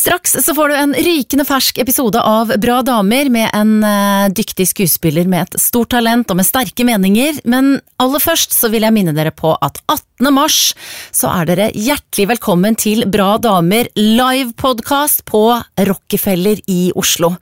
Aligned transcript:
Straks 0.00 0.32
så 0.44 0.54
får 0.54 0.68
du 0.68 0.74
en 0.74 0.94
rykende 0.94 1.44
fersk 1.44 1.78
episode 1.82 2.20
av 2.24 2.54
Bra 2.62 2.78
damer 2.80 3.28
med 3.28 3.50
en 3.52 3.82
uh, 3.84 4.30
dyktig 4.32 4.64
skuespiller 4.70 5.28
med 5.28 5.42
et 5.42 5.60
stort 5.60 5.90
talent 5.92 6.30
og 6.32 6.38
med 6.38 6.48
sterke 6.48 6.86
meninger, 6.88 7.42
men 7.44 7.74
aller 8.00 8.22
først 8.24 8.56
så 8.56 8.70
vil 8.72 8.86
jeg 8.86 8.96
minne 8.96 9.12
dere 9.12 9.34
på 9.36 9.52
at 9.60 9.82
18. 9.92 10.30
mars 10.32 10.72
så 11.12 11.28
er 11.34 11.50
dere 11.50 11.68
hjertelig 11.76 12.30
velkommen 12.32 12.80
til 12.80 13.04
Bra 13.12 13.34
damer 13.44 13.92
live-podkast 13.98 15.26
på 15.28 15.42
Rockefeller 15.90 16.64
i 16.64 16.80
Oslo. 16.96 17.34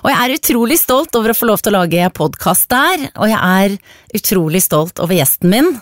Og 0.00 0.08
jeg 0.08 0.16
er 0.16 0.38
utrolig 0.38 0.80
stolt 0.80 1.20
over 1.20 1.34
å 1.34 1.36
få 1.36 1.50
lov 1.52 1.60
til 1.60 1.76
å 1.76 1.82
lage 1.82 2.14
podkast 2.16 2.70
der, 2.72 3.10
og 3.12 3.28
jeg 3.28 3.42
er 3.66 3.76
utrolig 4.16 4.64
stolt 4.64 5.04
over 5.04 5.20
gjesten 5.20 5.52
min. 5.52 5.76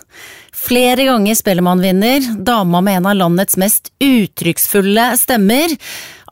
Flere 0.65 1.07
ganger 1.07 1.35
Spellemannvinner, 1.39 2.27
dama 2.43 2.83
med 2.83 2.99
en 2.99 3.09
av 3.11 3.17
landets 3.23 3.55
mest 3.61 3.91
uttrykksfulle 4.03 5.11
stemmer, 5.19 5.79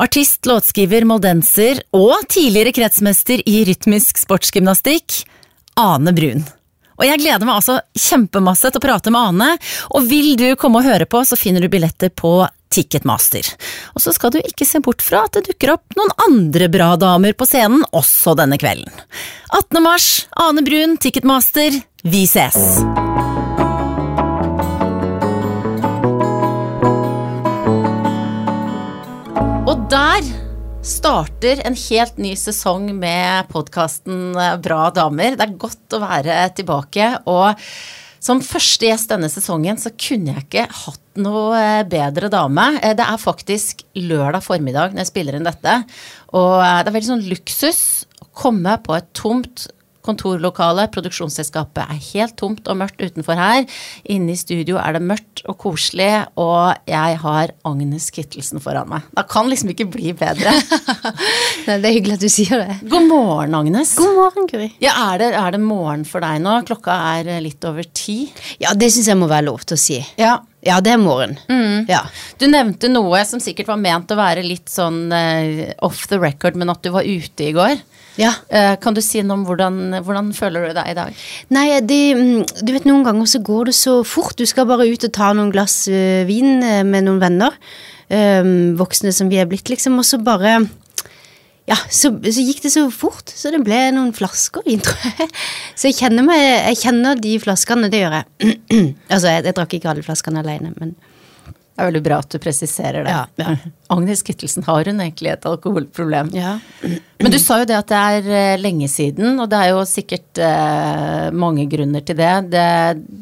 artist, 0.01 0.45
låtskriver, 0.49 1.05
moldenser 1.09 1.83
og 1.95 2.15
tidligere 2.31 2.73
kretsmester 2.75 3.43
i 3.49 3.63
rytmisk 3.67 4.21
sportsgymnastikk, 4.21 5.23
Ane 5.79 6.13
Brun. 6.15 6.43
Og 6.99 7.07
jeg 7.07 7.21
gleder 7.23 7.47
meg 7.47 7.57
altså 7.57 7.79
kjempemasse 7.97 8.69
til 8.69 8.79
å 8.79 8.83
prate 8.83 9.13
med 9.13 9.31
Ane, 9.33 9.53
og 9.97 10.09
vil 10.09 10.35
du 10.39 10.51
komme 10.59 10.81
og 10.81 10.87
høre 10.87 11.07
på, 11.09 11.23
så 11.25 11.39
finner 11.39 11.63
du 11.63 11.71
billetter 11.73 12.13
på 12.13 12.43
Ticketmaster. 12.73 13.47
Og 13.93 14.01
så 14.01 14.13
skal 14.15 14.33
du 14.33 14.39
ikke 14.41 14.65
se 14.65 14.81
bort 14.83 15.03
fra 15.05 15.25
at 15.27 15.37
det 15.37 15.45
dukker 15.51 15.75
opp 15.75 15.97
noen 15.97 16.13
andre 16.25 16.69
bra 16.73 16.93
damer 17.01 17.37
på 17.37 17.47
scenen 17.49 17.85
også 17.93 18.37
denne 18.39 18.57
kvelden. 18.61 18.93
18. 19.53 19.83
mars, 19.85 20.09
Ane 20.41 20.65
Brun, 20.65 20.97
Ticketmaster, 21.01 21.81
vi 22.03 22.25
ses! 22.29 22.61
Og 29.73 29.87
der 29.89 30.21
starter 30.85 31.63
en 31.65 31.73
helt 31.73 32.19
ny 32.21 32.35
sesong 32.37 32.91
med 32.93 33.47
podkasten 33.49 34.35
Bra 34.61 34.81
damer. 34.93 35.33
Det 35.33 35.47
er 35.47 35.55
godt 35.57 35.95
å 35.97 35.99
være 36.03 36.35
tilbake. 36.59 37.07
Og 37.25 37.57
som 38.21 38.43
første 38.45 38.85
gjest 38.85 39.09
denne 39.09 39.31
sesongen 39.33 39.81
så 39.81 39.89
kunne 39.97 40.35
jeg 40.35 40.45
ikke 40.45 40.67
hatt 40.83 41.17
noe 41.25 41.63
bedre 41.89 42.29
dame. 42.29 42.67
Det 42.83 43.01
er 43.01 43.23
faktisk 43.23 43.81
lørdag 43.97 44.45
formiddag 44.45 44.93
når 44.93 45.07
jeg 45.07 45.09
spiller 45.09 45.39
inn 45.39 45.49
dette. 45.49 45.79
Og 46.37 46.53
det 46.61 46.91
er 46.91 46.97
veldig 46.99 47.09
sånn 47.15 47.27
luksus 47.33 47.81
å 48.21 48.29
komme 48.45 48.77
på 48.85 48.93
et 48.99 49.09
tomt 49.17 49.71
kontorlokalet. 50.05 50.91
Produksjonsselskapet 50.93 51.83
er 51.85 52.01
helt 52.11 52.35
tomt 52.39 52.67
og 52.69 52.79
mørkt 52.79 53.01
utenfor 53.01 53.39
her. 53.39 53.65
Inne 54.11 54.35
i 54.35 54.39
studio 54.39 54.79
er 54.81 54.97
det 54.97 55.03
mørkt 55.05 55.43
og 55.49 55.57
koselig, 55.63 56.11
og 56.39 56.75
jeg 56.89 57.19
har 57.23 57.53
Agnes 57.67 58.09
Kittelsen 58.13 58.63
foran 58.63 58.91
meg. 58.91 59.09
Det 59.15 59.25
kan 59.31 59.49
liksom 59.51 59.73
ikke 59.73 59.89
bli 59.93 60.13
bedre. 60.17 60.53
Nei, 61.67 61.79
det 61.79 61.89
er 61.89 61.97
hyggelig 61.97 62.17
at 62.19 62.25
du 62.25 62.31
sier 62.31 62.63
det. 62.63 62.79
God 62.91 63.09
morgen, 63.09 63.57
Agnes. 63.57 63.95
God 63.99 64.15
morgen, 64.19 64.47
Guri. 64.51 64.71
Ja, 64.83 64.95
er 65.13 65.21
det, 65.23 65.33
er 65.39 65.55
det 65.55 65.63
morgen 65.63 66.07
for 66.07 66.23
deg 66.23 66.41
nå? 66.43 66.59
Klokka 66.67 66.95
er 67.17 67.35
litt 67.43 67.63
over 67.67 67.87
ti. 67.95 68.25
Ja, 68.63 68.75
det 68.77 68.91
syns 68.93 69.11
jeg 69.11 69.19
må 69.19 69.31
være 69.31 69.47
lov 69.49 69.63
til 69.67 69.79
å 69.79 69.83
si. 69.83 70.01
Ja. 70.19 70.39
Ja, 70.63 70.77
det 70.79 70.93
er 70.93 70.99
morgen. 71.01 71.35
Mm. 71.51 71.89
Ja. 71.89 72.05
Du 72.39 72.45
nevnte 72.47 72.87
noe 72.87 73.19
som 73.27 73.41
sikkert 73.43 73.67
var 73.67 73.81
ment 73.83 74.11
å 74.13 74.15
være 74.15 74.45
litt 74.45 74.71
sånn 74.71 75.11
uh, 75.11 75.73
off 75.83 76.05
the 76.07 76.19
record, 76.21 76.55
men 76.55 76.71
at 76.71 76.79
du 76.85 76.93
var 76.93 77.03
ute 77.03 77.49
i 77.49 77.51
går. 77.55 77.81
Ja. 78.19 78.33
Uh, 78.51 78.75
kan 78.81 78.93
du 78.93 79.01
si 79.01 79.21
noe 79.25 79.39
om 79.39 79.45
hvordan, 79.47 79.97
hvordan 80.05 80.29
føler 80.37 80.67
du 80.67 80.75
deg 80.77 80.91
i 80.91 80.97
dag? 80.97 81.23
Nei, 81.53 81.65
det, 81.81 82.01
mm, 82.17 82.43
du 82.61 82.73
vet 82.75 82.85
noen 82.89 83.05
ganger 83.07 83.29
så 83.29 83.41
går 83.45 83.71
det 83.71 83.75
så 83.77 83.95
fort. 84.07 84.37
Du 84.37 84.45
skal 84.49 84.69
bare 84.69 84.87
ut 84.89 85.07
og 85.07 85.15
ta 85.15 85.31
noen 85.33 85.51
glass 85.53 85.83
øh, 85.89 86.21
vin 86.29 86.61
øh, 86.61 86.83
med 86.85 87.07
noen 87.07 87.21
venner. 87.23 87.57
voksne 88.77 89.09
som 89.15 89.29
vi 89.31 89.39
er 89.41 89.47
blitt, 89.49 89.69
liksom. 89.71 89.97
Og 89.97 90.05
så 90.05 90.19
bare 90.21 90.59
Ja, 91.65 91.77
så, 91.87 92.11
så 92.11 92.43
gikk 92.43 92.59
det 92.61 92.73
så 92.73 92.83
fort. 92.91 93.31
Så 93.31 93.49
det 93.49 93.63
ble 93.63 93.79
noen 93.95 94.11
flasker 94.13 94.61
vin, 94.67 94.83
tror 94.85 94.99
jeg. 95.07 95.29
Så 95.73 95.89
jeg 95.89 95.97
kjenner, 96.01 96.27
meg, 96.27 96.43
jeg 96.43 96.81
kjenner 96.83 97.17
de 97.17 97.37
flaskene, 97.41 97.89
det 97.89 98.03
gjør 98.03 98.19
jeg. 98.19 98.59
altså, 99.13 99.31
jeg, 99.31 99.47
jeg 99.47 99.57
drakk 99.57 99.77
ikke 99.79 99.93
alle 99.93 100.05
flaskene 100.05 100.43
alene, 100.43 100.75
men 100.77 100.93
Det 101.73 101.81
er 101.81 101.87
veldig 101.89 102.01
bra 102.05 102.17
at 102.21 102.29
du 102.29 102.37
presiserer 102.37 103.05
det. 103.07 103.13
Ja. 103.41 103.53
Agnes 103.89 104.21
Kittelsen, 104.21 104.61
har 104.67 104.85
hun 104.85 104.99
egentlig 105.01 105.31
et 105.33 105.45
alkoholproblem? 105.49 106.29
ja. 106.37 106.59
Men 107.23 107.31
du 107.31 107.37
sa 107.39 107.61
jo 107.61 107.65
det 107.69 107.75
at 107.77 107.87
det 107.87 107.99
er 108.03 108.25
eh, 108.35 108.57
lenge 108.59 108.87
siden, 108.91 109.37
og 109.39 109.47
det 109.49 109.55
er 109.63 109.69
jo 109.71 109.83
sikkert 109.87 110.41
eh, 110.43 111.29
mange 111.31 111.63
grunner 111.71 112.03
til 112.03 112.17
det. 112.19 112.31
det 112.51 112.65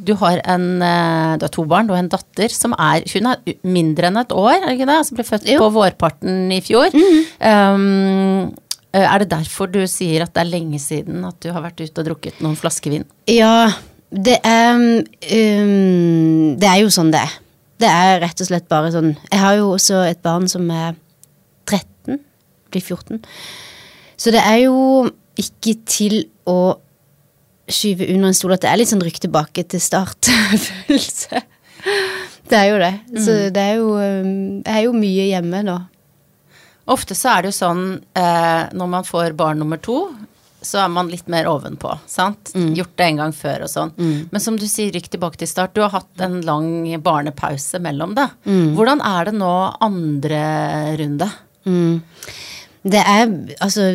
du 0.08 0.16
har 0.18 0.42
en 0.50 0.66
eh, 0.82 1.36
Du 1.38 1.46
har 1.46 1.54
to 1.54 1.66
barn, 1.70 1.88
har 1.94 2.02
en 2.02 2.10
datter 2.10 2.50
som 2.50 2.74
er 2.82 3.06
Hun 3.14 3.30
er 3.30 3.54
mindre 3.62 4.10
enn 4.10 4.18
et 4.24 4.34
år, 4.34 4.56
er 4.58 4.66
det 4.72 4.74
ikke 4.80 4.90
det? 4.90 4.98
Som 5.06 5.20
ble 5.20 5.28
født 5.28 5.46
Jo. 5.54 5.60
på 5.62 5.70
vårparten 5.78 6.50
i 6.52 6.60
fjor. 6.66 6.90
um, 6.98 8.50
eh, 8.92 9.06
er 9.06 9.22
det 9.24 9.30
derfor 9.36 9.70
du 9.72 9.80
sier 9.86 10.26
at 10.26 10.34
det 10.34 10.44
er 10.48 10.52
lenge 10.56 10.82
siden 10.82 11.22
at 11.30 11.38
du 11.46 11.52
har 11.54 11.62
vært 11.70 11.80
ute 11.86 12.02
og 12.02 12.10
drukket 12.10 12.42
noen 12.42 12.58
flasker 12.60 12.98
vin? 12.98 13.06
Ja, 13.30 13.70
det 14.12 14.40
er 14.44 14.76
um, 14.76 16.58
Det 16.58 16.68
er 16.74 16.82
jo 16.82 16.90
sånn 16.92 17.14
det 17.14 17.22
er. 17.22 17.38
Det 17.82 17.90
er 17.90 18.20
rett 18.22 18.44
og 18.44 18.48
slett 18.50 18.68
bare 18.70 18.92
sånn 18.94 19.14
Jeg 19.16 19.40
har 19.42 19.58
jo 19.58 19.72
også 19.76 20.04
et 20.06 20.22
barn 20.24 20.48
som 20.52 20.68
er 20.74 20.96
13, 21.70 22.20
blir 22.74 22.84
14. 22.84 23.22
Så 24.22 24.34
det 24.34 24.42
er 24.44 24.64
jo 24.68 25.10
ikke 25.40 25.76
til 25.90 26.18
å 26.50 26.76
skyve 27.72 28.10
under 28.12 28.32
en 28.32 28.36
stol 28.38 28.54
at 28.54 28.66
det 28.66 28.70
er 28.72 28.82
litt 28.82 28.92
sånn 28.92 29.04
rykk 29.06 29.22
tilbake 29.24 29.64
til 29.72 29.82
start-følelse. 29.82 31.42
Det 32.52 32.58
er 32.60 32.66
jo 32.68 32.80
det. 32.82 32.96
Så 33.24 33.34
det 33.56 33.62
er 33.64 33.78
jo 33.80 33.92
Jeg 33.96 34.74
er 34.76 34.82
jo 34.84 34.92
mye 34.92 35.28
hjemme 35.30 35.62
nå. 35.64 35.78
Ofte 36.92 37.16
så 37.16 37.30
er 37.32 37.46
det 37.46 37.52
jo 37.54 37.56
sånn 37.56 37.84
eh, 38.18 38.64
når 38.76 38.90
man 38.92 39.08
får 39.08 39.38
barn 39.40 39.62
nummer 39.62 39.80
to, 39.80 40.02
så 40.62 40.84
er 40.84 40.92
man 40.94 41.10
litt 41.10 41.28
mer 41.32 41.48
ovenpå. 41.50 41.96
sant? 42.08 42.52
Gjort 42.54 42.94
det 43.00 43.08
en 43.08 43.22
gang 43.24 43.34
før 43.34 43.64
og 43.66 43.72
sånn. 43.72 43.92
Men 43.98 44.44
som 44.44 44.60
du 44.62 44.68
sier, 44.70 44.92
rykk 44.94 45.10
tilbake 45.16 45.42
til 45.42 45.50
start. 45.50 45.74
Du 45.74 45.82
har 45.82 45.90
hatt 45.96 46.22
en 46.22 46.40
lang 46.46 46.86
barnepause 47.02 47.82
mellom 47.82 48.14
det. 48.18 48.28
Hvordan 48.46 49.02
er 49.02 49.32
det 49.32 49.36
nå 49.40 49.52
andre 49.82 50.42
runde? 51.02 51.30
Mm. 51.66 52.02
Det 52.82 53.02
er 53.06 53.28
altså 53.62 53.88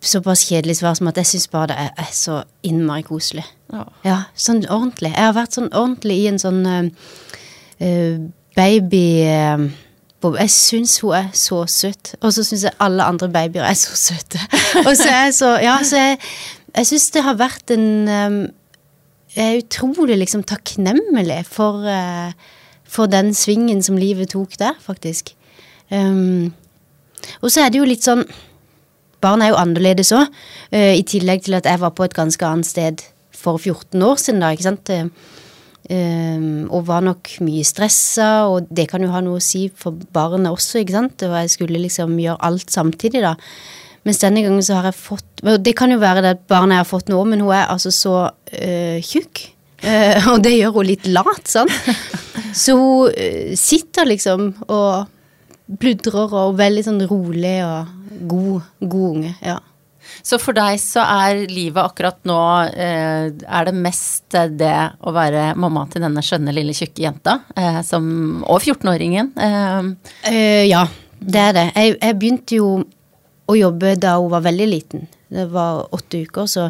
såpass 0.00 0.44
kjedelig 0.46 0.76
svar 0.78 0.94
som 0.94 1.08
at 1.10 1.18
jeg 1.18 1.26
syns 1.32 1.48
bare 1.50 1.72
det 1.72 1.78
er, 1.82 1.94
er 1.98 2.10
så 2.14 2.36
innmari 2.66 3.02
koselig. 3.06 3.44
Ja. 3.72 3.84
Ja, 4.06 4.18
sånn 4.38 4.62
ordentlig. 4.70 5.10
Jeg 5.16 5.26
har 5.26 5.34
vært 5.34 5.56
sånn 5.56 5.70
ordentlig 5.72 6.20
i 6.22 6.28
en 6.30 6.38
sånn 6.42 6.60
eh, 6.66 8.20
baby 8.58 9.04
eh, 9.26 9.64
Jeg 10.20 10.52
syns 10.52 10.98
hun 11.00 11.14
er 11.16 11.28
så 11.32 11.62
søt, 11.70 12.14
og 12.20 12.32
så 12.36 12.44
syns 12.44 12.66
jeg 12.68 12.76
alle 12.82 13.04
andre 13.08 13.28
babyer 13.32 13.64
er 13.64 13.76
så 13.78 13.96
søte. 13.96 14.40
og 14.88 14.92
så 14.96 15.08
er 15.08 15.20
jeg 15.24 15.34
så 15.38 15.50
Ja, 15.62 15.78
så 15.86 15.96
jeg, 15.96 16.18
jeg 16.76 16.88
syns 16.90 17.10
det 17.14 17.24
har 17.24 17.38
vært 17.40 17.72
en 17.72 17.86
um, 18.08 18.40
Jeg 19.36 19.46
er 19.46 19.62
utrolig 19.62 20.18
liksom 20.18 20.42
takknemlig 20.44 21.44
for, 21.48 21.86
uh, 21.86 22.32
for 22.84 23.08
den 23.08 23.32
svingen 23.34 23.82
som 23.82 23.96
livet 23.96 24.34
tok 24.34 24.58
der, 24.60 24.76
faktisk. 24.80 25.32
Um, 25.90 26.52
og 27.40 27.50
så 27.50 27.64
er 27.64 27.72
det 27.72 27.80
jo 27.80 27.88
litt 27.88 28.04
sånn 28.06 28.26
Barn 29.20 29.42
er 29.44 29.50
jo 29.50 29.58
annerledes 29.60 30.14
òg, 30.16 30.30
i 30.72 31.02
tillegg 31.04 31.42
til 31.44 31.58
at 31.58 31.66
jeg 31.68 31.80
var 31.82 31.90
på 31.92 32.06
et 32.06 32.14
ganske 32.16 32.46
annet 32.46 32.64
sted 32.64 33.02
for 33.40 33.58
14 33.58 34.02
år 34.02 34.18
siden, 34.20 34.42
da, 34.42 34.52
ikke 34.54 34.68
sant. 34.68 34.90
Eh, 34.92 35.08
um, 35.88 36.66
og 36.68 36.86
var 36.88 37.04
nok 37.06 37.30
mye 37.46 37.66
stressa, 37.66 38.30
og 38.50 38.68
det 38.70 38.88
kan 38.90 39.02
jo 39.04 39.12
ha 39.14 39.22
noe 39.24 39.40
å 39.40 39.44
si 39.44 39.68
for 39.74 39.96
barnet 40.14 40.50
også, 40.52 40.82
ikke 40.82 40.96
sant. 40.96 41.24
Og 41.26 41.36
jeg 41.38 41.54
skulle 41.54 41.82
liksom 41.82 42.18
gjøre 42.20 42.42
alt 42.50 42.74
samtidig, 42.74 43.22
da. 43.24 43.36
Mens 44.08 44.20
denne 44.22 44.42
gangen 44.44 44.64
så 44.64 44.78
har 44.78 44.88
jeg 44.88 44.96
fått 44.96 45.42
og 45.44 45.58
Det 45.60 45.74
kan 45.76 45.92
jo 45.92 45.98
være 46.00 46.22
det 46.24 46.30
at 46.34 46.44
barnet 46.48 46.78
jeg 46.78 46.84
har 46.84 46.88
fått 46.88 47.10
nå, 47.12 47.18
men 47.28 47.40
hun 47.44 47.52
er 47.56 47.70
altså 47.72 47.92
så 47.92 48.14
øh, 48.28 48.98
tjukk. 49.04 49.46
Eh, 49.80 50.28
og 50.32 50.42
det 50.44 50.52
gjør 50.58 50.74
hun 50.76 50.88
litt 50.90 51.08
lat, 51.08 51.46
sant. 51.48 51.72
Så 52.56 52.76
hun 52.76 53.14
øh, 53.14 53.54
sitter 53.56 54.08
liksom 54.08 54.50
og 54.68 55.08
pludrer 55.80 56.32
og 56.34 56.38
er 56.42 56.60
veldig 56.64 56.84
sånn 56.84 57.02
rolig 57.08 57.56
og 57.64 57.90
god, 58.28 58.68
god 58.82 59.08
unge. 59.14 59.34
Ja. 59.44 59.58
Så 60.22 60.38
for 60.42 60.56
deg 60.56 60.78
så 60.82 61.04
er 61.04 61.44
livet 61.50 61.80
akkurat 61.82 62.18
nå 62.28 62.38
eh, 62.70 63.30
Er 63.30 63.68
det 63.68 63.74
mest 63.76 64.36
det 64.58 64.76
å 65.00 65.14
være 65.14 65.50
mamma 65.60 65.86
til 65.90 66.04
denne 66.04 66.22
skjønne 66.24 66.54
lille 66.54 66.74
tjukke 66.76 67.04
jenta, 67.04 67.40
eh, 67.56 67.80
som, 67.86 68.04
og 68.44 68.60
14-åringen? 68.60 69.32
Eh, 69.36 70.30
Eh, 70.30 70.66
ja, 70.68 70.84
det 71.18 71.40
er 71.40 71.56
det. 71.56 71.66
Jeg, 71.74 71.96
jeg 72.00 72.18
begynte 72.20 72.58
jo 72.60 72.70
å 73.50 73.56
jobbe 73.58 73.96
da 74.00 74.16
hun 74.18 74.30
var 74.32 74.44
veldig 74.46 74.68
liten. 74.68 75.06
Det 75.30 75.46
var 75.52 75.86
åtte 75.94 76.22
uker, 76.26 76.48
så 76.50 76.68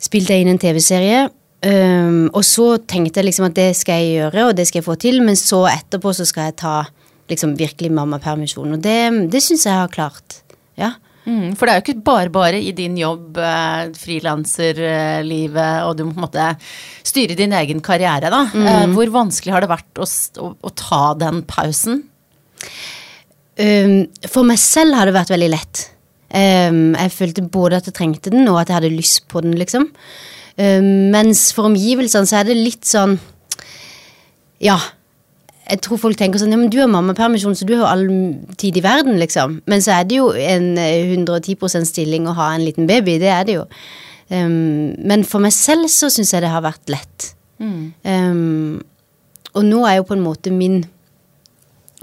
spilte 0.00 0.34
jeg 0.34 0.44
inn 0.44 0.54
en 0.54 0.60
TV-serie. 0.60 1.28
Um, 1.60 2.30
og 2.32 2.40
så 2.48 2.78
tenkte 2.88 3.20
jeg 3.20 3.28
liksom 3.28 3.50
at 3.50 3.56
det 3.58 3.74
skal 3.76 4.00
jeg 4.00 4.14
gjøre, 4.22 4.46
og 4.48 4.54
det 4.56 4.64
skal 4.68 4.80
jeg 4.80 4.86
få 4.86 4.96
til, 5.00 5.20
men 5.24 5.36
så 5.36 5.66
etterpå 5.68 6.14
så 6.16 6.24
skal 6.28 6.48
jeg 6.48 6.56
ta 6.62 6.76
liksom 7.30 7.52
virkelig 7.58 7.90
mammapermisjon. 7.94 8.78
Og 8.78 8.82
det, 8.82 8.96
det 9.30 9.42
syns 9.44 9.66
jeg 9.68 9.76
har 9.76 9.92
klart. 9.92 10.40
Ja. 10.80 10.94
Mm, 11.30 11.52
for 11.54 11.68
det 11.68 11.72
er 11.72 11.78
jo 11.78 11.84
ikke 11.84 12.06
bare 12.06 12.30
bare 12.34 12.58
i 12.58 12.72
din 12.74 12.96
jobb, 12.98 13.38
eh, 13.38 13.90
frilanserlivet, 13.94 15.84
og 15.86 15.92
du 15.96 16.04
må 16.04 16.14
på 16.16 16.18
en 16.18 16.26
måte 16.26 16.46
styre 17.06 17.36
din 17.38 17.54
egen 17.54 17.82
karriere, 17.84 18.32
da. 18.32 18.42
Eh, 18.50 18.86
hvor 18.96 19.12
vanskelig 19.14 19.54
har 19.54 19.62
det 19.62 19.70
vært 19.70 20.00
å, 20.02 20.08
å, 20.42 20.50
å 20.58 20.74
ta 20.74 21.02
den 21.20 21.44
pausen? 21.46 22.02
Um, 23.60 24.06
for 24.30 24.46
meg 24.48 24.60
selv 24.62 24.96
har 24.96 25.08
det 25.08 25.16
vært 25.16 25.32
veldig 25.34 25.50
lett. 25.52 25.86
Um, 26.30 26.94
jeg 26.94 27.12
følte 27.12 27.44
både 27.52 27.80
at 27.80 27.88
jeg 27.90 27.96
trengte 27.98 28.32
den, 28.32 28.48
og 28.48 28.60
at 28.60 28.70
jeg 28.70 28.78
hadde 28.78 28.94
lyst 28.94 29.26
på 29.30 29.42
den, 29.44 29.56
liksom. 29.60 29.90
Um, 30.56 31.10
mens 31.12 31.50
for 31.56 31.68
omgivelsene 31.68 32.28
så 32.28 32.40
er 32.40 32.50
det 32.50 32.58
litt 32.58 32.88
sånn 32.88 33.18
Ja. 34.60 34.76
Jeg 35.70 35.80
tror 35.86 36.00
folk 36.02 36.18
tenker 36.18 36.42
sånn 36.42 36.52
Ja, 36.52 36.58
men 36.58 36.70
du 36.72 36.80
har 36.82 36.90
mammapermisjon, 36.90 37.54
så 37.54 37.66
du 37.66 37.76
har 37.76 37.84
jo 37.84 37.88
all 37.88 38.06
tid 38.60 38.78
i 38.80 38.84
verden, 38.84 39.18
liksom. 39.22 39.60
Men 39.70 39.82
så 39.84 39.94
er 40.00 40.06
det 40.10 40.18
jo 40.18 40.30
en 40.34 40.72
110% 40.76 41.88
stilling 41.88 42.26
å 42.26 42.36
ha 42.38 42.52
en 42.56 42.64
liten 42.66 42.88
baby. 42.90 43.18
Det 43.22 43.30
er 43.30 43.46
det 43.46 43.58
jo. 43.60 43.66
Um, 44.30 44.94
men 45.10 45.24
for 45.26 45.42
meg 45.42 45.54
selv 45.54 45.88
så 45.90 46.10
syns 46.12 46.34
jeg 46.34 46.44
det 46.44 46.52
har 46.52 46.64
vært 46.66 46.90
lett. 46.92 47.32
Mm. 47.62 47.92
Um, 48.02 48.82
og 49.54 49.66
nå 49.66 49.82
er 49.86 49.98
jo 49.98 50.06
på 50.10 50.16
en 50.16 50.24
måte 50.24 50.52
min 50.54 50.84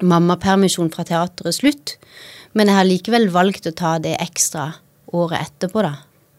mammapermisjon 0.04 0.92
fra 0.94 1.06
teateret 1.08 1.58
slutt. 1.58 1.96
Men 2.58 2.70
jeg 2.70 2.80
har 2.80 2.88
likevel 2.88 3.30
valgt 3.34 3.70
å 3.70 3.76
ta 3.76 3.96
det 4.02 4.18
ekstra 4.22 4.72
året 5.16 5.48
etterpå, 5.48 5.84
da. 5.86 5.96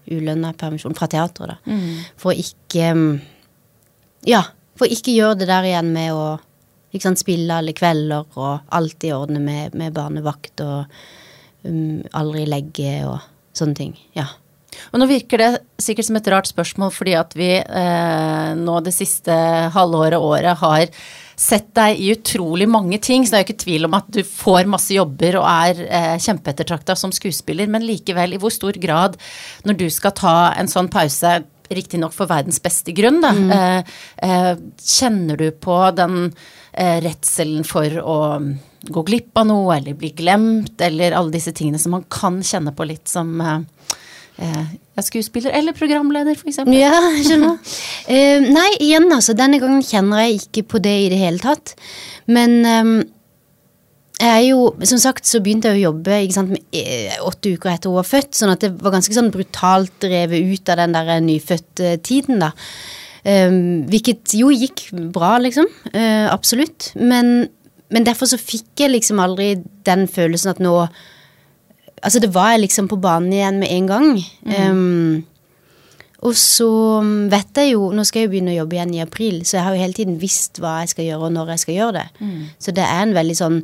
Ulønna 0.09 0.55
permisjon 0.57 0.97
fra 0.97 1.09
teateret, 1.11 1.57
da. 1.57 1.73
Mm. 1.73 2.05
For 2.21 2.37
ikke 2.37 2.93
Ja, 4.27 4.43
for 4.79 4.91
ikke 4.91 5.15
gjøre 5.15 5.41
det 5.41 5.49
der 5.51 5.67
igjen 5.69 5.93
med 5.95 6.13
å 6.15 6.39
sant, 6.97 7.21
spille 7.21 7.61
alle 7.61 7.75
kvelder 7.77 8.39
og 8.41 8.75
alltid 8.75 9.15
ordne 9.15 9.43
med, 9.45 9.77
med 9.79 9.93
barnevakt 9.97 10.65
og 10.65 11.01
um, 11.69 12.01
aldri 12.17 12.47
legge 12.49 13.01
og 13.07 13.19
sånne 13.57 13.77
ting. 13.79 13.97
Ja. 14.17 14.31
Og 14.93 15.01
nå 15.01 15.09
virker 15.11 15.41
det 15.41 15.49
sikkert 15.83 16.09
som 16.09 16.19
et 16.19 16.29
rart 16.33 16.49
spørsmål 16.51 16.93
fordi 16.95 17.15
at 17.19 17.35
vi 17.37 17.51
eh, 17.59 18.51
nå 18.59 18.77
det 18.85 18.95
siste 18.95 19.35
halvåret, 19.75 20.21
året, 20.21 20.61
har 20.61 20.87
sett 21.39 21.69
deg 21.79 22.01
i 22.03 22.11
utrolig 22.17 22.67
mange 22.71 22.99
ting, 23.03 23.25
så 23.25 23.35
det 23.35 23.39
er 23.39 23.45
jo 23.45 23.49
ikke 23.49 23.65
tvil 23.65 23.89
om 23.89 23.97
at 23.99 24.09
du 24.15 24.23
får 24.27 24.71
masse 24.71 24.95
jobber 24.95 25.39
og 25.41 25.47
er 25.49 25.85
eh, 25.87 26.17
kjempeettertrakta 26.23 26.97
som 26.99 27.15
skuespiller, 27.15 27.71
men 27.71 27.87
likevel, 27.87 28.35
i 28.35 28.41
hvor 28.43 28.55
stor 28.55 28.79
grad, 28.81 29.15
når 29.69 29.79
du 29.79 29.87
skal 29.93 30.17
ta 30.19 30.37
en 30.59 30.71
sånn 30.71 30.91
pause, 30.93 31.39
riktignok 31.69 32.15
for 32.17 32.31
verdens 32.31 32.63
beste 32.65 32.95
grunn, 32.97 33.21
da, 33.23 33.35
mm. 33.37 33.51
eh, 33.55 33.99
eh, 34.25 34.53
kjenner 34.83 35.39
du 35.39 35.51
på 35.53 35.77
den 35.97 36.31
redselen 36.79 37.65
for 37.67 37.95
å 37.99 38.19
gå 38.81 39.03
glipp 39.03 39.39
av 39.39 39.49
noe, 39.49 39.77
eller 39.77 39.97
bli 39.99 40.13
glemt, 40.17 40.79
eller 40.81 41.17
alle 41.17 41.35
disse 41.35 41.53
tingene 41.57 41.81
som 41.83 41.97
man 41.97 42.07
kan 42.13 42.41
kjenne 42.47 42.75
på 42.77 42.87
litt 42.87 43.11
som 43.11 43.33
eh, 43.43 43.59
eh, 44.45 45.03
skuespiller 45.03 45.55
eller 45.59 45.77
programleder, 45.77 46.39
f.eks. 46.39 46.63
Ja, 46.75 47.03
skjønner. 47.27 47.59
uh, 47.59 48.49
nei, 48.59 48.71
igjen, 48.79 49.11
altså. 49.15 49.37
Denne 49.39 49.61
gangen 49.63 49.85
kjenner 49.87 50.27
jeg 50.27 50.43
ikke 50.43 50.67
på 50.75 50.83
det 50.85 50.97
i 51.05 51.13
det 51.13 51.21
hele 51.21 51.43
tatt. 51.43 51.75
Men 52.31 52.61
um, 52.67 52.95
jeg 54.19 54.31
er 54.35 54.45
jo, 54.49 54.73
som 54.91 54.99
sagt 55.03 55.29
så 55.31 55.39
begynte 55.43 55.71
jeg 55.71 55.79
å 55.79 55.93
jobbe 55.93 56.21
sant, 56.35 56.55
med, 56.55 56.63
eh, 56.75 57.19
åtte 57.23 57.53
uker 57.55 57.71
etter 57.71 57.91
hun 57.91 58.01
var 58.01 58.09
født, 58.09 58.33
sånn 58.35 58.55
at 58.55 58.65
det 58.65 58.73
var 58.83 58.97
ganske 58.97 59.15
sånn 59.15 59.31
brutalt 59.35 60.07
revet 60.11 60.55
ut 60.55 60.73
av 60.75 60.81
den 60.83 60.97
der 60.97 61.13
nyfødt-tiden, 61.23 62.43
da. 62.43 62.51
Um, 63.25 63.87
hvilket 63.91 64.35
jo 64.39 64.51
gikk 64.55 64.89
bra, 65.15 65.37
liksom. 65.43 65.69
Uh, 65.93 66.29
absolutt. 66.31 66.93
Men, 66.95 67.49
men, 67.91 68.07
derfor 68.07 68.31
så 68.31 68.41
fikk 68.41 68.85
jeg 68.85 68.95
liksom 68.95 69.23
aldri 69.23 69.55
den 69.89 70.09
følelsen 70.11 70.57
at 70.57 70.65
nå 70.65 70.81
Altså, 71.99 72.21
det 72.23 72.29
var 72.31 72.53
jeg 72.53 72.61
liksom 72.63 72.87
på 72.87 72.95
banen 73.03 73.33
igjen 73.35 73.57
med 73.59 73.73
en 73.75 73.87
gang. 73.91 74.11
Mm. 74.47 74.69
Um, 74.71 75.25
og 76.23 76.37
så 76.39 76.69
vet 77.31 77.59
jeg 77.59 77.73
jo 77.73 77.89
Nå 77.95 78.05
skal 78.07 78.23
jeg 78.23 78.29
jo 78.29 78.33
begynne 78.33 78.53
å 78.53 78.59
jobbe 78.61 78.79
igjen 78.79 78.95
i 78.95 79.03
april, 79.03 79.41
så 79.43 79.59
jeg 79.59 79.65
har 79.67 79.75
jo 79.75 79.83
hele 79.83 79.99
tiden 79.99 80.21
visst 80.23 80.59
hva 80.63 80.77
jeg 80.83 80.93
skal 80.93 81.09
gjøre, 81.09 81.27
og 81.27 81.35
når 81.35 81.53
jeg 81.55 81.65
skal 81.65 81.75
gjøre 81.75 81.97
det. 81.99 82.07
Mm. 82.23 82.41
Så 82.63 82.75
det 82.75 82.87
er 82.87 83.03
en 83.03 83.17
veldig 83.19 83.37
sånn 83.39 83.59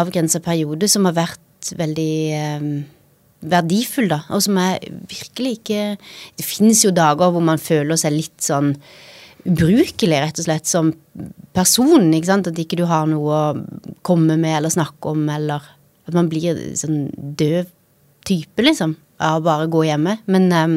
avgrensa 0.00 0.42
periode 0.42 0.90
som 0.90 1.06
har 1.06 1.16
vært 1.16 1.72
veldig 1.78 2.12
um, 2.58 2.70
verdifull, 3.44 4.08
da. 4.10 4.22
Og 4.34 4.42
som 4.44 4.56
er 4.60 4.80
virkelig 5.10 5.58
ikke 5.58 5.82
Det 6.38 6.44
finnes 6.46 6.82
jo 6.84 6.94
dager 6.94 7.30
hvor 7.32 7.44
man 7.44 7.60
føler 7.60 7.98
seg 8.00 8.16
litt 8.16 8.42
sånn 8.42 8.74
ubrukelig, 9.46 10.18
rett 10.18 10.40
og 10.40 10.46
slett, 10.48 10.66
som 10.66 10.90
person. 11.54 12.08
ikke 12.14 12.30
sant? 12.30 12.48
At 12.50 12.58
ikke 12.58 12.78
du 12.80 12.86
har 12.90 13.06
noe 13.06 13.36
å 13.36 13.98
komme 14.06 14.34
med 14.40 14.56
eller 14.58 14.72
snakke 14.74 15.12
om, 15.12 15.22
eller 15.30 15.62
at 16.06 16.14
man 16.16 16.30
blir 16.30 16.58
sånn 16.78 17.06
døv 17.14 17.68
type, 18.26 18.62
liksom, 18.62 18.96
av 19.22 19.38
å 19.38 19.46
bare 19.46 19.68
gå 19.70 19.84
hjemme. 19.86 20.16
Men 20.26 20.50
um, 20.52 20.76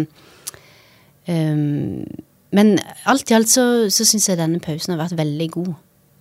um, 1.28 2.06
Men 2.50 2.80
alt 3.06 3.30
i 3.30 3.36
alt 3.38 3.50
så, 3.50 3.64
så 3.94 4.06
syns 4.10 4.26
jeg 4.26 4.40
denne 4.40 4.62
pausen 4.62 4.96
har 4.96 5.04
vært 5.04 5.20
veldig 5.20 5.50
god. 5.54 5.74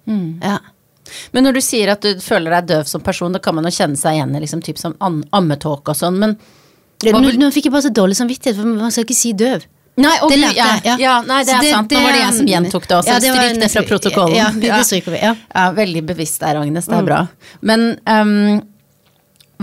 Mm. 0.08 0.40
Ja. 0.44 0.58
Men 1.32 1.48
når 1.48 1.58
du 1.58 1.62
sier 1.64 1.92
at 1.94 2.04
du 2.04 2.22
føler 2.22 2.58
deg 2.58 2.70
døv 2.72 2.90
som 2.90 3.04
person, 3.04 3.34
da 3.34 3.42
kan 3.42 3.56
man 3.56 3.68
jo 3.68 3.74
kjenne 3.74 3.98
seg 3.98 4.18
igjen 4.18 4.36
i 4.36 4.44
liksom, 4.44 4.62
typ 4.64 4.80
som 4.80 4.96
ammetåke 5.00 5.94
og 5.94 5.98
sånn, 5.98 6.20
men 6.20 6.38
nå, 7.06 7.34
nå, 7.38 7.50
fikk 7.54 7.68
jeg 7.68 7.74
bare 7.74 7.86
så 7.86 7.94
dårlig 7.94 8.16
samvittighet, 8.18 8.58
for 8.58 8.78
man 8.78 8.94
skal 8.94 9.06
ikke 9.06 9.18
si 9.18 9.34
døv. 9.38 9.66
Nei, 9.98 10.14
okay, 10.22 10.36
det 10.36 10.38
lærte 10.44 10.64
jeg. 10.64 10.82
Ja, 10.86 10.96
ja, 11.02 11.14
nei, 11.26 11.38
det 11.46 11.54
er 11.54 11.64
det, 11.64 11.70
sant. 11.74 11.92
Nå 11.94 12.02
var 12.04 12.14
det 12.14 12.20
jeg 12.20 12.34
som 12.36 12.50
gjentok 12.52 12.84
det 12.86 12.96
også. 13.00 13.10
Ja, 13.10 13.20
det 13.22 13.30
Stryk 13.34 13.62
det 13.62 13.70
fra 13.72 13.82
protokollen. 13.88 14.36
Ja, 14.38 14.48
det 14.78 14.82
stryker 14.86 15.14
vi, 15.14 15.22
ja. 15.24 15.32
ja. 15.54 15.64
Veldig 15.74 16.02
bevisst 16.12 16.42
der, 16.44 16.60
Agnes. 16.60 16.86
Det 16.86 16.94
er 16.94 17.02
mm. 17.02 17.08
bra. 17.08 17.22
Men 17.66 17.86
um, 18.06 18.60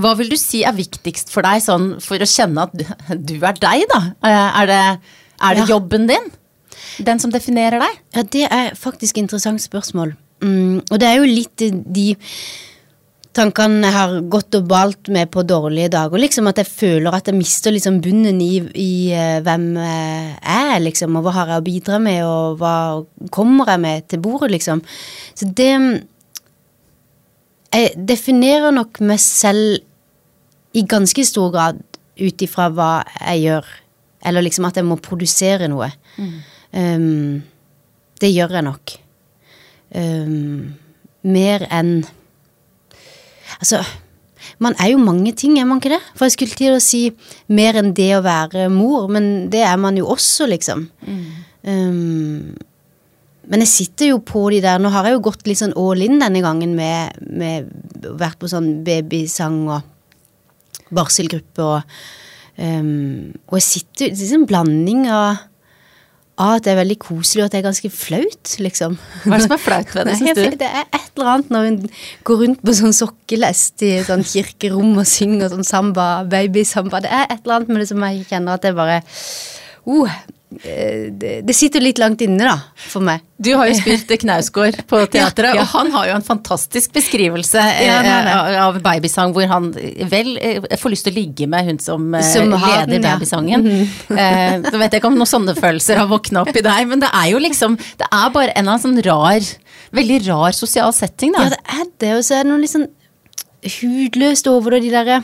hva 0.03 0.12
vil 0.19 0.31
du 0.33 0.36
si 0.39 0.65
er 0.68 0.75
viktigst 0.75 1.31
for 1.31 1.48
deg 1.48 1.63
sånn 1.63 1.94
for 2.03 2.19
å 2.19 2.27
kjenne 2.27 2.68
at 2.68 2.75
du, 2.75 3.38
er 3.39 3.62
deg, 3.63 3.86
da? 3.91 4.01
Eh, 4.27 4.59
er 4.63 4.71
det, 4.71 4.81
er 5.39 5.59
det 5.59 5.69
jobben 5.71 6.09
din? 6.12 6.27
Den 7.07 7.24
som 7.24 7.31
definerer 7.31 7.80
deg? 7.83 8.03
Ja, 8.18 8.27
det 8.36 8.45
er 8.51 8.75
faktisk 8.80 9.15
et 9.15 9.24
interessant 9.24 9.63
spørsmål. 9.63 10.18
Mm, 10.44 10.82
og 10.84 10.98
det 11.00 11.08
er 11.08 11.20
jo 11.20 11.28
litt 11.30 11.64
de 11.96 12.08
tankene 13.36 13.84
jeg 13.84 13.96
har 13.96 14.14
gått 14.32 14.56
og 14.56 14.68
balt 14.70 15.10
med 15.12 15.30
på 15.32 15.44
dårlige 15.48 15.92
dager. 15.92 16.22
Liksom 16.22 16.48
At 16.48 16.62
jeg 16.62 16.72
føler 16.72 17.16
at 17.16 17.28
jeg 17.28 17.36
mister 17.36 17.74
liksom 17.76 18.00
bunnen 18.04 18.40
i, 18.44 18.60
i 18.80 18.92
uh, 19.12 19.40
hvem 19.44 19.70
jeg 19.76 20.36
er, 20.56 20.84
liksom. 20.84 21.18
Og 21.20 21.26
hva 21.26 21.36
har 21.40 21.54
jeg 21.54 21.64
å 21.64 21.66
bidra 21.66 22.00
med, 22.04 22.22
og 22.24 22.60
hva 22.62 22.76
kommer 23.36 23.74
jeg 23.74 23.84
med 23.84 24.08
til 24.12 24.24
bordet, 24.24 24.54
liksom. 24.56 24.84
Så 25.36 25.52
det 25.52 25.72
jeg 27.76 28.06
definerer 28.08 28.72
nok 28.72 29.02
meg 29.04 29.20
selv 29.20 29.82
i 30.76 30.84
ganske 30.88 31.26
stor 31.28 31.52
grad 31.52 31.82
ut 32.16 32.44
ifra 32.46 32.70
hva 32.72 32.92
jeg 33.20 33.46
gjør. 33.46 33.72
Eller 34.26 34.46
liksom 34.46 34.68
at 34.70 34.80
jeg 34.80 34.88
må 34.88 34.98
produsere 35.04 35.68
noe. 35.72 35.90
Mm. 36.16 36.38
Um, 36.76 37.42
det 38.22 38.32
gjør 38.32 38.58
jeg 38.58 38.68
nok. 38.70 38.96
Um, 39.95 40.75
mer 41.24 41.63
enn 41.71 42.01
Altså, 43.56 43.80
man 44.59 44.75
er 44.81 44.89
jo 44.92 45.00
mange 45.00 45.31
ting, 45.38 45.53
er 45.56 45.68
man 45.69 45.80
ikke 45.80 45.94
det? 45.94 46.01
For 46.18 46.27
jeg 46.27 46.33
skulle 46.36 46.57
til 46.59 46.75
å 46.75 46.83
si 46.83 47.06
mer 47.55 47.77
enn 47.79 47.93
det 47.96 48.10
å 48.17 48.24
være 48.25 48.67
mor, 48.74 49.08
men 49.12 49.48
det 49.53 49.62
er 49.63 49.77
man 49.79 49.96
jo 49.96 50.10
også, 50.12 50.48
liksom. 50.51 50.88
Mm. 51.05 51.22
Um, 51.65 52.55
men 53.50 53.63
jeg 53.63 53.72
sitter 53.72 54.12
jo 54.12 54.20
på 54.25 54.43
de 54.53 54.60
der 54.63 54.81
Nå 54.81 54.91
har 54.93 55.08
jeg 55.08 55.17
jo 55.17 55.25
gått 55.27 55.48
litt 55.50 55.60
sånn 55.62 55.75
all 55.77 56.01
in 56.01 56.20
denne 56.22 56.41
gangen 56.46 56.75
med, 56.77 57.17
med 57.25 57.70
Vært 58.17 58.39
på 58.41 58.50
sånn 58.50 58.84
babysang 58.86 59.63
og 59.74 60.93
barselgruppe 60.93 61.65
og 61.65 61.98
um, 62.58 63.34
Og 63.48 63.58
jeg 63.60 63.67
sitter 63.67 64.13
Det 64.13 64.29
er 64.29 64.38
en 64.39 64.48
blanding 64.50 65.05
av 65.13 65.43
at 66.36 66.65
det 66.65 66.74
er 66.74 66.80
veldig 66.82 66.98
koselig, 67.00 67.42
og 67.42 67.46
at 67.48 67.54
det 67.54 67.60
er 67.62 67.68
ganske 67.70 67.89
flaut, 67.96 68.56
liksom. 68.60 68.98
Hva 69.24 69.38
er 69.38 69.39
det 69.39 69.46
som 69.46 69.56
er 69.56 69.62
flaut 69.63 69.94
ved 69.96 70.10
det, 70.10 70.15
syns 70.20 70.36
du? 70.36 70.58
Det 70.60 70.68
er 70.68 70.84
et 70.84 71.12
eller 71.15 71.32
annet 71.32 71.54
når 71.56 71.68
hun 71.70 71.77
går 72.27 72.42
rundt 72.44 72.63
på 72.65 72.75
sånn 72.75 72.96
sokkelest 72.98 73.86
i 73.88 73.92
sånn 74.04 74.25
kirkerom 74.27 74.98
og 75.00 75.08
synger 75.08 75.54
sånn 75.54 75.68
samba, 75.68 76.10
babysamba. 76.27 77.04
Det 77.06 77.13
er 77.13 77.30
et 77.30 77.39
eller 77.39 77.62
annet 77.62 77.72
med 77.72 77.86
det 77.86 77.92
som 77.94 78.04
jeg 78.10 78.27
kjenner 78.34 78.60
at 78.60 78.68
det 78.68 78.75
bare 78.75 79.00
Eh, 79.86 80.13
det, 80.50 81.54
sitter 81.58 81.82
litt 81.84 81.98
langt 82.00 82.22
inne, 82.24 82.46
da, 82.46 82.56
for 82.78 83.04
meg. 83.04 83.24
Du 83.42 83.50
har 83.58 83.68
jo 83.68 83.75
spilt 83.75 84.12
Knausgård 84.22 84.78
på 84.88 85.02
teatret, 85.14 85.52
ja, 85.52 85.58
ja. 85.58 85.64
og 85.64 85.72
han 85.74 85.92
har 85.96 86.08
jo 86.10 86.14
en 86.20 86.25
fantastisk 86.25 86.94
beskrivelse 86.96 87.60
ja, 87.84 87.98
eh, 88.06 88.60
av 88.62 88.78
babysang, 88.84 89.34
hvor 89.36 89.50
han 89.52 89.72
vel 89.74 90.36
eh, 90.38 90.78
får 90.80 90.94
lyst 90.94 91.08
til 91.10 91.16
å 91.16 91.18
ligge 91.18 91.50
med 91.52 91.68
hun 91.70 91.82
som, 91.84 92.06
som 92.30 92.54
leder 92.54 92.94
den, 92.94 93.04
babysangen. 93.04 93.66
Mm 93.66 93.86
-hmm. 93.86 94.70
Så 94.70 94.78
vet 94.78 94.94
jeg 94.94 95.02
ikke 95.02 95.12
om 95.12 95.20
noen 95.20 95.34
sånne 95.34 95.56
følelser 95.56 95.98
har 95.98 96.08
våkna 96.08 96.46
opp 96.46 96.56
i 96.56 96.62
deg, 96.62 96.88
men 96.88 97.00
det 97.00 97.10
er 97.12 97.30
jo 97.32 97.40
liksom 97.40 97.78
Det 97.98 98.08
er 98.12 98.30
bare 98.30 98.54
en 98.56 98.70
av 98.70 98.80
sånn 98.80 99.02
rar, 99.02 99.42
veldig 99.92 100.28
rar 100.28 100.52
sosial 100.52 100.94
setting, 100.94 101.34
da. 101.34 101.44
Ja, 101.44 101.50
det 101.50 101.64
er 101.68 101.86
det, 102.00 102.14
og 102.18 102.24
så 102.24 102.36
er 102.36 102.44
det 102.44 102.52
noe 102.52 102.62
litt 102.62 102.72
sånn 102.72 102.90
hudløst 103.66 104.48
over 104.48 104.72
det, 104.72 104.84
de 104.84 104.90
derre 104.90 105.24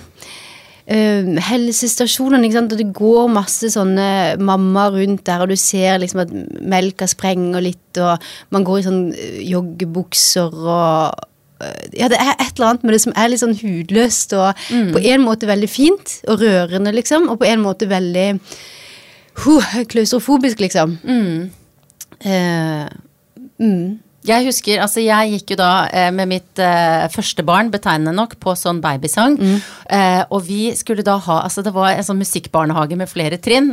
uh, 0.92 1.32
helsestasjonene, 1.48 2.46
ikke 2.48 2.58
sant, 2.60 2.76
og 2.76 2.82
det 2.82 2.92
går 2.98 3.32
masse 3.32 3.72
sånne 3.74 4.08
mammaer 4.44 4.98
rundt 5.00 5.26
der, 5.28 5.44
og 5.44 5.52
du 5.52 5.58
ser 5.60 6.02
liksom 6.02 6.24
at 6.26 6.34
melka 6.62 7.08
sprenger 7.10 7.64
litt, 7.64 8.00
og 8.02 8.22
man 8.56 8.66
går 8.68 8.80
i 8.80 8.86
sånn 8.88 9.02
eh, 9.14 9.40
joggebukser 9.52 10.52
og 10.52 11.24
eh, 11.64 11.88
ja, 12.00 12.10
det 12.12 12.20
er 12.20 12.36
et 12.36 12.54
eller 12.54 12.70
annet 12.72 12.86
med 12.86 12.96
det 12.96 13.02
som 13.06 13.16
er 13.16 13.32
litt 13.32 13.44
sånn 13.44 13.58
hudløst 13.60 14.36
og 14.38 14.62
mm. 14.70 14.92
på 14.96 15.04
en 15.14 15.26
måte 15.26 15.50
veldig 15.50 15.72
fint 15.72 16.20
og 16.28 16.44
rørende, 16.44 16.94
liksom, 16.96 17.30
og 17.32 17.42
på 17.42 17.50
en 17.50 17.64
måte 17.64 17.90
veldig 17.92 18.28
uh, 18.36 19.74
klaustrofobisk, 19.92 20.64
liksom. 20.64 20.98
Mm. 21.04 21.52
Uh, 22.22 22.88
mm. 23.62 24.11
Jeg 24.28 24.46
husker, 24.46 24.78
altså 24.84 25.02
jeg 25.02 25.32
gikk 25.34 25.54
jo 25.56 25.58
da 25.58 25.70
eh, 25.90 26.12
med 26.14 26.30
mitt 26.30 26.60
eh, 26.62 27.08
første 27.10 27.42
barn, 27.48 27.72
betegnende 27.74 28.14
nok, 28.14 28.36
på 28.44 28.54
sånn 28.60 28.78
babysang. 28.84 29.38
Eh, 29.90 30.22
og 30.30 30.44
vi 30.46 30.68
skulle 30.78 31.02
da 31.06 31.16
ha 31.26 31.40
Altså 31.42 31.64
det 31.66 31.72
var 31.74 31.96
en 31.96 32.06
sånn 32.06 32.20
musikkbarnehage 32.22 32.98
med 33.00 33.10
flere 33.10 33.40
trinn. 33.42 33.72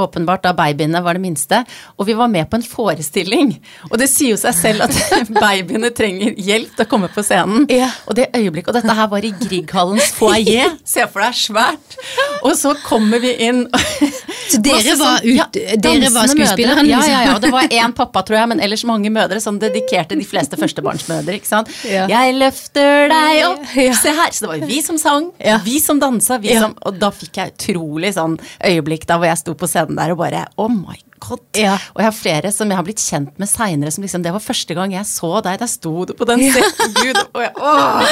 Åpenbart 0.00 0.46
da 0.46 0.54
babyene 0.56 1.02
var 1.04 1.18
det 1.18 1.22
minste. 1.26 1.60
Og 1.98 2.08
vi 2.08 2.16
var 2.16 2.30
med 2.32 2.48
på 2.48 2.56
en 2.56 2.64
forestilling. 2.64 3.52
Og 3.90 3.98
det 4.00 4.08
sier 4.08 4.32
jo 4.32 4.38
seg 4.40 4.56
selv 4.56 4.86
at 4.86 4.96
babyene 5.44 5.90
trenger 5.94 6.32
hjelp 6.40 6.72
til 6.78 6.86
å 6.86 6.88
komme 6.94 7.10
på 7.12 7.24
scenen. 7.26 7.66
Yeah. 7.68 7.92
Og 8.08 8.16
det 8.16 8.30
øyeblikket, 8.32 8.72
og 8.72 8.78
dette 8.80 8.96
her 8.96 9.10
var 9.12 9.28
i 9.28 9.34
Grieghallens 9.36 10.08
foajé. 10.16 10.64
Se 10.94 11.04
for 11.12 11.26
deg, 11.26 11.36
svært. 11.44 11.98
Og 12.40 12.56
så 12.56 12.72
kommer 12.86 13.20
vi 13.22 13.34
inn. 13.50 13.66
Så 14.54 14.58
dere 14.64 14.96
var 15.00 15.20
sånn- 15.20 15.28
ut- 15.40 15.56
dere 15.56 16.08
var 16.12 16.28
dansende 16.28 16.44
mødre. 16.44 16.64
Ja, 16.64 16.82
liksom? 16.84 17.12
ja, 17.12 17.20
ja. 17.28 17.36
Og 17.36 17.40
det 17.44 17.52
var 17.54 17.68
én 17.72 17.94
pappa, 17.96 18.20
tror 18.28 18.36
jeg, 18.40 18.48
men 18.52 18.60
ellers 18.64 18.84
mange 18.88 19.10
mødre 19.12 19.40
som 19.40 19.56
dedikerte 19.74 20.16
de 20.18 20.24
fleste 20.28 20.56
førstebarnsmødre. 20.60 21.34
ikke 21.40 21.50
sant? 21.50 21.70
Ja. 21.88 22.06
Jeg 22.10 22.36
løfter 22.38 23.08
deg 23.12 23.42
opp, 23.50 23.64
se 23.74 24.14
her. 24.14 24.30
Så 24.34 24.44
det 24.46 24.52
var 24.52 24.60
jo 24.62 24.68
vi 24.70 24.80
som 24.86 24.98
sang, 25.00 25.30
Ja. 25.42 25.58
vi 25.64 25.78
som 25.82 26.00
dansa, 26.00 26.38
vi 26.40 26.54
som 26.58 26.76
Og 26.86 26.98
da 26.98 27.10
fikk 27.10 27.36
jeg 27.42 27.54
utrolig 27.58 28.14
sånn 28.14 28.38
øyeblikk 28.64 29.06
da 29.10 29.18
hvor 29.18 29.26
jeg 29.30 29.38
sto 29.42 29.54
på 29.58 29.68
scenen 29.70 29.96
der 29.98 30.14
og 30.14 30.18
bare 30.22 30.46
Oh 30.56 30.68
my 30.70 30.96
god. 31.28 31.42
Ja. 31.58 31.74
Og 31.94 32.00
jeg 32.02 32.08
har 32.08 32.16
flere 32.16 32.52
som 32.54 32.68
jeg 32.70 32.76
har 32.78 32.86
blitt 32.86 33.02
kjent 33.02 33.38
med 33.40 33.48
seinere, 33.50 33.90
som 33.94 34.04
liksom 34.04 34.22
Det 34.24 34.32
var 34.34 34.40
første 34.44 34.74
gang 34.76 34.92
jeg 34.92 35.04
så 35.08 35.30
deg, 35.44 35.58
der 35.60 35.70
sto 35.70 36.04
du 36.08 36.12
på 36.18 36.24
den 36.28 36.40
scenen. 36.50 36.94
Gud, 37.00 37.20
og 37.34 37.42
jeg, 37.42 37.52
åh. 37.58 38.02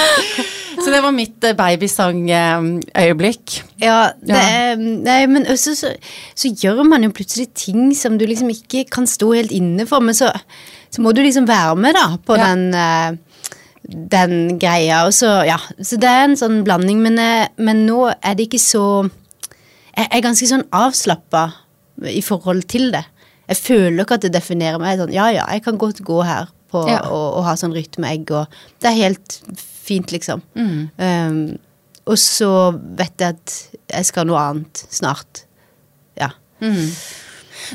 Så 0.83 0.89
det 0.91 1.03
var 1.05 1.13
mitt 1.13 1.37
babysangøyeblikk. 1.41 1.59
babysang-øyeblikk. 1.59 3.57
Ja, 3.83 4.13
det 4.23 4.35
Ja. 4.37 4.43
er, 4.73 4.77
nei, 4.77 5.27
men 5.27 5.45
også 5.47 5.75
så, 5.77 5.91
så 6.35 6.49
gjør 6.49 6.83
man 6.89 7.03
jo 7.05 7.11
plutselig 7.15 7.49
ting 7.55 7.93
som 7.95 8.17
du 8.19 8.25
liksom 8.27 8.49
ikke 8.51 8.87
kan 8.91 9.07
stå 9.07 9.33
helt 9.37 9.53
inne 9.53 9.87
for, 9.87 10.01
men 10.01 10.15
så, 10.17 10.31
så 10.91 11.03
må 11.05 11.13
du 11.15 11.23
liksom 11.23 11.47
være 11.49 11.77
med 11.77 11.95
da 11.99 12.07
på 12.27 12.37
Ja. 12.39 12.47
den, 12.55 12.75
eh, 12.75 13.13
den 14.13 14.59
greia. 14.63 15.05
Og 15.07 15.13
så, 15.13 15.45
ja, 15.47 15.59
så 15.83 15.99
det 16.01 16.09
er 16.09 16.25
en 16.25 16.37
sånn 16.39 16.63
blanding, 16.65 17.03
men, 17.03 17.19
eh, 17.19 17.49
men 17.59 17.85
nå 17.87 18.09
er 18.23 18.35
det 18.39 18.49
ikke 18.49 18.61
så 18.63 19.11
Jeg 19.93 20.09
er 20.11 20.23
ganske 20.25 20.47
sånn 20.49 20.63
avslappa 20.73 21.53
i 22.09 22.21
forhold 22.25 22.63
til 22.71 22.91
det. 22.95 23.05
Jeg 23.49 23.57
føler 23.59 24.05
ikke 24.05 24.15
at 24.19 24.23
det 24.27 24.33
definerer 24.35 24.79
meg. 24.81 24.99
Sånn, 25.01 25.13
ja, 25.13 25.27
ja, 25.35 25.45
jeg 25.53 25.63
kan 25.65 25.79
godt 25.79 26.01
gå 26.07 26.23
her 26.25 26.49
på, 26.73 26.87
Ja. 26.89 27.01
og, 27.11 27.39
og 27.39 27.45
ha 27.45 27.55
sånn 27.59 27.75
rytmeegg, 27.77 28.31
og 28.33 28.47
det 28.81 28.89
er 28.93 28.99
helt 29.03 29.39
fint, 29.59 30.13
liksom. 30.15 30.41
Um, 30.57 31.59
og 32.07 32.17
så 32.19 32.49
vet 32.99 33.21
jeg 33.21 33.37
at 33.37 33.57
jeg 33.93 34.07
skal 34.09 34.27
noe 34.27 34.41
annet 34.41 34.87
snart. 34.91 35.45
Ja. 36.19 36.31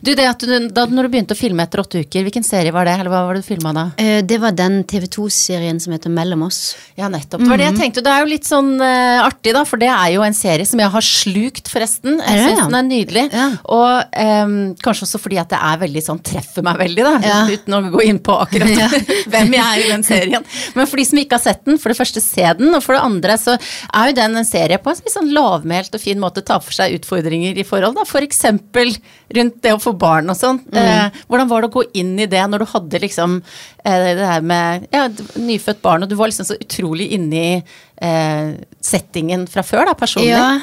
Du, 0.01 0.13
det 0.15 0.27
at 0.29 0.43
du, 0.43 0.55
da 0.73 0.85
når 0.89 1.07
du 1.07 1.13
begynte 1.13 1.35
å 1.35 1.39
filme 1.39 1.63
etter 1.63 1.81
åtte 1.81 2.01
uker, 2.03 2.25
hvilken 2.27 2.45
serie 2.45 2.73
var 2.75 2.87
det? 2.87 2.95
Eller 2.97 3.11
hva 3.13 3.23
var 3.27 3.37
det 3.37 3.43
du 3.45 3.47
filma 3.47 3.73
da? 3.75 3.85
Eh, 4.01 4.21
Det 4.27 4.39
var 4.41 4.55
den 4.57 4.81
TV 4.87 5.07
2-serien 5.17 5.79
som 5.83 5.93
heter 5.95 6.13
Mellom 6.13 6.45
oss. 6.47 6.75
Ja, 6.97 7.09
nettopp. 7.11 7.43
Det 7.43 7.49
var 7.51 7.61
det 7.61 7.67
jeg 7.69 7.77
tenkte. 7.79 8.03
Det 8.05 8.13
er 8.13 8.23
jo 8.23 8.29
litt 8.31 8.47
sånn 8.47 8.71
uh, 8.81 9.25
artig, 9.25 9.53
da, 9.55 9.63
for 9.67 9.81
det 9.81 9.89
er 9.93 10.13
jo 10.15 10.23
en 10.25 10.37
serie 10.37 10.65
som 10.67 10.81
jeg 10.81 10.93
har 10.93 11.05
slukt, 11.05 11.71
forresten. 11.71 12.17
Jeg 12.21 12.43
syns 12.43 12.57
ja? 12.57 12.65
den 12.65 12.79
er 12.79 12.87
nydelig. 12.87 13.25
Ja. 13.33 13.47
Og 13.77 14.17
um, 14.47 14.55
kanskje 14.83 15.07
også 15.07 15.21
fordi 15.21 15.39
at 15.41 15.51
det 15.53 15.59
er 15.69 15.81
veldig 15.83 16.03
sånn 16.05 16.21
treffer 16.25 16.65
meg 16.65 16.81
veldig, 16.81 17.05
da. 17.07 17.13
Ja. 17.27 17.39
Uten 17.51 17.77
å 17.77 17.81
gå 17.93 18.03
inn 18.07 18.21
på 18.23 18.37
akkurat 18.45 18.97
hvem 19.33 19.55
jeg 19.57 19.65
er 19.65 19.83
i 19.83 19.91
den 19.91 20.05
serien. 20.07 20.47
Men 20.77 20.89
for 20.89 21.01
de 21.01 21.07
som 21.09 21.21
ikke 21.21 21.39
har 21.39 21.45
sett 21.45 21.63
den, 21.67 21.79
for 21.81 21.93
det 21.93 21.99
første 21.99 22.23
se 22.23 22.47
den, 22.59 22.73
og 22.73 22.83
for 22.85 22.97
det 22.97 23.03
andre 23.05 23.37
så 23.41 23.57
er 23.57 24.11
jo 24.11 24.17
den 24.21 24.41
en 24.41 24.47
serie 24.47 24.81
på 24.81 24.93
en 24.93 25.13
sånn 25.17 25.31
lavmælt 25.35 25.95
og 25.95 26.03
fin 26.03 26.19
måte 26.21 26.43
ta 26.45 26.59
for 26.63 26.75
seg 26.75 26.97
utfordringer 26.97 27.57
i 27.57 27.65
forhold, 27.67 27.97
da. 27.99 28.07
For 28.07 28.25
eksempel 28.25 28.95
rundt 29.37 29.61
det 29.63 29.76
å 29.77 29.83
få 29.83 29.93
barn 29.99 30.31
og 30.31 30.37
sånn. 30.39 30.61
Mm. 30.69 30.79
Eh, 30.81 31.19
hvordan 31.29 31.49
var 31.51 31.63
det 31.63 31.69
å 31.69 31.75
gå 31.77 31.83
inn 32.01 32.15
i 32.19 32.29
det 32.29 32.43
når 32.49 32.63
du 32.63 32.71
hadde 32.73 33.03
liksom 33.03 33.37
eh, 33.39 34.07
det 34.17 34.29
her 34.29 34.45
med 34.45 34.87
ja, 34.93 35.05
nyfødt 35.39 35.83
barn, 35.85 36.05
og 36.05 36.11
du 36.11 36.17
var 36.19 36.31
liksom 36.31 36.49
så 36.49 36.57
utrolig 36.59 37.11
inne 37.17 37.43
i 37.43 37.53
eh, 37.57 38.57
settingen 38.83 39.47
fra 39.51 39.65
før, 39.65 39.87
da, 39.91 39.97
personlig? 39.99 40.33
Ja. 40.33 40.57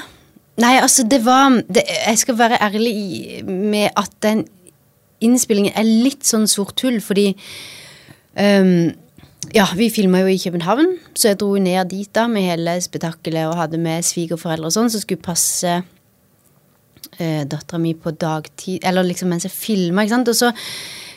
Nei, 0.62 0.76
altså, 0.78 1.02
det 1.11 1.25
var 1.25 1.56
det, 1.66 1.83
Jeg 1.83 2.18
skal 2.21 2.37
være 2.38 2.61
ærlig 2.62 3.42
med 3.42 3.88
at 3.99 4.12
den 4.23 4.44
innspillingen 5.25 5.75
er 5.75 5.88
litt 5.88 6.26
sånn 6.26 6.47
sort 6.50 6.78
hull, 6.85 7.00
fordi 7.02 7.30
um, 8.37 8.92
ja, 9.54 9.66
vi 9.76 9.88
filma 9.92 10.23
jo 10.23 10.30
i 10.30 10.38
København, 10.40 10.94
så 11.16 11.33
jeg 11.33 11.40
dro 11.40 11.54
ned 11.61 11.90
dit 11.90 12.11
da 12.16 12.26
med 12.30 12.47
hele 12.47 12.76
spetakkelet 12.85 13.49
og 13.49 13.59
hadde 13.59 13.80
med 13.83 14.06
svigerforeldre 14.06 14.71
og 14.71 14.76
sånn, 14.76 14.92
som 14.92 15.02
skulle 15.02 15.25
passe 15.25 15.80
uh, 17.21 17.42
dattera 17.49 17.80
mi 17.80 17.94
på 17.97 18.12
dagtid, 18.16 18.85
eller 18.87 19.06
liksom 19.06 19.33
mens 19.33 19.47
jeg 19.49 19.54
filma, 19.54 20.04
ikke 20.04 20.14
sant. 20.14 20.30
Og 20.33 20.38
så, 20.38 20.50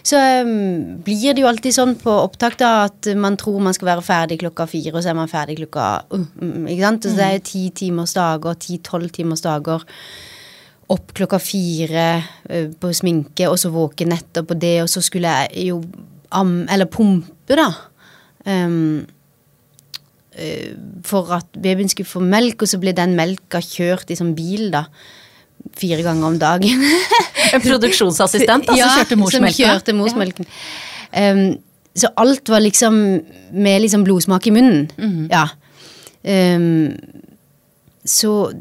så 0.08 0.22
um, 0.46 0.98
blir 1.06 1.36
det 1.36 1.44
jo 1.44 1.50
alltid 1.50 1.76
sånn 1.76 1.96
på 2.02 2.14
opptak 2.24 2.58
da 2.62 2.72
at 2.86 3.12
man 3.20 3.38
tror 3.40 3.60
man 3.64 3.76
skal 3.76 3.92
være 3.94 4.06
ferdig 4.08 4.40
klokka 4.44 4.68
fire, 4.72 4.96
og 4.96 5.04
så 5.04 5.12
er 5.14 5.20
man 5.20 5.32
ferdig 5.32 5.60
klokka 5.62 5.90
uh, 6.14 6.26
mm, 6.42 6.72
Ikke 6.74 6.84
sant. 6.86 7.06
Og 7.06 7.14
så 7.14 7.22
det 7.22 7.30
er 7.30 7.46
ti 7.52 7.68
timers 7.84 8.16
dager, 8.18 8.60
ti-tolv 8.68 9.14
timers 9.16 9.46
dager. 9.46 9.86
Opp 10.94 11.12
klokka 11.16 11.42
fire 11.44 12.10
uh, 12.50 12.68
på 12.80 12.94
sminke, 12.96 13.50
og 13.52 13.60
så 13.62 13.74
våken 13.74 14.14
nettopp 14.16 14.54
på 14.54 14.62
det, 14.62 14.78
og 14.86 14.92
så 14.92 15.04
skulle 15.04 15.34
jeg 15.42 15.70
jo 15.72 15.82
am, 16.36 16.66
eller 16.70 16.90
pumpe, 16.92 17.56
da. 17.56 17.70
Um, 18.48 19.06
eh, 20.38 20.74
for 21.08 21.32
at 21.36 21.50
babyen 21.60 21.90
skulle 21.92 22.10
få 22.10 22.24
melk, 22.24 22.64
og 22.64 22.72
så 22.72 22.80
ble 22.82 22.94
den 22.96 23.16
melka 23.18 23.62
kjørt 23.64 24.12
i 24.12 24.20
sånn 24.20 24.36
bil, 24.38 24.70
da. 24.74 24.88
Fire 25.78 26.02
ganger 26.06 26.28
om 26.34 26.40
dagen. 26.42 26.84
En 27.48 27.62
produksjonsassistent 27.64 28.66
da, 28.68 28.74
ja, 28.76 28.90
som 28.90 28.98
kjørte 29.00 29.16
morsmelken? 29.22 29.56
Som 29.56 29.70
kjørte 29.70 29.94
morsmelken. 29.96 30.48
Um, 31.16 31.44
så 31.96 32.10
alt 32.20 32.50
var 32.52 32.60
liksom 32.60 32.98
med 33.56 33.82
liksom 33.86 34.04
blodsmak 34.04 34.50
i 34.50 34.52
munnen. 34.52 34.90
Mhm. 34.98 35.30
Ja. 35.32 35.46
Um, 36.28 36.98
så 38.04 38.52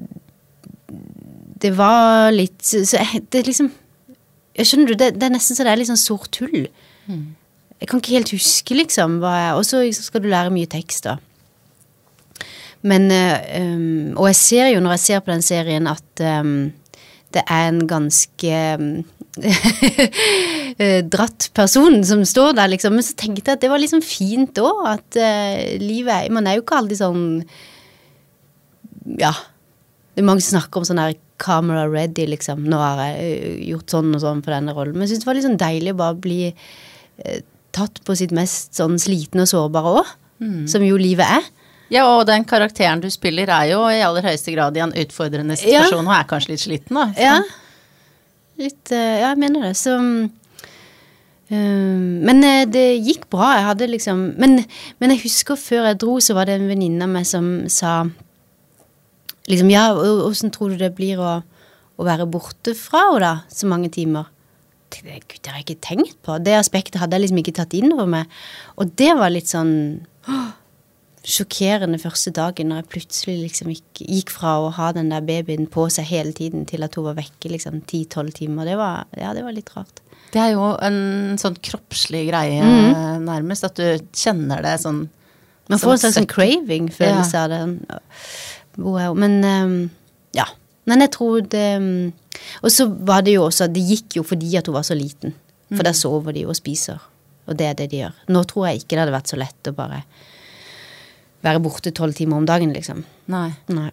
det 1.62 1.73
var 1.75 2.31
litt 2.35 2.62
Så 2.62 3.00
det 3.33 3.47
liksom 3.47 3.71
jeg 4.57 4.69
Skjønner 4.69 4.93
du, 4.93 4.95
det, 4.99 5.09
det 5.19 5.26
er 5.26 5.35
nesten 5.35 5.57
så 5.57 5.67
det 5.67 5.73
er 5.73 5.81
litt 5.81 5.91
sånn 5.91 6.00
sort 6.00 6.38
hull. 6.41 6.69
Mm. 7.11 7.35
Jeg 7.76 7.88
kan 7.91 8.00
ikke 8.00 8.15
helt 8.15 8.31
huske, 8.33 8.76
liksom. 8.79 9.19
Og 9.21 9.67
så 9.69 9.83
skal 9.93 10.23
du 10.25 10.31
lære 10.33 10.53
mye 10.55 10.69
tekst, 10.71 11.05
da. 11.05 11.19
Men 12.87 13.05
um, 13.11 14.15
Og 14.17 14.31
jeg 14.31 14.38
ser 14.41 14.71
jo 14.73 14.81
når 14.81 14.97
jeg 14.97 15.05
ser 15.05 15.25
på 15.26 15.35
den 15.35 15.45
serien, 15.45 15.91
at 15.91 16.25
um, 16.41 16.71
det 17.37 17.45
er 17.45 17.69
en 17.69 17.83
ganske 17.88 18.52
um, 18.81 18.88
eh, 20.83 21.02
dratt 21.05 21.50
person 21.57 21.99
som 22.09 22.25
står 22.25 22.57
der, 22.57 22.71
liksom. 22.73 22.97
Men 22.97 23.05
så 23.05 23.16
tenkte 23.19 23.50
jeg 23.50 23.59
at 23.59 23.64
det 23.64 23.73
var 23.73 23.83
liksom 23.83 24.02
fint 24.05 24.61
òg. 24.62 24.81
At 24.97 25.19
uh, 25.21 25.76
livet 25.83 26.33
Man 26.35 26.49
er 26.49 26.59
jo 26.59 26.64
ikke 26.64 26.81
alltid 26.81 27.02
sånn 27.02 27.26
Ja. 29.21 29.35
Det 30.16 30.25
er 30.25 30.28
mange 30.31 30.45
som 30.45 30.57
snakker 30.57 30.81
om 30.81 30.88
sånn 30.88 31.02
her 31.02 31.19
camera 31.43 31.85
ready, 31.90 32.25
liksom. 32.33 32.64
Nå 32.64 32.78
har 32.81 33.02
jeg 33.05 33.26
eh, 33.26 33.59
gjort 33.75 33.93
sånn 33.93 34.14
og 34.16 34.23
sånn 34.23 34.40
på 34.45 34.55
denne 34.55 34.73
rollen. 34.73 34.97
Men 34.97 35.05
jeg 35.05 35.14
syns 35.14 35.26
det 35.26 35.28
var 35.28 35.37
litt 35.37 35.45
sånn 35.45 35.61
deilig 35.61 35.93
å 35.93 35.99
bare 36.00 36.16
bli 36.25 36.38
uh, 36.49 37.40
tatt 37.76 38.00
på 38.07 38.16
sitt 38.16 38.33
mest 38.33 38.78
sånn 38.78 38.97
slitne 39.00 39.45
og 39.45 39.52
sårbare 39.52 39.99
òg. 40.00 40.14
Som 40.69 40.83
jo 40.85 40.97
livet 41.00 41.28
er. 41.38 41.45
Ja, 41.93 42.02
og 42.16 42.25
den 42.26 42.45
karakteren 42.49 43.00
du 43.02 43.07
spiller 43.14 43.50
er 43.55 43.69
jo 43.71 43.85
i 43.93 44.00
aller 44.02 44.25
høyeste 44.26 44.50
grad 44.57 44.76
i 44.76 44.83
en 44.83 44.95
utfordrende 45.05 45.55
Ja. 45.55 45.85
situasjon, 45.85 46.07
og 46.09 46.14
er 46.16 46.26
kanskje 46.33 46.50
litt 46.55 46.64
sliten, 46.64 46.99
da. 46.99 47.07
Ja. 47.21 47.37
Litt 48.59 48.90
eh, 48.90 49.21
Ja, 49.21 49.28
jeg 49.35 49.38
mener 49.38 49.69
det. 49.69 49.75
Så 49.78 49.95
um, 50.00 50.31
Men 52.26 52.43
eh, 52.45 52.64
det 52.66 52.87
gikk 53.07 53.28
bra. 53.31 53.52
Jeg 53.59 53.66
hadde 53.69 53.90
liksom 53.93 54.23
men, 54.40 54.59
men 54.99 55.14
jeg 55.14 55.23
husker 55.26 55.59
før 55.61 55.87
jeg 55.93 56.00
dro, 56.02 56.16
så 56.21 56.35
var 56.35 56.49
det 56.49 56.59
en 56.59 56.69
venninne 56.71 57.07
av 57.07 57.12
meg 57.12 57.26
som 57.28 57.50
sa 57.71 58.00
liksom 59.47 59.71
Ja, 59.71 59.93
åssen 59.95 60.50
tror 60.50 60.73
du 60.75 60.81
det 60.81 60.95
blir 60.97 61.21
å, 61.23 61.37
å 61.97 62.07
være 62.09 62.26
borte 62.26 62.75
fra 62.75 63.05
henne, 63.12 63.21
da? 63.23 63.35
Så 63.52 63.69
mange 63.71 63.93
timer. 63.95 64.26
Det, 64.90 65.02
Gud, 65.28 65.38
det 65.43 65.50
har 65.52 65.61
jeg 65.61 65.66
ikke 65.69 65.85
tenkt 65.87 66.19
på. 66.26 66.38
Det 66.43 66.55
aspektet 66.59 66.99
hadde 67.02 67.14
jeg 67.19 67.26
liksom 67.28 67.38
ikke 67.45 67.55
tatt 67.61 67.75
inn 67.78 67.93
over 67.95 68.09
meg. 68.11 68.33
Og 68.81 68.90
det 68.99 69.12
var 69.19 69.31
litt 69.35 69.50
sånn 69.50 69.73
åh, 70.26 70.49
sjokkerende 71.26 71.99
første 71.99 72.30
dagen 72.35 72.68
når 72.71 72.83
jeg 72.85 72.90
plutselig 72.92 73.37
liksom 73.42 73.71
gikk, 73.73 74.02
gikk 74.06 74.30
fra 74.30 74.52
å 74.62 74.68
ha 74.76 74.92
den 74.95 75.09
der 75.11 75.25
babyen 75.26 75.66
på 75.73 75.88
seg 75.90 76.06
hele 76.06 76.30
tiden 76.37 76.64
til 76.71 76.87
at 76.87 76.95
hun 76.95 77.09
var 77.09 77.16
vekke 77.18 77.50
liksom 77.50 77.80
ti-tolv 77.90 78.30
timer. 78.37 78.68
Det 78.68 78.76
var, 78.78 79.09
ja, 79.18 79.33
det 79.35 79.42
var 79.42 79.56
litt 79.56 79.73
rart. 79.75 80.02
Det 80.33 80.42
er 80.42 80.52
jo 80.54 80.68
en 80.87 81.37
sånn 81.40 81.56
kroppslig 81.62 82.26
greie, 82.28 82.62
Mhm. 82.62 83.25
nærmest, 83.26 83.64
at 83.64 83.75
du 83.75 83.99
kjenner 84.12 84.62
det 84.62 84.78
sånn 84.80 85.09
Man 85.68 85.78
får 85.83 85.92
en 85.92 85.99
slags 85.99 86.14
sånn 86.21 86.28
craving-følelse 86.30 87.35
av 87.35 87.50
det. 87.50 87.61
Men 89.16 89.45
um, 89.45 89.90
ja. 90.37 90.45
Men 90.87 91.00
jeg 91.00 91.11
tror 91.16 91.40
det 91.50 91.64
ehm, 91.80 92.12
Og 92.62 92.71
så 92.71 92.87
var 92.87 93.23
det 93.26 93.33
jo 93.35 93.49
også 93.49 93.64
at 93.64 93.73
det 93.75 93.83
gikk 93.83 94.18
jo 94.21 94.23
fordi 94.23 94.56
at 94.61 94.66
hun 94.68 94.76
var 94.76 94.83
så 94.87 94.95
liten. 94.95 95.35
For 95.75 95.83
der 95.83 95.97
sover 95.99 96.33
de 96.37 96.45
og 96.47 96.54
spiser. 96.54 97.00
Og 97.49 97.56
det 97.59 97.66
er 97.66 97.75
det 97.75 97.90
de 97.90 98.02
gjør. 98.04 98.14
Nå 98.28 98.45
tror 98.47 98.68
jeg 98.68 98.83
ikke 98.85 98.95
det 98.95 98.99
hadde 99.02 99.16
vært 99.16 99.33
så 99.33 99.38
lett 99.40 99.71
å 99.71 99.75
bare 99.75 100.04
være 101.45 101.61
borte 101.64 101.93
tolv 101.95 102.14
timer 102.16 102.40
om 102.40 102.47
dagen, 102.49 102.73
liksom. 102.75 103.05
Nei. 103.33 103.50
Nei. 103.73 103.90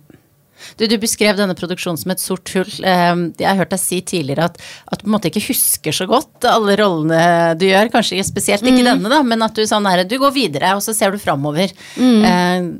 Du, 0.79 0.85
du 0.87 0.93
beskrev 1.01 1.35
denne 1.35 1.55
produksjonen 1.59 1.97
som 1.99 2.11
et 2.13 2.21
sort 2.23 2.47
hull. 2.55 2.69
Eh, 2.87 3.15
Jeg 3.41 3.47
har 3.49 3.57
hørt 3.59 3.73
deg 3.73 3.81
si 3.81 3.97
tidligere 4.05 4.45
at, 4.47 4.59
at 4.87 5.01
du 5.01 5.03
på 5.03 5.09
en 5.09 5.15
måte 5.17 5.27
ikke 5.27 5.41
husker 5.49 5.91
så 5.97 6.05
godt 6.07 6.45
alle 6.47 6.77
rollene 6.79 7.23
du 7.59 7.65
gjør. 7.67 7.89
Kanskje 7.91 8.21
spesielt 8.23 8.63
ikke 8.63 8.85
denne, 8.85 9.11
da, 9.11 9.19
men 9.27 9.43
at 9.43 9.57
du 9.57 9.65
sånn 9.67 9.89
er, 9.89 10.05
du 10.07 10.15
går 10.21 10.31
videre, 10.37 10.71
og 10.77 10.85
så 10.85 10.95
ser 10.95 11.11
du 11.11 11.19
framover. 11.19 11.73
Mm. 11.99 12.79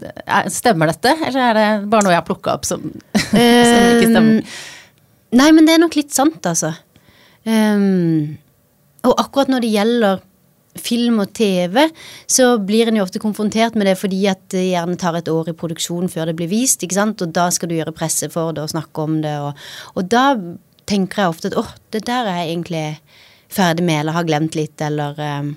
Stemmer 0.53 0.93
dette, 0.93 1.11
eller 1.27 1.41
er 1.49 1.59
det 1.59 1.67
bare 1.91 2.07
noe 2.07 2.15
jeg 2.15 2.21
har 2.21 2.29
plukka 2.29 2.55
opp 2.55 2.69
som, 2.69 2.85
som 3.19 3.33
ikke 3.33 4.13
stemmer? 4.13 4.55
Nei, 5.33 5.49
men 5.51 5.65
det 5.67 5.75
er 5.75 5.81
nok 5.83 5.97
litt 5.97 6.13
sant, 6.15 6.39
altså. 6.45 6.71
Um, 7.43 8.37
og 9.03 9.17
akkurat 9.19 9.49
når 9.51 9.65
det 9.65 9.73
gjelder 9.73 10.21
film 10.79 11.19
og 11.21 11.33
TV, 11.37 11.87
så 12.25 12.55
blir 12.61 12.89
en 12.89 12.97
jo 12.97 13.05
ofte 13.05 13.21
konfrontert 13.21 13.77
med 13.77 13.87
det 13.89 13.97
fordi 13.99 14.23
at 14.31 14.41
det 14.53 14.65
gjerne 14.71 14.97
tar 14.99 15.19
et 15.19 15.29
år 15.31 15.51
i 15.51 15.57
produksjon 15.57 16.09
før 16.11 16.31
det 16.31 16.37
blir 16.39 16.51
vist, 16.51 16.83
ikke 16.83 16.97
sant, 16.97 17.21
og 17.21 17.33
da 17.35 17.49
skal 17.53 17.69
du 17.69 17.77
gjøre 17.77 17.95
presse 17.95 18.29
for 18.33 18.55
det 18.55 18.65
og 18.65 18.73
snakke 18.73 19.05
om 19.05 19.19
det, 19.25 19.35
og, 19.43 19.59
og 19.93 20.09
da 20.09 20.25
tenker 20.89 21.23
jeg 21.23 21.33
ofte 21.33 21.51
at 21.51 21.59
åh, 21.59 21.69
det 21.95 22.05
der 22.09 22.27
er 22.27 22.41
jeg 22.41 22.55
egentlig 22.55 22.87
ferdig 23.53 23.85
med, 23.85 24.01
eller 24.01 24.17
har 24.17 24.27
glemt 24.27 24.57
litt, 24.57 24.81
eller 24.81 25.19
um. 25.19 25.53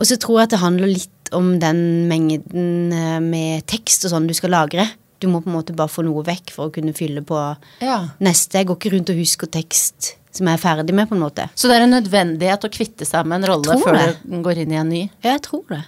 Og 0.00 0.08
så 0.08 0.16
tror 0.18 0.40
jeg 0.40 0.48
at 0.48 0.54
det 0.54 0.62
handler 0.62 0.90
litt 0.90 1.32
om 1.36 1.52
den 1.62 2.08
mengden 2.10 2.92
eh, 2.96 3.18
med 3.22 3.66
tekst 3.70 4.06
og 4.06 4.14
sånn 4.14 4.26
du 4.26 4.34
skal 4.34 4.50
lagre. 4.54 4.86
Du 5.22 5.28
må 5.30 5.40
på 5.44 5.50
en 5.52 5.54
måte 5.56 5.74
bare 5.78 5.92
få 5.92 6.02
noe 6.06 6.24
vekk 6.26 6.50
for 6.54 6.68
å 6.68 6.74
kunne 6.74 6.94
fylle 6.96 7.22
på 7.26 7.38
Ja. 7.80 8.00
neste. 8.20 8.58
Jeg 8.58 8.66
går 8.70 8.78
ikke 8.80 8.92
rundt 8.96 9.12
og 9.14 9.20
husker 9.22 9.46
tekst 9.54 10.14
som 10.32 10.48
jeg 10.48 10.56
er 10.56 10.62
ferdig 10.62 10.94
med, 10.96 11.08
på 11.10 11.14
en 11.14 11.22
måte. 11.22 11.44
Så 11.54 11.68
det 11.68 11.76
er 11.76 11.84
en 11.84 11.92
nødvendighet 11.92 12.64
å 12.64 12.70
kvitte 12.72 13.04
seg 13.06 13.26
med 13.28 13.42
en 13.42 13.50
rolle 13.52 13.76
før 13.82 14.16
du 14.24 14.38
går 14.42 14.62
inn 14.64 14.72
i 14.72 14.78
en 14.80 14.88
ny? 14.88 15.02
Ja, 15.22 15.34
jeg 15.36 15.42
tror 15.44 15.64
det. 15.68 15.82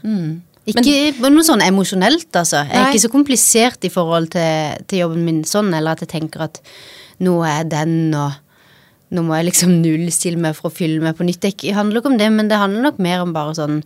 Ikke 0.64 1.20
men, 1.20 1.34
noe 1.36 1.44
sånn 1.44 1.64
emosjonelt, 1.64 2.30
altså. 2.32 2.62
Jeg 2.64 2.72
er 2.76 2.84
Nei. 2.86 2.92
ikke 2.94 3.04
så 3.04 3.12
komplisert 3.12 3.84
i 3.84 3.90
forhold 3.92 4.30
til, 4.32 4.84
til 4.88 5.02
jobben 5.02 5.24
min 5.26 5.42
sånn, 5.48 5.72
eller 5.76 5.96
at 5.96 6.04
jeg 6.04 6.12
tenker 6.14 6.46
at 6.46 6.60
nå 7.24 7.34
er 7.44 7.64
den, 7.68 8.14
og 8.16 8.32
nå 9.14 9.24
må 9.26 9.36
jeg 9.36 9.50
liksom 9.50 9.74
nullstille 9.82 10.40
meg 10.40 10.56
for 10.56 10.70
å 10.70 10.74
fylle 10.74 11.00
meg 11.04 11.16
på 11.18 11.26
nytt. 11.28 11.44
Det 11.44 11.74
handler 11.76 12.00
ikke 12.00 12.12
om 12.12 12.18
det, 12.20 12.30
men 12.32 12.48
det 12.48 12.60
handler 12.60 12.88
nok 12.88 12.98
mer 12.98 13.24
om 13.24 13.32
bare 13.36 13.56
sånn 13.56 13.82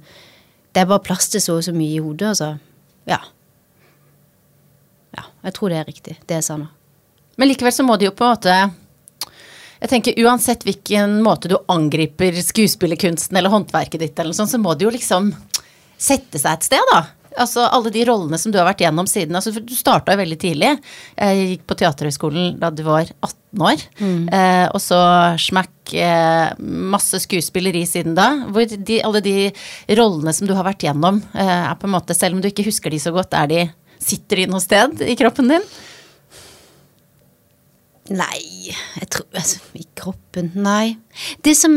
Det 0.75 0.83
er 0.83 0.87
bare 0.91 1.03
plass 1.03 1.31
til 1.33 1.41
så 1.41 1.57
og 1.59 1.65
så 1.65 1.73
mye 1.75 1.97
i 1.97 2.03
hodet, 2.05 2.29
altså. 2.35 2.59
Ja. 3.09 3.19
Ja, 5.17 5.25
jeg 5.49 5.57
tror 5.57 5.73
det 5.73 5.81
er 5.81 5.89
riktig, 5.89 6.19
det 6.29 6.41
jeg 6.41 6.47
sa 6.47 6.59
nå. 6.61 6.69
Men 7.39 7.51
likevel 7.51 7.75
så 7.75 7.87
må 7.87 7.97
de 7.97 8.09
jo 8.09 8.15
på 8.19 8.27
en 8.27 8.35
måte 8.35 8.55
Jeg 9.79 9.91
tenker 9.93 10.17
uansett 10.25 10.65
hvilken 10.67 11.21
måte 11.23 11.51
du 11.53 11.55
angriper 11.71 12.35
skuespillerkunsten 12.43 13.39
eller 13.39 13.53
håndverket 13.53 14.03
ditt 14.03 14.19
eller 14.19 14.35
noe 14.35 14.41
sånt, 14.41 14.51
så 14.51 14.59
må 14.59 14.75
det 14.75 14.89
jo 14.89 14.95
liksom 14.95 15.31
sette 15.99 16.39
seg 16.39 16.59
et 16.59 16.67
sted, 16.67 16.91
da. 16.93 17.05
Altså 17.39 17.63
alle 17.67 17.93
de 17.95 18.03
rollene 18.09 18.39
som 18.41 18.53
du 18.53 18.59
har 18.59 18.67
vært 18.67 18.83
gjennom 18.83 19.07
siden. 19.11 19.37
Altså, 19.39 19.53
for 19.55 19.65
du 19.65 19.75
starta 19.77 20.15
jo 20.15 20.21
veldig 20.21 20.39
tidlig. 20.43 20.73
Jeg 21.15 21.49
gikk 21.53 21.67
på 21.69 21.77
Teaterhøgskolen 21.79 22.57
da 22.59 22.71
du 22.75 22.83
var 22.87 23.07
18 23.07 23.65
år. 23.69 23.85
Eh, 24.35 24.67
og 24.73 24.81
så 24.83 25.01
smakk 25.43 25.95
eh, 25.95 26.49
masse 26.95 27.21
skuespilleri 27.23 27.85
siden 27.87 28.17
da. 28.19 28.31
Hvor 28.51 28.67
de, 28.67 29.01
alle 29.07 29.23
de 29.25 29.37
rollene 29.99 30.35
som 30.35 30.49
du 30.49 30.55
har 30.59 30.67
vært 30.67 30.89
gjennom, 30.89 31.21
eh, 31.35 31.55
er 31.69 31.79
på 31.79 31.87
en 31.87 31.95
måte, 31.95 32.17
selv 32.19 32.39
om 32.39 32.43
du 32.43 32.51
ikke 32.51 32.67
husker 32.67 32.95
de 32.95 33.03
så 33.03 33.15
godt, 33.15 33.37
er 33.39 33.53
de 33.53 33.63
Sitter 33.99 34.43
de 34.43 34.49
noe 34.51 34.63
sted 34.63 35.03
i 35.07 35.17
kroppen 35.19 35.51
din? 35.51 35.65
Nei, 38.09 38.73
jeg 38.97 39.09
tror 39.13 39.27
altså, 39.37 39.61
I 39.77 39.85
kroppen 39.99 40.53
Nei. 40.57 40.97
Det 41.45 41.55
som, 41.59 41.75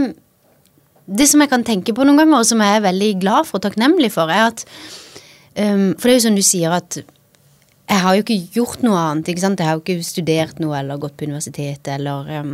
det 1.05 1.27
som 1.27 1.43
jeg 1.43 1.51
kan 1.51 1.65
tenke 1.67 1.95
på 1.95 2.05
noen 2.07 2.19
ganger, 2.21 2.39
og 2.39 2.47
som 2.47 2.61
jeg 2.63 2.79
er 2.79 2.85
veldig 2.85 3.13
glad 3.23 3.47
for 3.49 3.59
og 3.59 3.65
takknemlig 3.65 4.11
for, 4.13 4.31
er 4.31 4.47
at 4.51 4.63
um, 5.59 5.91
For 5.97 6.07
det 6.07 6.13
er 6.13 6.19
jo 6.19 6.27
som 6.29 6.37
du 6.37 6.45
sier, 6.45 6.75
at 6.75 7.01
jeg 7.91 7.99
har 7.99 8.15
jo 8.15 8.23
ikke 8.23 8.43
gjort 8.55 8.85
noe 8.85 8.99
annet. 8.99 9.27
ikke 9.27 9.43
sant? 9.43 9.59
Jeg 9.59 9.67
har 9.67 9.75
jo 9.75 9.83
ikke 9.83 10.05
studert 10.07 10.61
noe 10.63 10.77
eller 10.79 11.01
gått 11.01 11.17
på 11.19 11.27
universitetet 11.27 11.97
eller 11.97 12.29
um, 12.39 12.53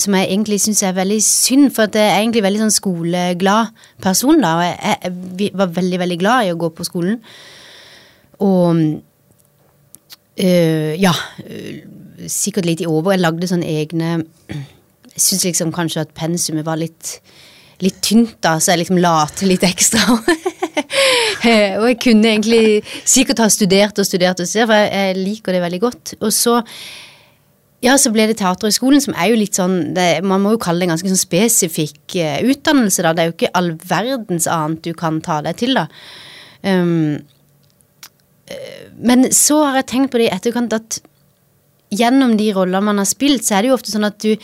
Som 0.00 0.14
jeg 0.16 0.30
egentlig 0.30 0.60
syns 0.62 0.80
er 0.86 0.96
veldig 0.96 1.18
synd, 1.26 1.68
for 1.76 1.90
at 1.90 1.98
jeg 1.98 2.08
er 2.08 2.22
egentlig 2.22 2.46
veldig 2.46 2.62
sånn 2.64 2.72
skoleglad 2.78 3.76
person. 4.00 4.40
da, 4.40 4.54
og 4.56 4.64
jeg, 4.64 4.78
jeg, 4.80 5.12
jeg 5.42 5.58
var 5.60 5.76
veldig, 5.76 6.00
veldig 6.06 6.18
glad 6.22 6.46
i 6.46 6.54
å 6.54 6.58
gå 6.62 6.72
på 6.72 6.88
skolen. 6.88 7.20
Og 8.44 8.76
øh, 10.36 10.92
ja, 11.00 11.12
øh, 11.46 11.76
sikkert 12.28 12.66
litt 12.68 12.82
i 12.84 12.88
over. 12.90 13.14
Jeg 13.14 13.24
lagde 13.24 13.48
sånne 13.48 13.68
egne 13.68 14.10
Jeg 14.48 15.22
syns 15.22 15.46
liksom 15.46 15.72
kanskje 15.72 16.04
at 16.04 16.12
pensumet 16.16 16.66
var 16.66 16.76
litt, 16.76 17.20
litt 17.80 18.02
tynt, 18.04 18.36
da, 18.44 18.58
så 18.60 18.74
jeg 18.74 18.82
liksom 18.84 19.00
la 19.00 19.14
til 19.36 19.54
litt 19.54 19.64
ekstra. 19.66 20.04
Eh, 21.46 21.76
og 21.78 21.84
jeg 21.86 21.98
kunne 22.02 22.30
egentlig 22.32 22.80
sikkert 23.06 23.38
ha 23.38 23.46
studert 23.52 23.98
og 24.00 24.06
studert 24.08 24.40
og 24.42 24.48
studert, 24.48 24.66
for 24.70 24.88
jeg, 24.88 25.18
liker 25.20 25.54
det 25.54 25.60
veldig 25.62 25.78
godt. 25.84 26.14
Og 26.18 26.32
så 26.34 26.56
ja, 27.84 27.94
så 28.00 28.10
ble 28.10 28.24
det 28.30 28.38
Teaterhøgskolen, 28.40 29.02
som 29.04 29.14
er 29.14 29.30
jo 29.30 29.38
litt 29.38 29.58
sånn 29.58 29.94
det, 29.94 30.24
Man 30.26 30.42
må 30.42 30.54
jo 30.56 30.60
kalle 30.64 30.82
det 30.82 30.88
en 30.88 30.94
ganske 30.94 31.12
sånn 31.12 31.20
spesifikk 31.20 32.16
uh, 32.18 32.40
utdannelse, 32.50 33.04
da. 33.04 33.12
Det 33.12 33.22
er 33.22 33.30
jo 33.30 33.36
ikke 33.36 33.52
all 33.60 33.70
verdens 33.86 34.48
annet 34.50 34.82
du 34.88 34.92
kan 34.96 35.20
ta 35.24 35.38
deg 35.46 35.60
til, 35.60 35.76
da. 35.78 35.86
Um, 36.66 37.14
eh, 37.20 37.35
men 38.96 39.28
så 39.34 39.62
har 39.64 39.80
jeg 39.80 39.90
tenkt 39.92 40.12
på 40.12 40.20
det 40.22 40.28
i 40.28 40.34
etterkant 40.34 40.76
at 40.76 41.00
gjennom 41.94 42.36
de 42.38 42.48
roller 42.54 42.82
man 42.82 42.98
har 42.98 43.08
spilt, 43.08 43.44
så 43.46 43.56
er 43.56 43.64
det 43.64 43.70
jo 43.70 43.76
ofte 43.78 43.92
sånn 43.92 44.08
at 44.08 44.18
du 44.22 44.34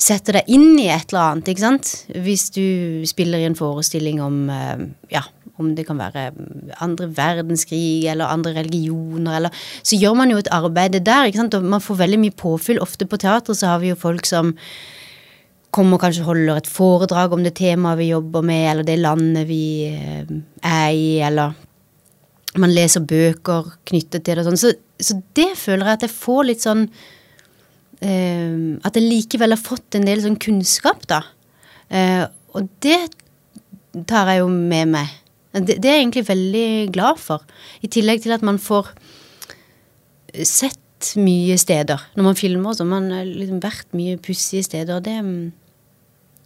setter 0.00 0.40
deg 0.40 0.50
inn 0.52 0.74
i 0.78 0.88
et 0.92 1.10
eller 1.12 1.22
annet, 1.22 1.50
ikke 1.50 1.64
sant? 1.64 1.92
Hvis 2.24 2.48
du 2.54 3.04
spiller 3.08 3.40
i 3.40 3.48
en 3.48 3.58
forestilling 3.58 4.20
om 4.22 4.44
eh, 4.50 4.86
ja, 5.14 5.22
om 5.62 5.70
det 5.76 5.84
kan 5.86 6.00
være 6.00 6.32
andre 6.82 7.08
verdenskrig 7.14 8.08
eller 8.10 8.30
andre 8.30 8.56
religioner, 8.56 9.36
eller 9.38 9.50
Så 9.82 9.96
gjør 9.96 10.16
man 10.18 10.30
jo 10.30 10.38
et 10.38 10.50
arbeid 10.50 10.98
der, 10.98 11.26
ikke 11.26 11.44
sant? 11.44 11.54
Og 11.54 11.62
man 11.62 11.80
får 11.80 12.02
veldig 12.02 12.18
mye 12.18 12.34
påfyll. 12.34 12.82
Ofte 12.82 13.06
på 13.06 13.20
teater 13.22 13.54
så 13.54 13.74
har 13.74 13.78
vi 13.78 13.92
jo 13.92 13.98
folk 13.98 14.26
som 14.26 14.54
kommer 15.74 15.98
og 15.98 16.04
kanskje 16.04 16.26
holder 16.26 16.56
et 16.56 16.70
foredrag 16.70 17.32
om 17.32 17.42
det 17.42 17.56
temaet 17.58 17.98
vi 17.98 18.12
jobber 18.12 18.42
med, 18.46 18.70
eller 18.70 18.86
det 18.86 18.98
landet 18.98 19.48
vi 19.48 19.64
eh, 19.90 20.26
er 20.62 20.90
i, 20.90 21.20
eller 21.22 21.54
man 22.60 22.72
leser 22.74 23.02
bøker 23.02 23.72
knyttet 23.88 24.24
til 24.24 24.36
det 24.36 24.44
og 24.44 24.50
sånn. 24.52 24.60
Så, 24.60 24.72
så 25.02 25.18
det 25.36 25.50
føler 25.58 25.88
jeg 25.88 25.98
at 25.98 26.06
jeg 26.06 26.14
får 26.14 26.46
litt 26.50 26.62
sånn 26.64 26.84
eh, 28.04 28.54
At 28.86 28.94
jeg 28.94 29.08
likevel 29.08 29.56
har 29.56 29.60
fått 29.60 29.98
en 29.98 30.06
del 30.06 30.22
sånn 30.22 30.38
kunnskap, 30.42 31.02
da. 31.10 31.22
Eh, 31.90 32.22
og 32.54 32.70
det 32.84 33.00
tar 34.10 34.30
jeg 34.30 34.42
jo 34.42 34.48
med 34.52 34.94
meg. 34.94 35.18
Det, 35.54 35.78
det 35.78 35.90
er 35.90 35.98
jeg 35.98 36.06
egentlig 36.06 36.28
veldig 36.28 36.68
glad 36.94 37.20
for. 37.22 37.44
I 37.82 37.90
tillegg 37.90 38.24
til 38.24 38.34
at 38.34 38.46
man 38.46 38.58
får 38.62 38.90
sett 40.42 40.80
mye 41.20 41.56
steder. 41.60 42.00
Når 42.16 42.26
man 42.26 42.38
filmer, 42.38 42.74
så 42.74 42.86
man 42.88 43.10
har 43.12 43.26
liksom 43.28 43.60
vært 43.62 43.90
mye 43.94 44.18
pussige 44.22 44.64
steder. 44.66 45.02
Det, 45.04 45.18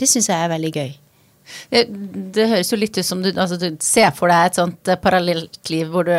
det 0.00 0.08
syns 0.10 0.28
jeg 0.28 0.36
er 0.36 0.52
veldig 0.52 0.72
gøy. 0.74 0.90
Det, 1.70 1.84
det 2.34 2.48
høres 2.50 2.72
jo 2.72 2.78
litt 2.80 2.98
ut 2.98 3.06
som 3.06 3.22
du, 3.24 3.30
altså, 3.34 3.58
du 3.60 3.70
ser 3.84 4.10
for 4.16 4.32
deg 4.32 4.50
et 4.50 4.58
sånt 4.60 4.90
eh, 4.92 4.98
parallelt 5.00 5.70
liv 5.72 5.88
hvor 5.92 6.06
du, 6.08 6.14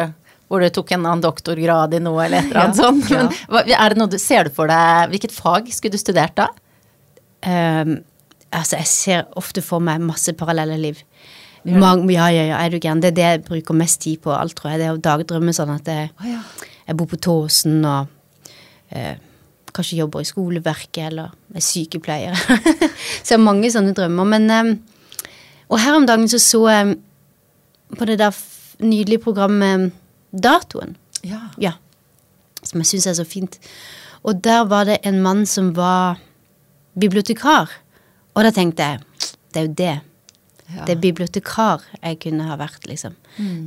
hvor 0.49 0.63
du 0.63 0.69
tok 0.73 0.95
en 0.95 1.05
annen 1.05 1.23
doktorgrad 1.25 1.93
i 1.97 2.01
noe 2.03 2.25
eller 2.25 2.41
et 2.43 2.49
eller 2.51 2.63
annet 2.67 2.79
Ja, 2.79 2.87
sånt. 2.89 3.11
ja. 3.13 3.25
Hva, 3.51 3.63
er 3.65 3.97
du, 3.99 4.17
ser 4.21 4.49
du 4.49 4.55
for 4.55 4.71
deg 4.71 5.11
Hvilket 5.13 5.35
fag 5.35 5.69
skulle 5.75 5.97
du 5.97 6.01
studert 6.01 6.37
da? 6.39 6.49
Um, 7.45 7.99
altså, 8.51 8.79
jeg 8.81 8.89
ser 8.91 9.27
ofte 9.39 9.61
for 9.63 9.79
meg 9.83 10.01
masse 10.03 10.33
parallelle 10.35 10.75
liv. 10.81 10.97
Mang, 11.69 12.05
ja, 12.11 12.29
ja, 12.31 12.45
ja, 12.49 12.57
er 12.63 12.71
du 12.71 12.79
gæren. 12.79 13.01
Det 13.03 13.11
er 13.11 13.15
det 13.17 13.25
jeg 13.27 13.41
bruker 13.47 13.75
mest 13.77 14.01
tid 14.03 14.21
på 14.23 14.31
alt, 14.33 14.55
tror 14.57 14.71
jeg. 14.73 14.79
Det 14.81 14.87
er 14.87 14.95
å 14.97 15.01
dagdrømme 15.03 15.53
sånn 15.55 15.71
at 15.73 15.87
jeg, 15.91 16.09
jeg 16.87 16.97
bor 16.99 17.07
på 17.11 17.19
Tåsen 17.21 17.81
og 17.85 18.07
eh, 18.95 19.15
kanskje 19.75 19.99
jobber 19.99 20.23
i 20.23 20.27
skoleverket 20.29 21.01
eller 21.11 21.33
er 21.55 21.63
sykepleier. 21.63 22.35
så 23.23 23.35
jeg 23.35 23.37
har 23.37 23.43
mange 23.43 23.69
sånne 23.71 23.93
drømmer. 23.97 24.29
Men 24.35 24.49
ehm, 24.55 24.71
Og 25.69 25.79
her 25.79 25.97
om 25.97 26.07
dagen 26.09 26.29
så 26.29 26.39
så 26.41 26.63
jeg 26.69 26.97
på 27.97 28.05
det 28.05 28.19
der 28.19 28.35
nydelige 28.79 29.21
programmet 29.23 29.91
Datoen. 30.31 30.95
Ja. 31.23 31.49
Ja. 31.61 31.73
Som 32.63 32.81
jeg 32.81 32.91
syns 32.91 33.07
er 33.07 33.17
så 33.17 33.25
fint. 33.25 33.59
Og 34.23 34.43
der 34.43 34.65
var 34.69 34.85
det 34.85 34.99
en 35.03 35.21
mann 35.21 35.45
som 35.45 35.75
var 35.75 36.19
bibliotekar. 36.99 37.71
Og 38.35 38.43
da 38.43 38.51
tenkte 38.51 38.83
jeg 38.83 38.99
det 39.53 39.59
er 39.59 39.65
jo 39.65 39.73
det. 39.73 39.95
Ja. 40.69 40.83
Det 40.85 40.93
er 40.93 41.01
bibliotekar 41.01 41.81
jeg 42.03 42.19
kunne 42.21 42.45
ha 42.45 42.57
vært, 42.59 42.85
liksom. 42.85 43.15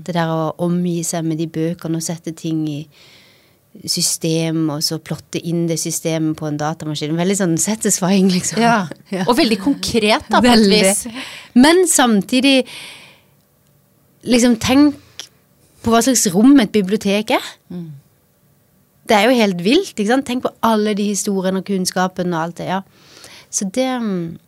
Det 0.06 0.14
der 0.14 0.30
å 0.30 0.52
omgi 0.62 1.00
seg 1.02 1.24
med 1.26 1.38
de 1.38 1.48
bøkene 1.50 1.98
og 1.98 2.04
sette 2.04 2.30
ting 2.38 2.62
i 2.70 2.86
system, 3.88 4.66
og 4.74 4.82
så 4.84 4.98
plotte 5.02 5.40
inn 5.40 5.64
det 5.70 5.78
systemet 5.80 6.36
på 6.38 6.46
en 6.48 6.58
datamaskin. 6.60 7.16
Veldig 7.18 7.36
sånn 7.38 7.54
satisfying, 7.60 8.28
liksom. 8.32 8.60
Ja. 8.62 8.80
Ja. 9.12 9.26
Og 9.28 9.36
veldig 9.36 9.58
konkret, 9.60 10.24
da, 10.32 10.40
på 10.40 10.48
et 10.48 10.68
vis. 10.70 11.02
Men 11.52 11.82
samtidig 11.90 12.62
liksom 14.24 14.54
tenk 14.62 14.96
på 15.82 15.92
hva 15.92 16.00
slags 16.04 16.24
rom 16.32 16.54
et 16.62 16.72
bibliotek 16.72 17.34
er. 17.36 17.50
Det 19.08 19.18
er 19.18 19.26
jo 19.26 19.36
helt 19.36 19.60
vilt. 19.66 19.92
ikke 19.92 20.08
sant? 20.08 20.24
Tenk 20.28 20.46
på 20.46 20.54
alle 20.64 20.94
de 20.96 21.10
historiene 21.10 21.60
og 21.60 21.68
kunnskapen 21.68 22.32
og 22.32 22.40
alt 22.46 22.62
det. 22.62 22.70
ja. 22.70 22.80
Så 23.52 23.66
det 23.68 23.88
mm, 24.00 24.38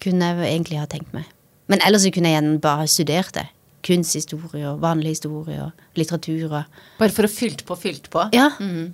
kunne 0.00 0.30
jeg 0.30 0.48
egentlig 0.54 0.80
ha 0.80 0.86
tenkt 0.88 1.12
meg. 1.12 1.28
Men 1.68 1.82
ellers 1.84 2.06
kunne 2.14 2.30
jeg 2.30 2.38
igjen 2.38 2.60
bare 2.64 2.88
studert 2.88 3.34
det. 3.36 3.44
Kunsthistorie 3.84 4.64
og 4.70 4.80
vanlig 4.82 5.16
historie 5.16 5.60
og 5.68 5.98
litteratur 5.98 6.48
Bare 6.98 7.14
for 7.14 7.28
å 7.28 7.30
fylt 7.30 7.64
på, 7.68 7.76
fylt 7.78 8.10
på. 8.12 8.26
Ja. 8.34 8.50
Mm. 8.58 8.90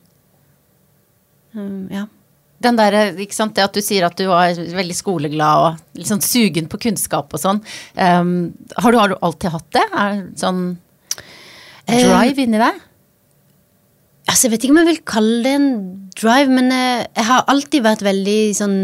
Um, 1.55 1.81
ja. 1.93 2.07
Den 2.65 2.79
der, 2.79 2.97
ikke 3.21 3.37
sant, 3.37 3.57
det 3.57 3.65
at 3.67 3.77
du 3.77 3.83
sier 3.85 4.07
at 4.07 4.17
du 4.17 4.27
var 4.31 4.55
veldig 4.55 4.97
skoleglad 4.97 5.67
og 5.67 5.99
litt 5.99 6.09
sånn 6.09 6.23
sugen 6.25 6.69
på 6.71 6.81
kunnskap 6.87 7.35
og 7.35 7.43
sånn. 7.43 7.61
Um, 7.99 8.55
har, 8.79 8.95
du, 8.95 9.01
har 9.01 9.13
du 9.13 9.19
alltid 9.21 9.53
hatt 9.55 9.71
det? 9.77 9.85
Er 9.91 10.17
det 10.17 10.41
sånn 10.41 10.65
drive 11.85 12.47
inni 12.47 12.61
deg? 12.63 12.83
Altså, 14.25 14.47
jeg 14.47 14.55
vet 14.55 14.65
ikke 14.65 14.73
om 14.73 14.81
jeg 14.81 14.89
vil 14.89 15.03
kalle 15.05 15.41
det 15.45 15.53
en 15.59 15.71
drive, 16.17 16.49
men 16.57 16.73
jeg, 16.73 17.07
jeg 17.19 17.29
har 17.29 17.45
alltid 17.53 17.85
vært 17.85 18.05
veldig 18.07 18.39
sånn 18.57 18.79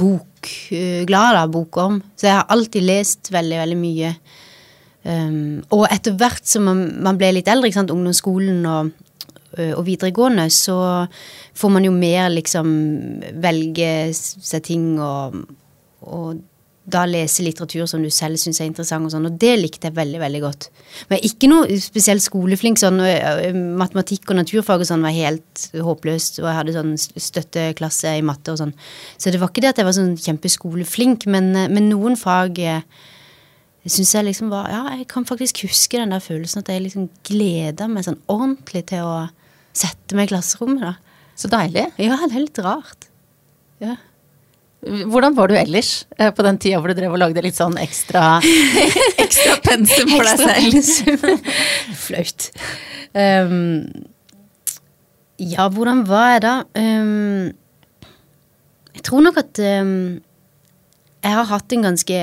bokglad 0.00 1.38
av 1.40 1.52
bokorm. 1.54 2.02
Så 2.18 2.28
jeg 2.28 2.36
har 2.36 2.50
alltid 2.52 2.84
lest 2.84 3.32
veldig, 3.32 3.60
veldig 3.62 3.78
mye. 3.80 4.12
Um, 5.02 5.62
og 5.74 5.88
etter 5.90 6.14
hvert 6.14 6.46
som 6.46 6.68
man, 6.68 6.84
man 7.02 7.18
ble 7.18 7.32
litt 7.34 7.50
eldre, 7.50 7.72
sant, 7.74 7.90
ungdomsskolen 7.90 8.62
og, 8.70 8.92
øh, 9.58 9.72
og 9.74 9.82
videregående, 9.88 10.46
så 10.54 10.76
får 11.58 11.74
man 11.74 11.88
jo 11.88 11.94
mer 11.96 12.30
liksom 12.30 12.70
velge 13.42 13.90
seg 14.14 14.62
ting 14.68 14.94
og, 15.02 15.42
og 16.06 16.40
da 16.82 17.04
lese 17.06 17.44
litteratur 17.46 17.86
som 17.86 18.02
du 18.02 18.10
selv 18.10 18.40
syns 18.42 18.58
er 18.60 18.66
interessant, 18.66 19.06
og 19.06 19.12
sånn, 19.14 19.28
og 19.28 19.36
det 19.38 19.52
likte 19.60 19.86
jeg 19.88 19.96
veldig 19.96 20.18
veldig 20.18 20.40
godt. 20.42 20.66
Men 21.12 21.22
ikke 21.28 21.50
noe 21.50 21.78
spesielt 21.82 22.24
skoleflink. 22.24 22.78
sånn, 22.78 22.98
øh, 23.00 23.54
Matematikk 23.78 24.30
og 24.30 24.40
naturfag 24.40 24.82
og 24.82 24.88
sånn 24.90 25.06
var 25.06 25.14
helt 25.14 25.68
håpløst, 25.74 26.40
og 26.42 26.48
jeg 26.50 26.58
hadde 26.58 26.76
sånn 26.78 26.94
støtteklasse 26.98 28.18
i 28.18 28.26
matte 28.26 28.52
og 28.52 28.58
sånn. 28.58 28.74
Så 29.16 29.30
det 29.30 29.38
var 29.38 29.50
ikke 29.50 29.62
det 29.62 29.74
at 29.74 29.78
jeg 29.78 29.86
var 29.86 29.98
sånn 29.98 30.16
kjempeskoleflink, 30.18 31.26
men, 31.26 31.54
øh, 31.54 31.70
men 31.70 31.88
noen 31.88 32.18
fag 32.18 32.58
eh, 32.58 32.82
syns 33.90 34.12
jeg 34.14 34.26
liksom 34.28 34.50
var 34.52 34.68
Ja, 34.70 34.82
jeg 34.94 35.08
kan 35.10 35.24
faktisk 35.26 35.64
huske 35.66 35.98
den 35.98 36.14
der 36.14 36.22
følelsen 36.22 36.62
at 36.62 36.70
jeg 36.70 36.84
liksom 36.84 37.08
gleda 37.26 37.88
meg 37.90 38.06
sånn 38.06 38.20
ordentlig 38.30 38.84
til 38.92 39.02
å 39.02 39.16
sette 39.74 40.14
meg 40.14 40.28
i 40.28 40.34
klasserommet, 40.34 40.84
da. 40.84 40.94
Så 41.38 41.48
deilig. 41.50 41.88
Ja, 41.98 42.18
det 42.20 42.36
er 42.36 42.44
litt 42.44 42.60
rart. 42.62 43.08
Ja. 43.82 43.96
Hvordan 44.82 45.36
var 45.36 45.50
du 45.50 45.54
ellers 45.54 46.04
eh, 46.18 46.32
på 46.34 46.42
den 46.42 46.58
tida 46.62 46.80
hvor 46.82 46.90
du 46.90 46.98
drev 46.98 47.14
og 47.14 47.20
lagde 47.22 47.42
litt 47.44 47.58
sånn 47.58 47.76
ekstra, 47.78 48.40
ekstra 49.24 49.56
pensum 49.62 50.10
for 50.10 50.26
deg 50.26 50.82
selv? 50.82 51.38
Flaut. 52.04 52.48
Um, 53.14 53.86
ja, 55.38 55.68
hvordan 55.70 56.02
var 56.08 56.34
jeg 56.34 56.42
da? 56.44 56.54
Um, 56.78 57.52
jeg 58.92 59.06
tror 59.06 59.24
nok 59.24 59.38
at 59.42 59.62
um, 59.82 59.94
jeg 61.22 61.36
har 61.38 61.50
hatt 61.50 61.74
en 61.74 61.86
ganske 61.86 62.20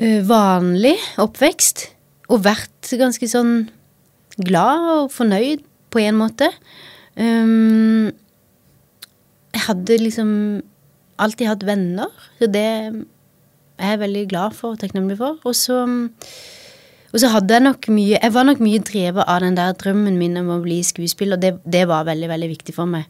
vanlig 0.00 0.96
oppvekst. 1.20 1.88
Og 2.30 2.44
vært 2.46 2.92
ganske 2.98 3.26
sånn 3.28 3.54
glad 4.40 4.86
og 4.94 5.12
fornøyd 5.12 5.64
på 5.90 6.02
en 6.04 6.18
måte. 6.18 6.48
Um, 7.18 8.10
jeg 9.50 9.64
hadde 9.66 9.98
liksom 10.00 10.30
alltid 11.20 11.50
hatt 11.50 11.66
venner, 11.66 12.08
så 12.38 12.48
det 12.48 12.66
er 13.80 13.94
jeg 13.94 14.02
veldig 14.04 14.24
glad 14.30 14.56
for 14.56 14.74
og 14.76 14.80
takknemlig 14.80 15.18
for. 15.18 15.40
Og 15.44 15.56
så, 15.58 15.82
og 17.10 17.20
så 17.20 17.32
hadde 17.34 17.56
jeg 17.56 17.66
nok 17.66 17.88
mye 17.92 18.20
Jeg 18.20 18.34
var 18.34 18.46
nok 18.46 18.60
mye 18.62 18.82
drevet 18.86 19.26
av 19.26 19.40
den 19.44 19.58
der 19.58 19.76
drømmen 19.76 20.18
min 20.20 20.38
om 20.40 20.52
å 20.54 20.60
bli 20.64 20.80
skuespiller. 20.86 21.40
Det, 21.40 21.56
det 21.64 21.86
var 21.90 22.08
veldig, 22.08 22.30
veldig 22.30 22.50
viktig 22.54 22.76
for 22.76 22.90
meg. 22.90 23.08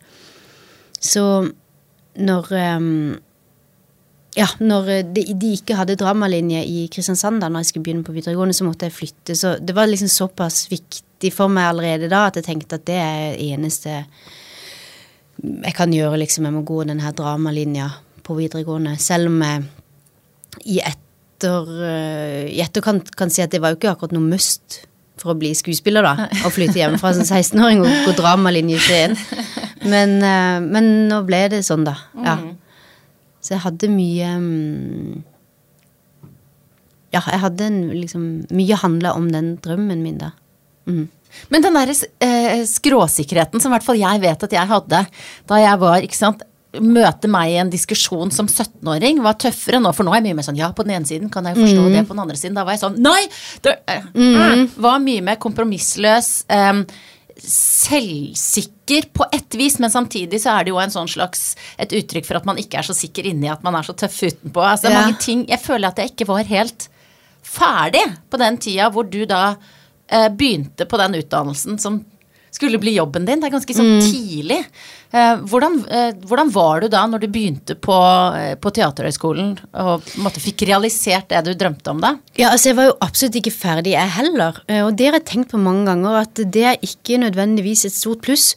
Så 1.00 1.24
når 2.20 2.50
um, 2.76 3.18
Ja, 4.38 4.46
når 4.62 4.90
de, 5.10 5.24
de 5.34 5.54
ikke 5.56 5.74
hadde 5.74 5.98
dramalinje 5.98 6.60
i 6.62 6.84
Kristiansand 6.92 7.42
da 7.42 7.48
når 7.50 7.64
jeg 7.64 7.72
skulle 7.72 7.88
begynne 7.88 8.06
på 8.06 8.14
videregående, 8.14 8.54
så 8.54 8.66
måtte 8.66 8.86
jeg 8.86 8.94
flytte. 8.94 9.34
Så 9.34 9.56
det 9.58 9.74
var 9.74 9.90
liksom 9.90 10.10
såpass 10.12 10.68
viktig 10.70 11.32
for 11.34 11.50
meg 11.52 11.72
allerede 11.72 12.10
da 12.12 12.28
at 12.28 12.38
jeg 12.38 12.46
tenkte 12.46 12.78
at 12.78 12.86
det 12.86 13.00
er 13.00 13.34
det 13.34 13.48
eneste 13.56 13.96
jeg 15.40 15.74
kan 15.76 15.92
gjøre, 15.92 16.18
liksom. 16.20 16.46
Jeg 16.46 16.52
må 16.52 16.62
gå 16.68 16.82
den 16.84 17.00
her 17.00 17.14
dramalinja 17.16 17.88
på 18.26 18.36
videregående. 18.36 18.98
Selv 19.00 19.30
om 19.30 19.40
jeg 19.42 19.64
i 20.68 20.78
etter, 20.84 21.70
uh, 21.80 22.44
i 22.44 22.60
etterkant 22.62 23.12
kan 23.16 23.32
si 23.32 23.42
at 23.42 23.52
det 23.54 23.62
var 23.62 23.72
jo 23.72 23.80
ikke 23.80 23.94
akkurat 23.94 24.14
noe 24.16 24.26
must 24.26 24.82
for 25.20 25.32
å 25.32 25.38
bli 25.40 25.52
skuespiller, 25.56 26.04
da. 26.04 26.28
Å 26.44 26.52
flytte 26.52 26.80
hjemmefra 26.80 27.12
som 27.16 27.26
16-åring 27.26 27.82
og 27.84 28.06
gå 28.06 28.16
dramalinje 28.20 28.76
i 28.78 28.84
Skien. 28.84 29.16
Men, 29.90 30.18
uh, 30.20 30.60
men 30.60 31.08
nå 31.08 31.22
ble 31.24 31.38
det 31.48 31.62
sånn, 31.64 31.86
da. 31.88 31.94
Ja. 32.20 32.34
Så 33.40 33.54
jeg 33.54 33.64
hadde 33.64 33.88
mye 33.92 34.34
um, 34.36 35.22
Ja, 37.14 37.22
jeg 37.24 37.40
hadde 37.44 37.70
en, 37.70 37.80
liksom 37.96 38.28
Mye 38.52 38.78
handla 38.82 39.14
om 39.16 39.30
den 39.32 39.54
drømmen 39.64 40.04
min, 40.04 40.20
da. 40.20 40.34
Mm. 40.88 41.08
Men 41.48 41.62
den 41.62 41.76
der 41.78 41.90
eh, 41.94 42.62
skråsikkerheten 42.66 43.62
som 43.62 43.70
i 43.70 43.76
hvert 43.76 43.86
fall 43.86 44.00
jeg 44.00 44.22
vet 44.22 44.46
at 44.46 44.54
jeg 44.56 44.70
hadde 44.70 45.02
da 45.48 45.58
jeg 45.60 45.82
var, 45.82 46.06
ikke 46.06 46.18
sant 46.18 46.46
Møte 46.70 47.26
meg 47.26 47.50
i 47.50 47.56
en 47.58 47.70
diskusjon 47.70 48.30
som 48.30 48.46
17-åring 48.46 49.18
var 49.24 49.34
tøffere 49.42 49.80
nå, 49.82 49.90
for 49.90 50.06
nå 50.06 50.12
er 50.12 50.20
jeg 50.20 50.28
mye 50.28 50.36
mer 50.38 50.46
sånn 50.46 50.58
ja, 50.58 50.68
på 50.70 50.84
den 50.86 50.94
ene 51.00 51.08
siden 51.08 51.32
kan 51.32 51.48
jeg 51.48 51.58
forstå 51.58 51.86
det, 51.90 52.04
på 52.06 52.14
den 52.14 52.22
andre 52.22 52.38
siden 52.38 52.58
Da 52.58 52.62
var 52.66 52.76
jeg 52.76 52.82
sånn 52.84 52.98
nei! 53.02 53.24
Det, 53.64 53.74
eh, 53.90 54.06
mm. 54.14 54.68
var 54.78 55.00
mye 55.02 55.24
mer 55.26 55.40
kompromissløs. 55.42 56.28
Eh, 56.46 56.84
selvsikker 57.42 59.08
på 59.16 59.24
ett 59.32 59.54
vis, 59.58 59.78
men 59.82 59.90
samtidig 59.92 60.40
så 60.42 60.54
er 60.58 60.64
det 60.66 60.72
jo 60.74 60.80
en 60.82 60.92
sånn 60.92 61.08
slags 61.10 61.54
et 61.80 61.92
uttrykk 61.96 62.26
for 62.28 62.40
at 62.40 62.46
man 62.48 62.60
ikke 62.60 62.78
er 62.80 62.86
så 62.86 62.96
sikker 62.96 63.28
inni, 63.30 63.48
at 63.50 63.62
man 63.66 63.76
er 63.78 63.86
så 63.86 63.94
tøff 63.96 64.18
utenpå. 64.22 64.62
Altså, 64.62 64.88
det 64.88 64.92
er 64.92 64.98
Ja. 64.98 65.06
mange 65.06 65.18
ting 65.20 65.46
Jeg 65.48 65.60
føler 65.60 65.88
at 65.88 65.96
jeg 65.98 66.10
ikke 66.12 66.26
var 66.28 66.44
helt 66.44 66.88
ferdig 67.42 68.04
på 68.30 68.38
den 68.38 68.58
tida 68.58 68.90
hvor 68.90 69.08
du 69.10 69.24
da 69.26 69.56
eh, 70.08 70.28
begynte 70.28 70.86
på 70.86 70.98
den 70.98 71.14
utdannelsen 71.22 71.78
som 71.80 72.04
skulle 72.50 72.78
bli 72.78 72.96
jobben 72.96 73.24
din. 73.24 73.40
Det 73.40 73.46
er 73.46 73.54
ganske 73.58 73.74
sånn 73.74 74.00
tidlig. 74.02 74.64
Eh, 75.10 75.40
hvordan, 75.50 75.80
eh, 75.90 76.12
hvordan 76.22 76.50
var 76.54 76.80
du 76.80 76.86
da 76.88 77.00
når 77.10 77.24
du 77.24 77.28
begynte 77.34 77.74
på, 77.74 77.94
eh, 78.38 78.54
på 78.54 78.70
Teaterhøgskolen 78.70 79.56
og 79.82 80.04
måte 80.22 80.38
fikk 80.38 80.62
realisert 80.68 81.32
det 81.32 81.40
du 81.48 81.54
drømte 81.58 81.90
om 81.90 82.00
da? 82.00 82.12
Ja, 82.38 82.50
altså 82.50 82.70
Jeg 82.70 82.76
var 82.76 82.84
jo 82.84 82.98
absolutt 83.00 83.38
ikke 83.40 83.50
ferdig, 83.50 83.96
jeg 83.96 84.14
heller. 84.14 84.62
Og 84.86 84.94
det 84.96 85.06
har 85.06 85.18
jeg 85.18 85.26
tenkt 85.26 85.50
på 85.50 85.58
mange 85.58 85.86
ganger, 85.86 86.20
at 86.22 86.34
det 86.34 86.62
er 86.62 86.76
ikke 86.78 87.18
nødvendigvis 87.18 87.84
et 87.86 87.92
stort 87.92 88.22
pluss 88.22 88.54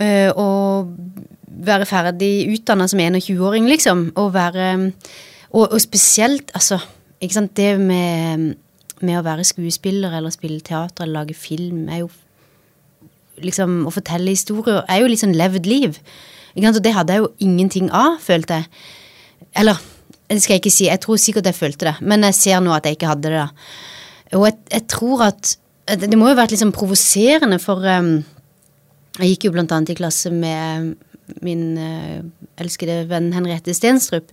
å 0.00 0.88
være 1.46 1.86
ferdig 1.86 2.50
utdanna 2.50 2.88
som 2.88 2.98
21-åring, 2.98 3.68
liksom. 3.68 4.12
Og 4.16 4.32
være 4.34 4.92
og, 5.52 5.72
og 5.72 5.80
spesielt, 5.80 6.50
altså 6.54 6.80
ikke 7.20 7.34
sant, 7.34 7.54
Det 7.54 7.78
med, 7.78 8.56
med 9.00 9.18
å 9.18 9.22
være 9.22 9.44
skuespiller 9.44 10.16
eller 10.16 10.30
spille 10.34 10.60
teater 10.60 11.04
eller 11.04 11.20
lage 11.20 11.34
film 11.34 11.88
er 11.88 12.02
jo 12.02 12.10
liksom 13.40 13.86
Å 13.88 13.92
fortelle 13.94 14.34
historier 14.34 14.82
er 14.90 15.00
jo 15.02 15.08
litt 15.10 15.22
sånn 15.22 15.36
levd 15.36 15.66
liv. 15.66 15.96
Ikke 16.52 16.66
sant? 16.66 16.78
Og 16.80 16.84
det 16.84 16.92
hadde 16.96 17.14
jeg 17.14 17.24
jo 17.24 17.30
ingenting 17.46 17.88
av, 17.94 18.18
følte 18.22 18.60
jeg. 18.60 18.68
Eller 19.62 19.80
det 20.28 20.40
skal 20.42 20.56
jeg 20.56 20.62
ikke 20.62 20.72
si, 20.72 20.86
jeg 20.88 21.00
tror 21.02 21.20
sikkert 21.20 21.48
jeg 21.50 21.58
følte 21.58 21.88
det, 21.90 21.94
men 22.08 22.24
jeg 22.28 22.36
ser 22.38 22.60
nå 22.64 22.72
at 22.72 22.86
jeg 22.88 22.96
ikke 22.96 23.10
hadde 23.10 23.32
det. 23.32 23.40
da. 23.42 24.38
Og 24.38 24.46
jeg, 24.48 24.58
jeg 24.72 24.86
tror 24.88 25.26
at 25.28 25.56
Det 25.82 26.16
må 26.16 26.28
jo 26.28 26.36
ha 26.36 26.44
vært 26.44 26.54
sånn 26.56 26.70
provoserende, 26.72 27.58
for 27.60 27.82
um, 27.82 28.20
jeg 29.18 29.32
gikk 29.32 29.48
jo 29.48 29.50
blant 29.56 29.72
annet 29.74 29.90
i 29.90 29.96
klasse 29.98 30.30
med 30.30 30.92
min 31.42 31.64
uh, 31.74 32.22
elskede 32.62 33.00
venn 33.10 33.32
Henriette 33.34 33.74
Stenstrup, 33.74 34.30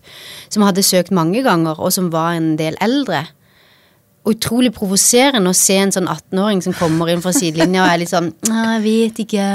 som 0.54 0.64
hadde 0.64 0.86
søkt 0.86 1.10
mange 1.12 1.42
ganger, 1.44 1.82
og 1.82 1.90
som 1.96 2.12
var 2.14 2.38
en 2.38 2.54
del 2.60 2.78
eldre. 2.86 3.24
Utrolig 4.30 4.72
provoserende 4.76 5.52
å 5.52 5.58
se 5.58 5.78
en 5.80 5.94
sånn 5.96 6.10
18-åring 6.10 6.64
som 6.66 6.76
kommer 6.78 7.12
inn 7.12 7.24
fra 7.24 7.34
sidelinja 7.36 7.86
og 7.86 7.94
er 7.94 8.02
litt 8.02 8.12
sånn 8.12 8.34
«Nei, 8.50 8.66
Jeg 8.76 8.84
vet 8.86 9.24
ikke 9.26 9.46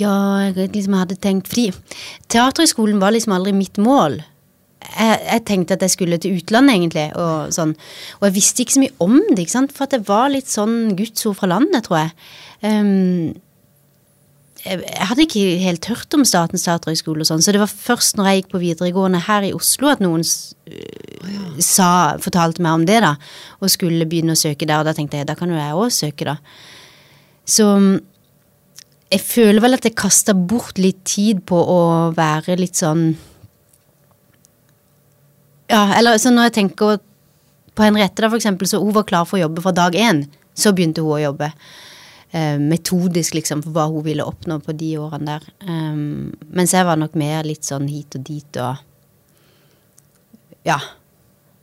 Ja, 0.00 0.14
jeg 0.48 0.72
liksom 0.74 0.96
hadde 0.98 1.18
tenkt 1.20 1.50
Fordi 1.52 1.70
Teaterhøgskolen 2.32 2.98
var 3.02 3.14
liksom 3.14 3.36
aldri 3.36 3.54
mitt 3.56 3.78
mål. 3.80 4.18
Jeg, 4.86 5.20
jeg 5.24 5.44
tenkte 5.48 5.76
at 5.76 5.84
jeg 5.86 5.94
skulle 5.94 6.18
til 6.22 6.36
utlandet, 6.38 6.76
egentlig. 6.76 7.06
Og, 7.18 7.54
sånn. 7.54 7.72
og 8.20 8.28
jeg 8.28 8.36
visste 8.36 8.62
ikke 8.62 8.76
så 8.76 8.82
mye 8.84 8.96
om 9.06 9.16
det, 9.30 9.40
ikke 9.42 9.54
sant? 9.56 9.74
for 9.74 9.86
at 9.86 9.96
det 9.96 10.04
var 10.08 10.28
litt 10.32 10.50
sånn 10.50 10.94
gudsord 10.98 11.38
fra 11.40 11.50
landet, 11.54 11.86
tror 11.88 12.04
jeg. 12.04 12.12
Um, 12.62 13.34
jeg 14.66 14.82
jeg 14.86 15.08
hadde 15.10 15.24
ikke 15.26 15.44
helt 15.62 15.86
hørt 15.90 16.14
om 16.16 16.24
Statens 16.26 16.64
teaterhøgskole 16.66 17.22
og 17.22 17.28
sånn, 17.28 17.42
så 17.44 17.54
det 17.54 17.60
var 17.62 17.70
først 17.70 18.18
når 18.18 18.28
jeg 18.28 18.40
gikk 18.40 18.50
på 18.54 18.62
videregående 18.62 19.20
her 19.26 19.46
i 19.46 19.52
Oslo 19.54 19.90
at 19.92 20.02
noen 20.02 20.24
øh, 20.26 21.60
sa, 21.62 21.88
fortalte 22.22 22.64
meg 22.64 22.80
om 22.80 22.86
det, 22.88 22.98
da, 23.04 23.14
og 23.60 23.72
skulle 23.72 24.08
begynne 24.08 24.34
å 24.34 24.40
søke 24.40 24.66
der, 24.66 24.82
og 24.82 24.88
da 24.88 24.96
tenkte 24.96 25.20
jeg 25.20 25.28
da 25.28 25.36
kan 25.38 25.52
jo 25.52 25.58
jeg 25.60 25.78
òg 25.78 25.94
søke, 25.94 26.26
da. 26.26 26.36
Så 27.46 27.68
mm, 27.78 27.96
jeg 29.14 29.22
føler 29.22 29.62
vel 29.62 29.78
at 29.78 29.86
jeg 29.86 29.98
kasta 29.98 30.34
bort 30.34 30.80
litt 30.82 31.04
tid 31.06 31.44
på 31.46 31.58
å 31.60 31.80
være 32.16 32.58
litt 32.58 32.78
sånn 32.80 33.12
Ja, 35.70 35.84
eller 35.98 36.18
så 36.22 36.30
når 36.30 36.48
jeg 36.48 36.56
tenker 36.60 36.98
på 37.76 37.84
Henriette, 37.84 38.22
da, 38.22 38.30
for 38.30 38.38
eksempel, 38.38 38.68
så 38.70 38.80
hun 38.82 38.94
var 38.96 39.06
klar 39.06 39.26
for 39.28 39.38
å 39.38 39.44
jobbe 39.44 39.62
fra 39.64 39.72
dag 39.74 39.96
én. 39.98 40.22
Så 40.56 40.70
begynte 40.72 41.02
hun 41.04 41.18
å 41.18 41.20
jobbe 41.20 41.50
eh, 42.36 42.58
metodisk, 42.60 43.36
liksom, 43.38 43.62
for 43.64 43.76
hva 43.76 43.86
hun 43.92 44.04
ville 44.06 44.26
oppnå 44.26 44.58
på 44.64 44.74
de 44.76 44.92
årene 45.00 45.36
der. 45.36 45.48
Um, 45.64 46.34
mens 46.52 46.74
jeg 46.76 46.86
var 46.88 47.00
nok 47.00 47.16
mer 47.18 47.46
litt 47.48 47.66
sånn 47.66 47.88
hit 47.90 48.18
og 48.18 48.26
dit 48.28 48.60
og 48.62 48.84
Ja. 50.66 50.80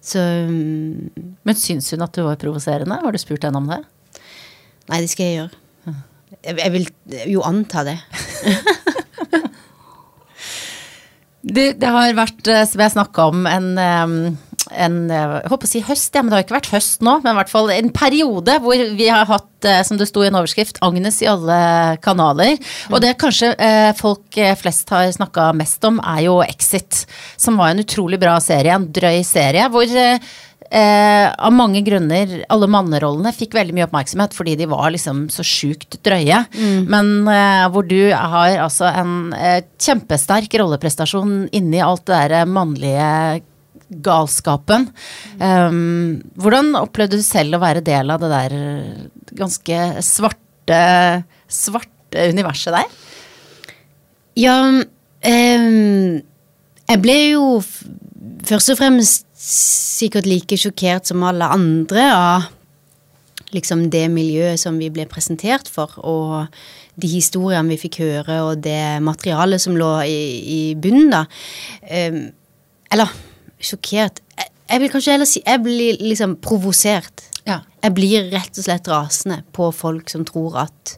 Så 0.03 0.19
um, 0.19 1.09
Men 1.47 1.55
syns 1.59 1.91
hun 1.93 2.03
at 2.03 2.15
du 2.15 2.25
var 2.25 2.39
provoserende? 2.39 2.99
Har 3.03 3.11
du 3.11 3.19
spurt 3.21 3.45
henne 3.47 3.59
om 3.61 3.69
det? 3.71 3.83
Nei, 4.89 4.99
det 4.99 5.11
skal 5.11 5.29
jeg 5.29 5.37
gjøre. 5.41 5.59
Jeg, 6.43 6.57
jeg 6.59 6.71
vil 6.73 6.89
jo 7.31 7.43
anta 7.47 7.85
det. 7.87 7.99
Det, 11.43 11.73
det 11.75 11.89
har 11.91 12.13
vært, 12.15 12.47
eh, 12.47 12.63
som 12.63 12.79
jeg 12.79 12.93
snakka 12.93 13.23
om, 13.27 13.41
en, 13.51 13.65
eh, 13.75 14.52
en 14.75 14.99
eh, 15.11 15.39
Jeg 15.43 15.51
håper 15.53 15.69
å 15.69 15.71
si 15.71 15.81
høst, 15.87 16.13
ja, 16.13 16.23
men 16.23 16.31
det 16.31 16.37
har 16.37 16.45
ikke 16.45 16.57
vært 16.57 16.71
høst 16.73 17.03
nå. 17.05 17.17
Men 17.23 17.33
i 17.33 17.39
hvert 17.41 17.53
fall 17.53 17.71
en 17.73 17.91
periode 17.95 18.59
hvor 18.63 18.85
vi 18.97 19.09
har 19.09 19.27
hatt, 19.29 19.49
som 19.87 19.95
det 19.95 20.09
sto 20.09 20.25
i 20.25 20.27
en 20.27 20.35
overskrift, 20.35 20.81
Agnes 20.83 21.21
i 21.23 21.29
alle 21.31 21.57
kanaler. 22.03 22.57
Og 22.91 22.99
det 22.99 23.13
kanskje 23.21 23.53
folk 23.95 24.35
flest 24.59 24.91
har 24.91 25.07
snakka 25.15 25.53
mest 25.55 25.87
om, 25.87 26.01
er 26.03 26.25
jo 26.25 26.41
Exit. 26.43 27.05
Som 27.39 27.61
var 27.61 27.71
en 27.71 27.79
utrolig 27.79 28.19
bra 28.19 28.35
serie, 28.43 28.75
en 28.75 28.89
drøy 28.91 29.21
serie. 29.23 29.69
hvor 29.71 29.87
Eh, 30.73 31.27
av 31.37 31.53
mange 31.53 31.83
grunner, 31.85 32.31
alle 32.49 32.67
mannerollene 32.71 33.29
fikk 33.35 33.53
veldig 33.53 33.75
mye 33.77 33.85
oppmerksomhet 33.85 34.33
fordi 34.33 34.55
de 34.57 34.65
var 34.71 34.87
liksom 34.95 35.27
så 35.29 35.45
sjukt 35.45 35.99
drøye. 36.01 36.39
Mm. 36.57 36.87
Men 36.89 37.11
eh, 37.29 37.65
hvor 37.69 37.85
du 37.85 37.99
har 38.09 38.57
altså 38.63 38.89
en 38.89 39.13
eh, 39.37 39.59
kjempesterk 39.77 40.57
rolleprestasjon 40.63 41.51
inni 41.53 41.83
alt 41.83 42.07
det 42.07 42.15
derre 42.15 42.45
mannlige 42.49 43.43
galskapen. 44.03 44.87
Um, 45.39 46.21
hvordan 46.39 46.73
opplevde 46.79 47.19
du 47.19 47.25
selv 47.25 47.57
å 47.57 47.63
være 47.63 47.83
del 47.85 48.13
av 48.13 48.23
det 48.23 48.31
der 48.31 48.55
ganske 49.37 49.79
svarte, 50.05 50.81
svarte 51.47 52.29
universet 52.33 52.77
der? 52.77 52.97
Ja, 54.39 54.57
um, 54.65 56.21
jeg 56.83 57.01
ble 57.03 57.19
jo 57.33 57.45
først 58.47 58.73
og 58.73 58.79
fremst 58.79 59.29
sikkert 59.43 60.27
like 60.27 60.57
sjokkert 60.59 61.07
som 61.09 61.23
alle 61.27 61.47
andre 61.53 62.09
av 62.11 62.51
liksom 63.53 63.87
det 63.93 64.07
miljøet 64.09 64.61
som 64.61 64.79
vi 64.81 64.89
ble 64.93 65.05
presentert 65.09 65.69
for, 65.69 65.91
og 66.01 66.47
de 66.97 67.09
historiene 67.09 67.69
vi 67.73 67.81
fikk 67.85 67.99
høre, 68.03 68.39
og 68.47 68.63
det 68.65 69.01
materialet 69.05 69.61
som 69.61 69.77
lå 69.77 69.91
i, 70.09 70.17
i 70.41 70.61
bunnen, 70.79 71.13
da. 71.13 71.23
Um, 71.85 72.25
eller 72.93 73.13
sjokkert 73.63 74.21
jeg, 74.37 74.49
jeg, 74.69 74.81
vil 74.81 74.91
kanskje 74.93 75.15
heller 75.15 75.29
si 75.29 75.43
Jeg 75.43 75.61
blir 75.63 76.01
liksom 76.01 76.37
provosert. 76.43 77.27
Ja. 77.47 77.61
Jeg 77.83 77.95
blir 77.97 78.31
rett 78.31 78.57
og 78.57 78.65
slett 78.65 78.89
rasende 78.91 79.41
på 79.55 79.69
folk 79.75 80.11
som 80.11 80.25
tror 80.27 80.63
at 80.65 80.97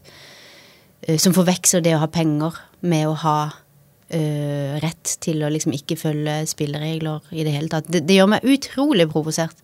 uh, 1.08 1.16
Som 1.20 1.34
forveksler 1.36 1.84
det 1.84 1.96
å 1.96 2.02
ha 2.04 2.10
penger 2.12 2.58
med 2.86 3.08
å 3.10 3.14
ha 3.24 3.38
uh, 3.50 4.72
rett 4.82 5.16
til 5.24 5.42
å 5.42 5.52
liksom 5.52 5.74
ikke 5.76 5.98
følge 6.00 6.42
spilleregler 6.48 7.32
i 7.34 7.46
det 7.46 7.54
hele 7.56 7.72
tatt. 7.72 7.88
Det, 7.90 8.04
det 8.06 8.20
gjør 8.20 8.36
meg 8.36 8.46
utrolig 8.56 9.08
provosert. 9.10 9.56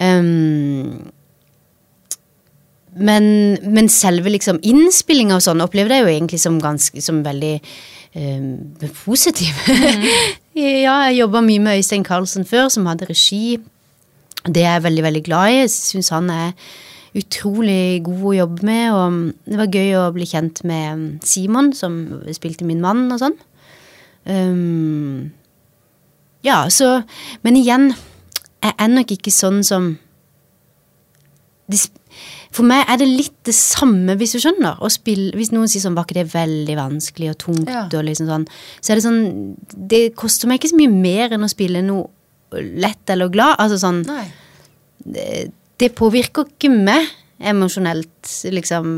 Um, 0.00 1.10
men, 2.92 3.26
men, 3.64 3.88
selve 3.92 4.32
liksom 4.32 4.60
innspillinga 4.68 5.38
og 5.38 5.44
sånn 5.44 5.64
opplevde 5.64 5.96
jeg 5.96 6.04
jo 6.04 6.12
egentlig 6.12 6.40
som 6.42 6.58
ganske 6.60 7.04
som 7.04 7.22
veldig 7.24 7.54
um, 8.16 8.48
positiv. 9.04 9.52
Mm. 9.68 10.08
ja, 10.56 10.94
jeg 11.08 11.18
jobba 11.22 11.40
mye 11.44 11.60
med 11.62 11.80
Øystein 11.80 12.04
Carlsen 12.04 12.44
før, 12.44 12.68
som 12.68 12.86
hadde 12.86 13.08
regi. 13.08 13.58
Det 14.44 14.64
er 14.64 14.76
jeg 14.76 14.82
veldig, 14.88 15.04
veldig 15.06 15.22
glad 15.24 15.50
i. 15.50 15.60
Jeg 15.62 15.70
syns 15.70 16.10
han 16.12 16.30
er 16.30 16.52
utrolig 17.16 18.02
god 18.04 18.26
å 18.30 18.34
jobbe 18.36 18.66
med. 18.66 18.92
Og 18.92 19.48
det 19.48 19.60
var 19.60 19.78
gøy 19.78 19.96
å 20.00 20.10
bli 20.14 20.26
kjent 20.28 20.64
med 20.68 21.24
Simon, 21.24 21.72
som 21.76 22.02
spilte 22.34 22.68
min 22.68 22.82
mann 22.84 23.06
og 23.12 23.22
sånn. 23.22 23.38
Um, 24.26 25.32
ja, 26.46 26.68
så 26.70 27.02
Men 27.42 27.56
igjen, 27.58 27.92
jeg 28.62 28.74
er 28.78 28.90
nok 28.90 29.10
ikke 29.10 29.32
sånn 29.34 29.62
som 29.66 29.96
For 32.52 32.68
meg 32.68 32.84
er 32.90 33.00
det 33.00 33.08
litt 33.08 33.38
det 33.48 33.54
samme, 33.56 34.16
hvis 34.20 34.34
du 34.36 34.42
skjønner. 34.42 34.80
Spille, 34.92 35.30
hvis 35.38 35.52
noen 35.54 35.70
sier 35.72 35.84
sånn 35.84 35.96
Var 35.96 36.04
ikke 36.04 36.18
det 36.20 36.34
veldig 36.34 36.76
vanskelig 36.76 37.30
og 37.32 37.38
tungt? 37.40 37.70
Ja. 37.70 37.86
Og 37.88 38.04
liksom 38.04 38.28
sånn, 38.28 38.44
så 38.80 38.92
er 38.92 39.00
det 39.00 39.06
sånn 39.06 39.22
Det 39.72 40.02
koster 40.18 40.50
meg 40.50 40.60
ikke 40.60 40.72
så 40.74 40.80
mye 40.82 40.92
mer 40.92 41.36
enn 41.36 41.46
å 41.46 41.50
spille 41.52 41.84
noe 41.86 42.10
lett 42.52 43.08
eller 43.12 43.32
glad. 43.32 43.56
Altså 43.62 43.80
sånn 43.80 44.02
det, 44.04 45.26
det 45.80 45.94
påvirker 45.96 46.50
ikke 46.50 46.70
meg 46.72 47.08
emosjonelt, 47.42 48.28
liksom, 48.54 48.92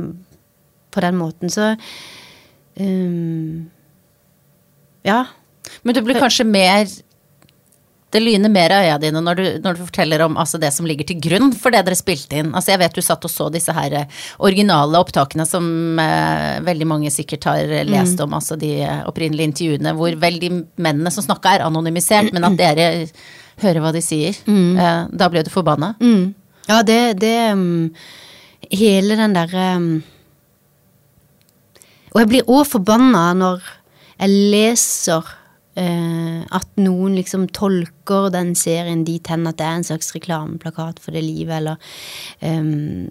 på 0.93 1.05
den 1.05 1.17
måten. 1.17 1.53
Så 1.53 1.71
um, 2.81 3.71
Ja. 5.07 5.25
Men 5.83 5.97
det 5.97 6.03
blir 6.05 6.21
kanskje 6.21 6.45
mer 6.45 6.85
det 8.15 8.23
lyner 8.23 8.53
mer 8.53 8.73
i 8.73 8.81
øya 8.87 8.99
dine 9.03 9.21
når 9.25 9.41
du, 9.41 9.45
når 9.65 9.77
du 9.77 9.85
forteller 9.89 10.23
om 10.25 10.39
altså, 10.41 10.61
det 10.63 10.71
som 10.75 10.87
ligger 10.89 11.09
til 11.09 11.21
grunn 11.23 11.53
for 11.59 11.75
det 11.75 11.85
dere 11.87 11.99
spilte 11.99 12.41
inn. 12.41 12.53
Altså, 12.55 12.75
jeg 12.75 12.83
vet 12.85 12.95
du 12.95 13.03
satt 13.05 13.27
og 13.27 13.33
så 13.33 13.51
disse 13.53 13.75
her 13.75 13.99
eh, 14.01 14.21
originale 14.47 15.01
opptakene 15.03 15.47
som 15.49 15.67
eh, 16.01 16.63
veldig 16.65 16.91
mange 16.91 17.13
sikkert 17.15 17.51
har 17.51 17.75
lest 17.89 18.21
mm. 18.21 18.25
om, 18.27 18.37
altså 18.39 18.59
de 18.61 18.77
opprinnelige 19.09 19.51
intervjuene 19.51 19.95
hvor 19.99 20.15
vel 20.23 20.39
de 20.43 20.53
mennene 20.79 21.13
som 21.15 21.27
snakka 21.27 21.57
er 21.57 21.67
anonymisert, 21.67 22.31
men 22.35 22.47
at 22.47 22.59
dere 22.61 22.89
hører 23.63 23.83
hva 23.83 23.93
de 23.95 24.03
sier. 24.05 24.37
Mm. 24.47 24.75
Eh, 24.79 25.01
da 25.15 25.31
ble 25.31 25.45
du 25.45 25.53
forbanna? 25.53 25.95
Mm. 26.01 26.35
Ja, 26.69 26.81
det, 26.87 27.21
det 27.21 27.37
um, 27.53 27.91
Hele 28.73 29.19
den 29.19 29.35
derre 29.37 29.65
um, 29.77 29.89
Og 32.15 32.23
jeg 32.23 32.31
blir 32.31 32.47
òg 32.49 32.63
forbanna 32.71 33.27
når 33.37 33.67
jeg 34.15 34.31
leser 34.55 35.35
at 35.75 36.69
noen 36.79 37.17
liksom 37.19 37.49
tolker 37.51 38.29
den 38.31 38.53
serien 38.55 39.03
dit 39.07 39.27
hen 39.27 39.49
at 39.51 39.59
det 39.59 39.67
er 39.67 39.81
en 39.81 39.87
slags 39.89 40.13
reklameplakat 40.15 41.01
for 41.03 41.17
det 41.17 41.25
livet, 41.27 41.57
eller 41.57 41.77
um, 42.41 43.11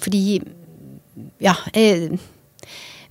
Fordi 0.00 0.40
Ja. 1.42 1.52
Jeg, 1.74 2.18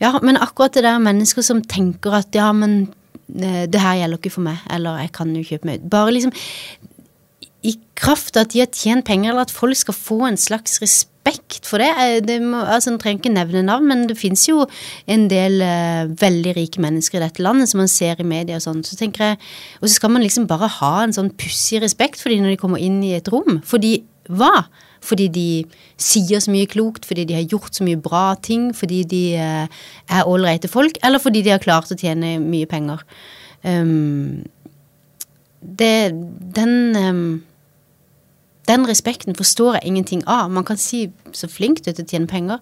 ja, 0.02 0.16
men 0.24 0.40
akkurat 0.42 0.74
det 0.74 0.84
der 0.84 0.98
mennesker 0.98 1.46
som 1.46 1.62
tenker 1.62 2.16
at 2.18 2.34
ja, 2.34 2.50
men 2.52 2.88
eh, 3.30 3.68
det 3.70 3.84
her 3.84 4.00
gjelder 4.00 4.18
ikke 4.18 4.34
for 4.34 4.48
meg, 4.48 4.64
eller 4.74 4.98
jeg 5.04 5.12
kan 5.14 5.36
jo 5.36 5.46
kjøpe 5.46 5.70
meg 5.70 5.84
ut. 5.84 5.90
Bare 5.94 6.16
liksom 6.16 6.34
i 7.62 7.76
kraft 7.94 8.38
av 8.38 8.48
at 8.48 8.56
de 8.56 8.64
har 8.64 8.74
tjent 8.74 9.06
penger, 9.06 9.30
eller 9.30 9.46
at 9.46 9.54
folk 9.54 9.78
skal 9.78 9.94
få 9.94 10.20
en 10.26 10.40
slags 10.42 10.82
respekt 10.82 11.11
for 11.68 11.82
det. 11.82 11.90
Eh, 11.90 12.20
det 12.26 12.40
må, 12.44 12.62
altså, 12.64 12.92
En 12.92 13.00
trenger 13.00 13.22
ikke 13.22 13.34
nevne 13.34 13.64
navn, 13.66 13.88
men 13.88 14.06
det 14.10 14.18
fins 14.20 14.48
jo 14.50 14.66
en 15.08 15.28
del 15.32 15.62
uh, 15.64 16.12
veldig 16.22 16.56
rike 16.58 16.82
mennesker 16.84 17.20
i 17.20 17.24
dette 17.26 17.44
landet 17.44 17.72
som 17.72 17.82
man 17.82 17.92
ser 17.92 18.20
i 18.20 18.28
media 18.28 18.60
og 18.60 18.66
sånn. 18.66 18.84
Så 18.84 18.98
tenker 19.00 19.32
jeg, 19.32 19.42
Og 19.82 19.88
så 19.90 19.96
skal 19.96 20.14
man 20.14 20.26
liksom 20.26 20.48
bare 20.50 20.70
ha 20.80 20.94
en 21.04 21.16
sånn 21.16 21.32
pussig 21.32 21.82
respekt 21.82 22.22
for 22.22 22.30
dem 22.30 22.44
når 22.44 22.56
de 22.56 22.62
kommer 22.62 22.82
inn 22.82 23.02
i 23.04 23.16
et 23.18 23.28
rom. 23.32 23.62
Fordi 23.66 24.02
hva? 24.30 24.68
Fordi 25.02 25.28
de 25.34 25.48
sier 25.98 26.42
så 26.44 26.52
mye 26.54 26.70
klokt, 26.70 27.08
fordi 27.10 27.26
de 27.26 27.40
har 27.40 27.48
gjort 27.50 27.76
så 27.76 27.86
mye 27.86 28.00
bra 28.00 28.36
ting, 28.38 28.70
fordi 28.78 29.04
de 29.10 29.24
uh, 29.42 29.84
er 30.12 30.30
ålreite 30.30 30.70
folk, 30.70 31.00
eller 31.04 31.22
fordi 31.22 31.42
de 31.46 31.56
har 31.56 31.64
klart 31.64 31.92
å 31.92 31.98
tjene 31.98 32.38
mye 32.44 32.70
penger. 32.70 33.02
Um, 33.66 34.44
det, 35.62 36.12
den 36.56 36.96
um, 36.98 37.26
den 38.70 38.86
respekten 38.88 39.36
forstår 39.36 39.80
jeg 39.80 39.90
ingenting 39.90 40.24
av. 40.30 40.52
Man 40.54 40.66
kan 40.68 40.78
si 40.78 41.08
så 41.34 41.50
flink 41.50 41.82
du 41.82 41.90
er 41.92 41.98
til 41.98 42.06
å 42.06 42.12
tjene 42.12 42.30
penger, 42.30 42.60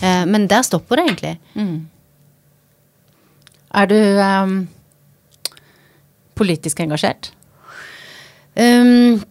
eh, 0.00 0.24
men 0.28 0.48
der 0.50 0.64
stopper 0.66 0.98
det 0.98 1.08
egentlig. 1.08 1.34
Mm. 1.54 1.76
Er 3.72 3.88
du 3.88 3.98
um, 4.20 4.56
politisk 6.36 6.80
engasjert? 6.84 7.32
Um, 8.56 9.22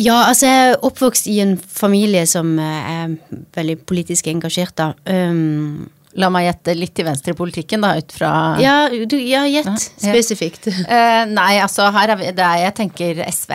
ja, 0.00 0.16
altså 0.30 0.46
jeg 0.46 0.66
er 0.68 0.84
oppvokst 0.86 1.26
i 1.28 1.40
en 1.42 1.56
familie 1.58 2.22
som 2.30 2.52
eh, 2.62 2.92
er 2.94 3.16
veldig 3.56 3.80
politisk 3.88 4.30
engasjert, 4.30 4.76
da. 4.78 4.92
Um, 5.06 5.88
La 6.18 6.26
meg 6.26 6.48
gjette 6.48 6.72
litt 6.74 6.90
til 6.98 7.06
venstre 7.06 7.34
i 7.34 7.38
politikken, 7.38 7.84
da, 7.84 7.92
ut 7.94 8.10
fra 8.14 8.30
Ja, 8.58 8.88
du, 8.90 9.14
ja 9.22 9.44
gjett 9.46 9.68
ja, 9.70 9.76
spesifikt. 9.78 10.66
Uh, 10.66 11.22
nei, 11.30 11.52
altså 11.62 11.86
her 11.94 12.16
er 12.16 12.18
vi, 12.18 12.32
det 12.34 12.46
er, 12.46 12.64
jeg 12.64 12.76
tenker 12.80 13.20
SV. 13.30 13.54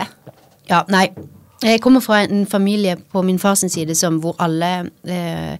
Ja, 0.70 0.82
nei. 0.92 1.08
Jeg 1.64 1.80
kommer 1.80 2.02
fra 2.04 2.20
en 2.26 2.44
familie 2.46 2.98
på 3.12 3.22
min 3.24 3.38
fars 3.40 3.64
side 3.72 3.94
som, 3.96 4.18
hvor 4.20 4.36
alle 4.44 4.90
eh, 5.08 5.56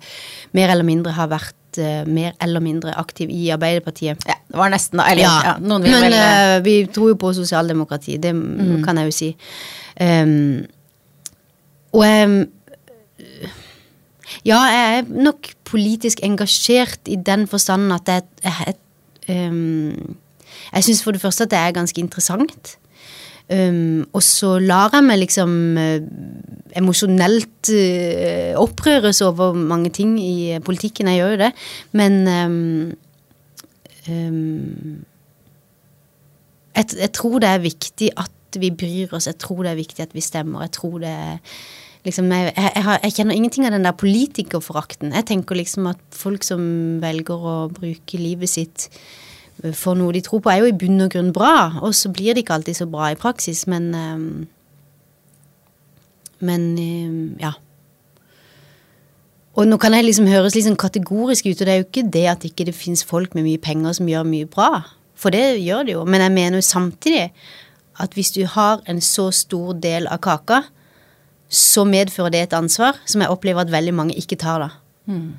mer 0.53 0.73
eller 0.73 0.85
mindre 0.85 1.15
har 1.17 1.31
vært 1.31 1.81
eh, 1.81 2.05
mer 2.05 2.35
eller 2.43 2.61
mindre 2.61 2.93
aktiv 3.01 3.33
i 3.33 3.49
Arbeiderpartiet. 3.55 4.27
Ja, 4.29 4.37
det 4.45 4.61
var 4.61 4.73
nesten 4.75 5.01
Eller 5.01 5.25
ja, 5.25 5.35
ja 5.47 5.55
Men 5.59 5.83
vel 5.89 6.17
uh, 6.19 6.65
vi 6.65 6.77
tror 6.93 7.15
jo 7.15 7.19
på 7.21 7.33
sosialdemokrati, 7.33 8.19
det 8.21 8.35
mm. 8.37 8.83
kan 8.85 9.01
jeg 9.01 9.09
jo 9.09 9.17
si. 9.17 9.31
Um, 10.01 10.67
og 11.97 12.05
jeg 12.05 12.47
Ja, 14.45 14.59
jeg 14.69 14.99
er 14.99 15.23
nok 15.23 15.49
politisk 15.65 16.21
engasjert 16.23 17.09
i 17.09 17.17
den 17.17 17.47
forstanden 17.49 17.93
at 17.95 18.09
jeg, 18.11 18.23
jeg, 18.45 18.75
jeg, 19.29 19.49
um, 19.49 20.17
jeg 20.75 20.85
syns 20.85 21.03
for 21.03 21.17
det 21.17 21.23
første 21.23 21.47
at 21.47 21.51
det 21.51 21.59
er 21.59 21.73
ganske 21.73 22.01
interessant. 22.01 22.77
Um, 23.47 24.03
og 24.11 24.25
så 24.27 24.57
lar 24.59 24.91
jeg 24.97 25.07
meg 25.07 25.21
liksom 25.21 25.51
uh, 25.79 26.01
emosjonelt 26.75 27.71
uh, 27.71 28.59
opprøres 28.59 29.21
over 29.23 29.55
mange 29.55 29.93
ting 29.95 30.17
i 30.19 30.57
politikken. 30.67 31.11
Jeg 31.13 31.23
gjør 31.23 31.35
jo 31.37 31.43
det. 31.45 31.53
Men 31.95 32.17
um, 32.27 32.57
um, 34.11 35.05
jeg, 36.75 36.91
jeg, 36.99 37.13
tror 37.15 37.39
det 37.45 37.53
er 37.53 37.63
viktig 37.63 38.11
at 38.19 38.59
vi 38.59 38.73
bryr 38.75 39.15
oss. 39.15 39.31
Jeg 39.31 39.39
tror 39.39 39.63
det 39.63 39.73
er 39.73 39.83
viktig 39.85 40.03
at 40.09 40.17
vi 40.17 40.25
stemmer. 40.25 40.67
Jeg 40.67 40.75
tror 40.81 40.99
det 41.05 41.15
liksom, 42.07 42.33
jeg, 42.33 42.51
jeg, 42.57 42.83
har, 42.89 42.99
jeg 43.05 43.15
kjenner 43.15 43.39
ingenting 43.39 43.69
av 43.69 43.77
den 43.77 43.87
der 43.87 43.95
politikerforakten. 43.95 45.15
Jeg 45.15 45.29
tenker 45.31 45.59
liksom 45.59 45.87
at 45.93 46.03
folk 46.15 46.43
som 46.47 46.67
velger 47.03 47.47
å 47.47 47.57
bruke 47.71 48.19
livet 48.19 48.51
sitt 48.51 48.89
for 49.73 49.97
noe 49.97 50.13
de 50.13 50.21
tror 50.25 50.43
på, 50.45 50.51
er 50.53 50.61
jo 50.63 50.71
i 50.71 50.77
bunn 50.77 51.01
og 51.07 51.13
grunn 51.15 51.33
bra. 51.33 51.81
Og 51.83 51.95
så 51.97 52.11
blir 52.13 52.35
det 52.35 52.45
ikke 52.45 52.59
alltid 52.59 52.81
så 52.81 52.87
bra 52.91 53.11
i 53.13 53.19
praksis, 53.21 53.67
men 53.67 53.95
um, 53.95 54.47
Men 56.41 56.77
um, 56.77 57.37
ja. 57.41 57.55
Og 59.57 59.65
nå 59.65 59.79
kan 59.81 59.95
jeg 59.97 60.05
liksom 60.05 60.27
høres 60.29 60.53
litt 60.53 60.67
sånn 60.67 60.77
kategorisk 60.77 61.47
ut, 61.49 61.57
og 61.57 61.65
det 61.65 61.73
er 61.73 61.79
jo 61.81 61.87
ikke 61.87 62.11
det 62.13 62.27
at 62.29 62.45
ikke 62.45 62.67
det 62.69 62.75
fins 62.77 63.05
folk 63.09 63.33
med 63.35 63.47
mye 63.47 63.61
penger 63.63 63.97
som 63.97 64.11
gjør 64.11 64.29
mye 64.29 64.49
bra. 64.53 64.83
For 65.17 65.33
det 65.33 65.63
gjør 65.65 65.87
det 65.89 65.95
jo. 65.95 66.05
Men 66.05 66.21
jeg 66.21 66.35
mener 66.35 66.61
jo 66.61 66.67
samtidig 66.67 67.31
at 67.97 68.13
hvis 68.13 68.35
du 68.37 68.43
har 68.53 68.83
en 68.85 69.01
så 69.01 69.31
stor 69.33 69.73
del 69.81 70.11
av 70.13 70.21
kaka, 70.21 70.67
så 71.49 71.87
medfører 71.89 72.35
det 72.35 72.43
et 72.45 72.57
ansvar 72.59 72.99
som 73.09 73.23
jeg 73.25 73.33
opplever 73.33 73.65
at 73.65 73.73
veldig 73.73 73.95
mange 73.97 74.17
ikke 74.21 74.37
tar, 74.37 74.67
da. 74.67 74.69
Mm. 75.09 75.33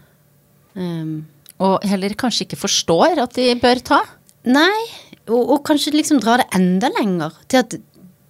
Um, 0.73 1.15
Og 1.63 1.83
heller 1.89 2.13
kanskje 2.17 2.45
ikke 2.45 2.59
forstår 2.61 3.21
at 3.23 3.35
de 3.37 3.49
bør 3.61 3.81
ta. 3.81 4.01
nei, 4.47 4.85
og, 5.27 5.41
og 5.41 5.63
kanskje 5.67 5.95
liksom 5.95 6.21
dra 6.23 6.37
det 6.39 6.47
enda 6.55 6.89
lenger. 6.99 7.35
Til 7.49 7.63
at 7.63 7.77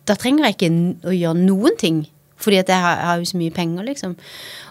da 0.07 0.15
trenger 0.15 0.47
jeg 0.47 0.55
ikke 0.55 1.09
å 1.09 1.15
gjøre 1.15 1.43
noen 1.43 1.77
ting. 1.79 2.05
Fordi 2.37 2.59
at 2.61 2.69
jeg 2.69 2.81
har, 2.81 2.97
jeg 2.97 3.09
har 3.09 3.21
jo 3.21 3.29
så 3.31 3.39
mye 3.41 3.53
penger, 3.55 3.87
liksom. 3.87 4.13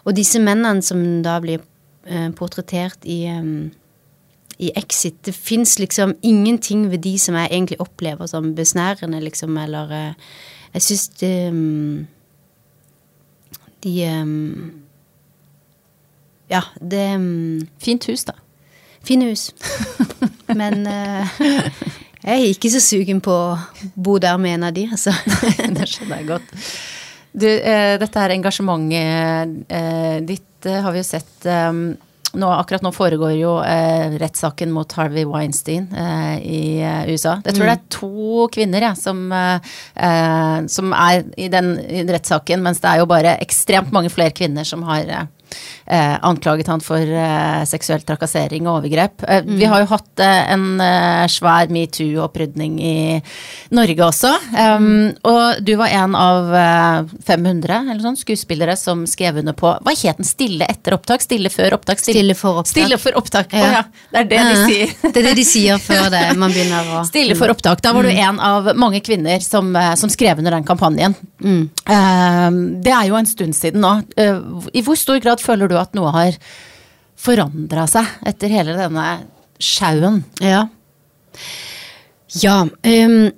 Og 0.06 0.14
disse 0.16 0.40
mennene 0.42 0.84
som 0.86 1.02
da 1.26 1.36
blir 1.42 1.60
eh, 2.06 2.30
portrettert 2.38 3.04
i, 3.04 3.24
em, 3.30 3.72
i 4.62 4.70
Exit, 4.78 5.18
det 5.26 5.34
fins 5.34 5.76
liksom 5.82 6.14
ingenting 6.22 6.86
ved 6.92 7.02
de 7.04 7.16
som 7.20 7.36
jeg 7.36 7.50
egentlig 7.50 7.80
opplever 7.82 8.30
som 8.30 8.54
besnærende, 8.56 9.20
liksom, 9.24 9.56
eller 9.58 9.92
eh, 9.92 10.36
Jeg 10.76 10.82
syns 10.82 11.08
det 11.20 11.32
em, 11.48 12.06
De 13.82 13.92
em, 14.04 14.82
Ja, 16.50 16.62
det 16.80 17.02
em, 17.14 17.68
Fint 17.82 18.06
hus, 18.06 18.24
da. 18.24 18.38
Fine 19.06 19.30
hus. 19.30 19.50
Men 20.58 20.86
uh, 20.86 21.38
jeg 22.22 22.34
er 22.34 22.48
ikke 22.50 22.72
så 22.74 22.82
sugen 22.82 23.22
på 23.24 23.32
å 23.32 23.56
bo 23.94 24.16
der 24.22 24.38
med 24.42 24.58
en 24.58 24.68
av 24.70 24.76
de, 24.76 24.86
altså. 24.90 25.14
det 25.76 25.88
skjønner 25.90 26.22
jeg 26.22 26.30
godt. 26.32 26.56
Du, 27.36 27.46
uh, 27.46 27.94
dette 28.02 28.24
her 28.24 28.34
engasjementet 28.34 29.56
uh, 29.70 30.18
ditt 30.26 30.42
har 30.66 30.90
vi 30.90 30.98
jo 30.98 31.06
sett 31.06 31.46
um, 31.46 31.92
nå, 32.36 32.48
Akkurat 32.52 32.84
nå 32.84 32.92
foregår 32.94 33.34
jo 33.38 33.52
eh, 33.64 34.16
rettssaken 34.20 34.72
mot 34.74 34.92
Harvey 34.98 35.26
Weinstein 35.28 35.88
eh, 35.94 36.34
i 36.42 36.62
eh, 36.82 37.08
USA. 37.12 37.38
Jeg 37.44 37.56
tror 37.56 37.70
det 37.70 37.76
er 37.76 37.86
to 37.92 38.48
kvinner 38.52 38.88
ja, 38.88 38.92
som, 38.98 39.24
som 40.72 40.96
er 40.96 41.24
i 41.38 41.48
den, 41.52 41.72
i 41.86 42.02
den 42.02 42.12
rettssaken, 42.16 42.62
mens 42.64 42.82
det 42.82 42.92
er 42.92 43.02
jo 43.02 43.08
bare 43.10 43.36
ekstremt 43.42 43.94
mange 43.94 44.12
flere 44.12 44.34
kvinner 44.36 44.66
som 44.68 44.84
har 44.88 45.28
eh, 45.86 45.96
eh, 45.96 46.18
anklaget 46.22 46.66
han 46.66 46.80
for 46.84 47.00
eh, 47.00 47.64
seksuell 47.68 48.02
trakassering 48.06 48.66
og 48.66 48.80
overgrep. 48.80 49.24
Eh, 49.28 49.42
Vi 49.46 49.64
har 49.68 49.82
jo 49.82 49.88
hatt 49.90 50.22
eh, 50.22 50.52
en 50.52 50.80
eh, 50.80 51.26
svær 51.32 51.70
metoo-opprydning 51.72 52.78
i 52.82 52.96
Norge 53.76 54.04
også. 54.06 54.32
Um, 54.56 55.12
og 55.26 55.62
du 55.66 55.74
var 55.78 55.92
en 55.94 56.16
av 56.18 56.52
eh, 56.54 57.14
500 57.26 57.80
eller 57.90 58.02
sånn, 58.04 58.18
skuespillere 58.18 58.76
som 58.78 59.06
skrev 59.08 59.40
under 59.42 59.56
på 59.56 59.72
Hva 59.82 59.94
het 59.96 60.20
den? 60.20 60.26
Stille 60.28 60.68
etter 60.70 60.96
opptak? 60.96 61.24
Stille 61.24 61.50
før 61.52 61.78
opptak? 61.78 62.02
Stille 62.02 62.36
for 62.38 62.62
opptak. 62.62 62.74
Stille 62.74 62.98
for 63.00 63.18
opptak. 63.18 63.52
Ja. 63.56 63.66
Ja. 63.66 63.72
ja. 63.80 63.84
Det 64.12 64.22
er 64.22 64.30
det 64.30 64.42
de 64.46 64.56
sier. 64.66 64.94
Det 65.16 65.22
er 65.22 65.28
det 65.30 65.36
de 65.38 65.44
sier 65.48 65.80
før 65.80 66.08
det, 66.12 66.22
man 66.38 66.52
begynner 66.52 66.88
å 66.98 67.04
Stille 67.08 67.36
for 67.38 67.52
opptak. 67.52 67.80
Da 67.84 67.92
var 67.96 68.06
du 68.06 68.12
en 68.12 68.40
av 68.42 68.72
mange 68.78 69.00
kvinner 69.04 69.40
som, 69.44 69.70
eh, 69.76 69.94
som 69.98 70.10
skrev 70.12 70.38
under 70.42 70.56
den 70.56 70.66
kampanjen. 70.66 71.14
Eh, 71.42 72.50
det 72.84 72.92
er 72.92 73.08
jo 73.10 73.18
en 73.18 73.28
stund 73.28 73.56
siden 73.56 73.82
nå. 73.84 73.92
Eh, 74.18 74.40
I 74.76 74.82
hvor 74.86 74.98
stor 74.98 75.20
grad 75.22 75.35
føler 75.42 75.70
du 75.70 75.76
at 75.80 75.94
noe 75.96 76.12
har 76.14 76.36
forandra 77.16 77.86
seg 77.90 78.06
etter 78.28 78.52
hele 78.52 78.76
denne 78.76 79.06
sjauen? 79.62 80.22
Ja. 80.44 80.66
Ja. 82.42 82.60
Um, 82.66 83.32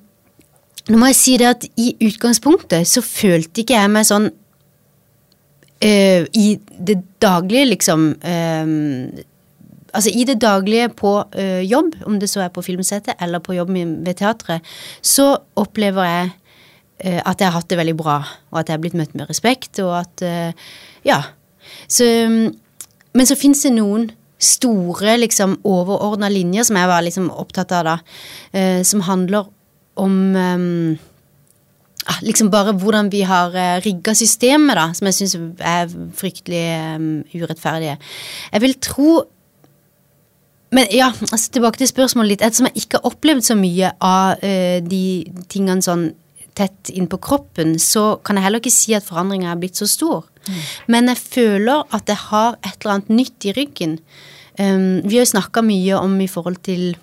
nå 0.88 0.98
må 0.98 1.10
jeg 1.10 1.18
si 1.18 1.36
det 1.40 1.48
at 1.48 1.66
i 1.78 1.92
utgangspunktet 2.08 2.88
så 2.88 3.02
følte 3.04 3.62
ikke 3.62 3.76
jeg 3.76 3.92
meg 3.92 4.06
sånn 4.08 4.30
uh, 5.84 6.22
I 6.24 6.46
det 6.78 6.98
daglige, 7.22 7.72
liksom 7.74 8.12
ehm, 8.24 9.24
Altså 9.88 10.12
i 10.12 10.24
det 10.28 10.36
daglige 10.44 10.90
på 10.92 11.10
eh, 11.32 11.62
jobb, 11.64 11.94
om 12.06 12.18
det 12.20 12.28
så 12.28 12.42
er 12.44 12.50
på 12.52 12.60
filmsettet 12.62 13.16
eller 13.24 13.40
på 13.40 13.54
jobb 13.56 13.70
ved 13.72 14.18
teatret, 14.20 14.66
så 15.00 15.30
opplever 15.58 16.04
jeg 16.04 16.26
eh, 17.08 17.22
at 17.24 17.40
jeg 17.40 17.48
har 17.48 17.56
hatt 17.56 17.70
det 17.72 17.78
veldig 17.80 17.94
bra, 17.96 18.18
og 18.52 18.58
at 18.60 18.68
jeg 18.68 18.76
har 18.76 18.82
blitt 18.84 18.98
møtt 19.00 19.16
med 19.16 19.32
respekt, 19.32 19.80
og 19.80 19.96
at 20.02 20.22
Ja. 21.08 21.22
Så, 21.86 22.04
mm, 22.04 22.48
men 23.18 23.28
så 23.28 23.36
fins 23.38 23.62
det 23.66 23.74
noen 23.76 24.08
store, 24.38 25.16
liksom 25.18 25.56
overordna 25.66 26.30
linjer 26.30 26.68
som 26.68 26.78
jeg 26.78 26.90
var 26.90 27.02
liksom 27.02 27.30
opptatt 27.34 27.74
av 27.74 27.86
da, 27.88 27.96
eh, 28.54 28.82
som 28.86 29.02
handler 29.06 29.48
om 29.98 30.18
eh, 30.38 31.06
liksom 32.22 32.50
bare 32.50 32.72
hvordan 32.78 33.10
vi 33.12 33.22
har 33.26 33.52
uh, 33.54 33.80
rigga 33.84 34.14
systemet, 34.16 34.76
da, 34.78 34.86
som 34.96 35.08
jeg 35.08 35.16
syns 35.18 35.34
er 35.60 35.90
fryktelig 36.16 36.62
um, 36.96 37.10
urettferdige. 37.34 37.98
Jeg 38.52 38.64
vil 38.64 38.78
tro 38.80 39.10
men 40.68 40.84
ja, 40.92 41.06
altså 41.32 41.52
tilbake 41.52 41.80
til 41.80 41.88
spørsmålet 41.88 42.34
litt. 42.34 42.42
Ettersom 42.44 42.66
jeg 42.68 42.82
ikke 42.82 42.98
har 42.98 43.08
opplevd 43.08 43.46
så 43.46 43.54
mye 43.56 43.92
av 44.04 44.42
uh, 44.42 44.78
de 44.84 45.04
tingene 45.48 45.84
sånn 45.84 46.10
tett 46.58 46.90
inn 46.90 47.06
på 47.08 47.20
kroppen, 47.22 47.76
så 47.80 48.18
kan 48.24 48.36
jeg 48.36 48.48
heller 48.48 48.60
ikke 48.60 48.74
si 48.74 48.96
at 48.96 49.06
forandringa 49.06 49.52
er 49.52 49.60
blitt 49.60 49.78
så 49.78 49.88
stor. 49.88 50.26
Men 50.86 51.10
jeg 51.12 51.20
føler 51.20 51.84
at 51.94 52.10
jeg 52.10 52.20
har 52.28 52.58
et 52.62 52.76
eller 52.80 52.94
annet 52.96 53.12
nytt 53.20 53.48
i 53.48 53.54
ryggen. 53.56 53.98
Um, 54.58 55.02
vi 55.04 55.18
har 55.18 55.26
jo 55.26 55.34
snakka 55.34 55.62
mye 55.62 55.98
om 56.00 56.16
i 56.20 56.30
forhold 56.30 56.58
til 56.66 56.96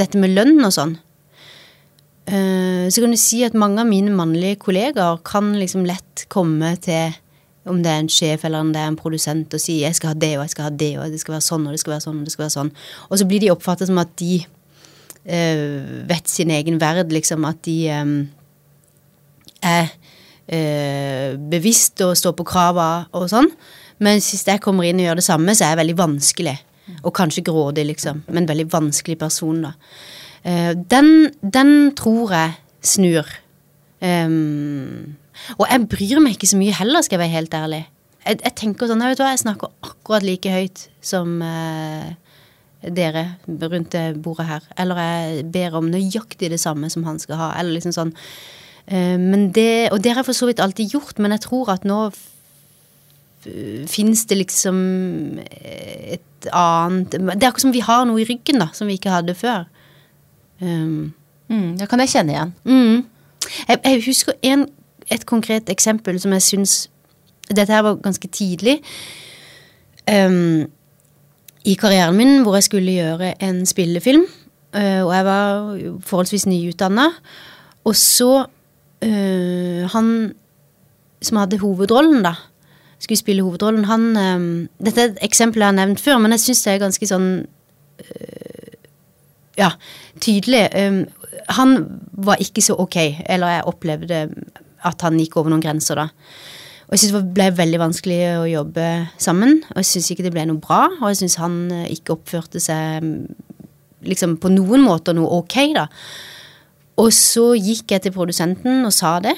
dette 0.00 0.20
med 0.20 0.32
lønn 0.36 0.56
og 0.64 0.72
sånn. 0.74 0.96
Uh, 2.24 2.88
så 2.88 3.04
kan 3.04 3.12
du 3.12 3.20
si 3.20 3.42
at 3.44 3.56
mange 3.58 3.82
av 3.82 3.90
mine 3.90 4.14
mannlige 4.16 4.62
kollegaer 4.64 5.20
kan 5.28 5.52
liksom 5.60 5.84
lett 5.88 6.24
komme 6.32 6.72
til 6.80 7.12
om 7.68 7.80
det 7.84 7.90
er 7.90 8.02
en 8.02 8.10
sjef 8.12 8.44
eller 8.44 8.60
om 8.60 8.72
det 8.74 8.80
er 8.80 8.90
en 8.90 8.96
produsent 8.96 9.54
og 9.56 9.60
si 9.60 9.80
'jeg 9.80 9.96
skal 9.96 10.12
ha 10.12 10.14
det 10.14 10.36
og 10.36 10.44
jeg 10.44 10.50
skal 10.50 10.64
ha 10.64 10.70
det', 10.70 10.98
og 10.98 11.10
det 11.10 11.20
skal 11.20 11.32
være 11.32 11.48
sånn 11.48 11.66
og 11.66 11.72
det 11.72 11.80
skal 11.80 11.92
være 11.92 12.06
sånn 12.06 12.18
og 12.18 12.24
det 12.24 12.32
skal 12.32 12.44
være 12.44 12.58
sånn. 12.58 12.72
Og 13.10 13.18
så 13.18 13.24
blir 13.24 13.40
de 13.40 13.50
oppfattet 13.50 13.88
som 13.88 13.98
at 13.98 14.16
de 14.16 14.44
uh, 15.24 16.08
vet 16.08 16.28
sin 16.28 16.50
egen 16.50 16.80
verd, 16.80 17.12
liksom. 17.12 17.44
At 17.44 17.62
de 17.64 17.90
um, 18.00 18.28
er 19.62 19.92
eh, 20.46 21.34
bevisst 21.38 22.02
og 22.04 22.16
står 22.18 22.36
på 22.38 22.46
krava 22.48 23.06
og 23.16 23.28
sånn. 23.32 23.48
Men 24.02 24.18
hvis 24.18 24.44
jeg 24.46 24.62
kommer 24.62 24.86
inn 24.88 25.00
og 25.00 25.08
gjør 25.08 25.20
det 25.20 25.26
samme, 25.26 25.54
så 25.54 25.66
er 25.66 25.74
jeg 25.74 25.82
veldig 25.84 25.98
vanskelig. 26.00 26.56
Og 27.04 27.14
kanskje 27.16 27.44
grådig, 27.46 27.86
liksom. 27.92 28.24
Men 28.34 28.48
veldig 28.48 28.66
vanskelig 28.72 29.16
person, 29.20 29.62
da. 29.68 29.74
Eh, 30.44 30.72
den, 30.76 31.30
den 31.40 31.94
tror 31.96 32.34
jeg 32.34 32.56
snur. 32.84 33.28
Um, 34.04 35.14
og 35.56 35.64
jeg 35.70 35.86
bryr 35.88 36.20
meg 36.20 36.36
ikke 36.36 36.50
så 36.50 36.58
mye 36.60 36.74
heller, 36.76 37.04
skal 37.04 37.16
jeg 37.16 37.24
være 37.24 37.36
helt 37.38 37.54
ærlig. 37.56 37.80
Jeg, 38.24 38.40
jeg 38.42 38.54
tenker 38.60 38.88
sånn, 38.88 39.00
jeg 39.04 39.14
vet 39.14 39.22
hva, 39.22 39.30
jeg 39.32 39.44
snakker 39.44 39.72
akkurat 39.84 40.26
like 40.26 40.52
høyt 40.52 40.84
som 41.04 41.38
eh, 41.44 42.12
dere 42.84 43.24
rundt 43.46 43.96
bordet 44.24 44.48
her. 44.48 44.68
Eller 44.80 45.00
jeg 45.00 45.46
ber 45.54 45.78
om 45.80 45.88
nøyaktig 45.92 46.52
det 46.52 46.60
samme 46.60 46.90
som 46.92 47.06
han 47.08 47.20
skal 47.22 47.40
ha. 47.40 47.48
Eller 47.60 47.78
liksom 47.78 47.96
sånn. 47.96 48.12
Eh, 48.88 49.18
men 49.20 49.50
det, 49.56 49.90
og 49.92 50.02
det 50.04 50.12
har 50.12 50.22
jeg 50.22 50.30
for 50.30 50.40
så 50.40 50.48
vidt 50.50 50.62
alltid 50.62 50.96
gjort, 50.96 51.18
men 51.18 51.36
jeg 51.36 51.46
tror 51.48 51.74
at 51.76 51.84
nå 51.88 52.06
finnes 53.90 54.22
det 54.24 54.38
liksom 54.38 54.76
et 55.44 56.46
annet 56.48 57.12
Det 57.12 57.20
er 57.20 57.50
akkurat 57.50 57.66
som 57.66 57.74
vi 57.74 57.82
har 57.84 58.06
noe 58.08 58.22
i 58.22 58.24
ryggen 58.24 58.56
da, 58.62 58.70
som 58.72 58.88
vi 58.88 58.96
ikke 58.96 59.12
hadde 59.12 59.34
før. 59.36 59.66
Um, 60.64 61.12
Mm, 61.48 61.76
det 61.78 61.88
kan 61.88 62.00
jeg 62.00 62.12
kjenne 62.14 62.32
igjen. 62.32 62.54
Mm. 62.64 63.04
Jeg, 63.68 63.80
jeg 63.84 64.02
husker 64.06 64.36
en, 64.42 64.66
et 65.12 65.26
konkret 65.28 65.68
eksempel 65.68 66.20
som 66.20 66.32
jeg 66.32 66.42
syns 66.42 66.74
Dette 67.44 67.74
her 67.74 67.82
var 67.84 67.98
ganske 68.00 68.28
tidlig. 68.32 68.78
Um, 70.08 70.64
I 71.68 71.74
karrieren 71.76 72.16
min 72.16 72.38
hvor 72.40 72.56
jeg 72.56 72.64
skulle 72.64 72.94
gjøre 72.94 73.34
en 73.44 73.66
spillefilm. 73.68 74.24
uh, 74.72 75.04
og 75.04 75.12
jeg 75.14 75.24
var 75.24 75.78
forholdsvis 76.00 76.46
nyutdanna. 76.46 77.10
Og 77.84 77.96
så 77.96 78.46
uh, 79.04 79.84
Han 79.94 80.08
som 81.24 81.40
hadde 81.40 81.60
hovedrollen, 81.62 82.24
da, 82.24 82.34
skulle 83.00 83.20
spille 83.20 83.44
hovedrollen, 83.44 83.86
han 83.88 84.10
um, 84.12 84.48
Dette 84.84 85.00
er 85.00 85.12
et 85.12 85.22
eksempel 85.24 85.62
jeg 85.62 85.72
har 85.72 85.78
nevnt 85.78 86.02
før, 86.02 86.18
men 86.20 86.34
jeg 86.36 86.42
syns 86.44 86.64
det 86.66 86.74
er 86.74 86.82
ganske 86.82 87.08
sånn 87.08 87.28
ja, 89.56 89.68
tydelig. 90.20 90.64
Han 91.56 91.74
var 92.26 92.42
ikke 92.42 92.62
så 92.64 92.74
ok, 92.82 92.96
eller 93.30 93.52
jeg 93.54 93.66
opplevde 93.70 94.18
at 94.84 95.04
han 95.06 95.18
gikk 95.20 95.38
over 95.38 95.52
noen 95.52 95.62
grenser 95.64 96.00
da. 96.00 96.08
Og 96.84 96.94
jeg 96.94 97.04
syns 97.04 97.14
det 97.16 97.34
ble 97.36 97.48
veldig 97.56 97.80
vanskelig 97.80 98.20
å 98.42 98.44
jobbe 98.50 98.86
sammen, 99.16 99.56
og 99.72 99.80
jeg 99.80 99.88
syns 99.88 100.10
ikke 100.12 100.26
det 100.26 100.34
ble 100.34 100.44
noe 100.50 100.60
bra, 100.62 100.82
og 101.00 101.08
jeg 101.10 101.22
syns 101.22 101.38
han 101.40 101.56
ikke 101.88 102.18
oppførte 102.18 102.60
seg 102.62 103.04
mm, 103.04 103.14
liksom 104.10 104.36
på 104.42 104.52
noen 104.52 104.84
måter 104.84 105.16
noe 105.16 105.40
ok, 105.40 105.56
da. 105.76 105.88
Og 107.00 107.10
så 107.12 107.52
gikk 107.58 107.90
jeg 107.90 108.04
til 108.04 108.14
produsenten 108.14 108.84
og 108.86 108.92
sa 108.94 109.16
det. 109.24 109.34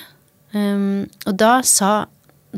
Um, 0.55 1.07
og 1.27 1.37
da 1.41 1.59
sa 1.67 2.07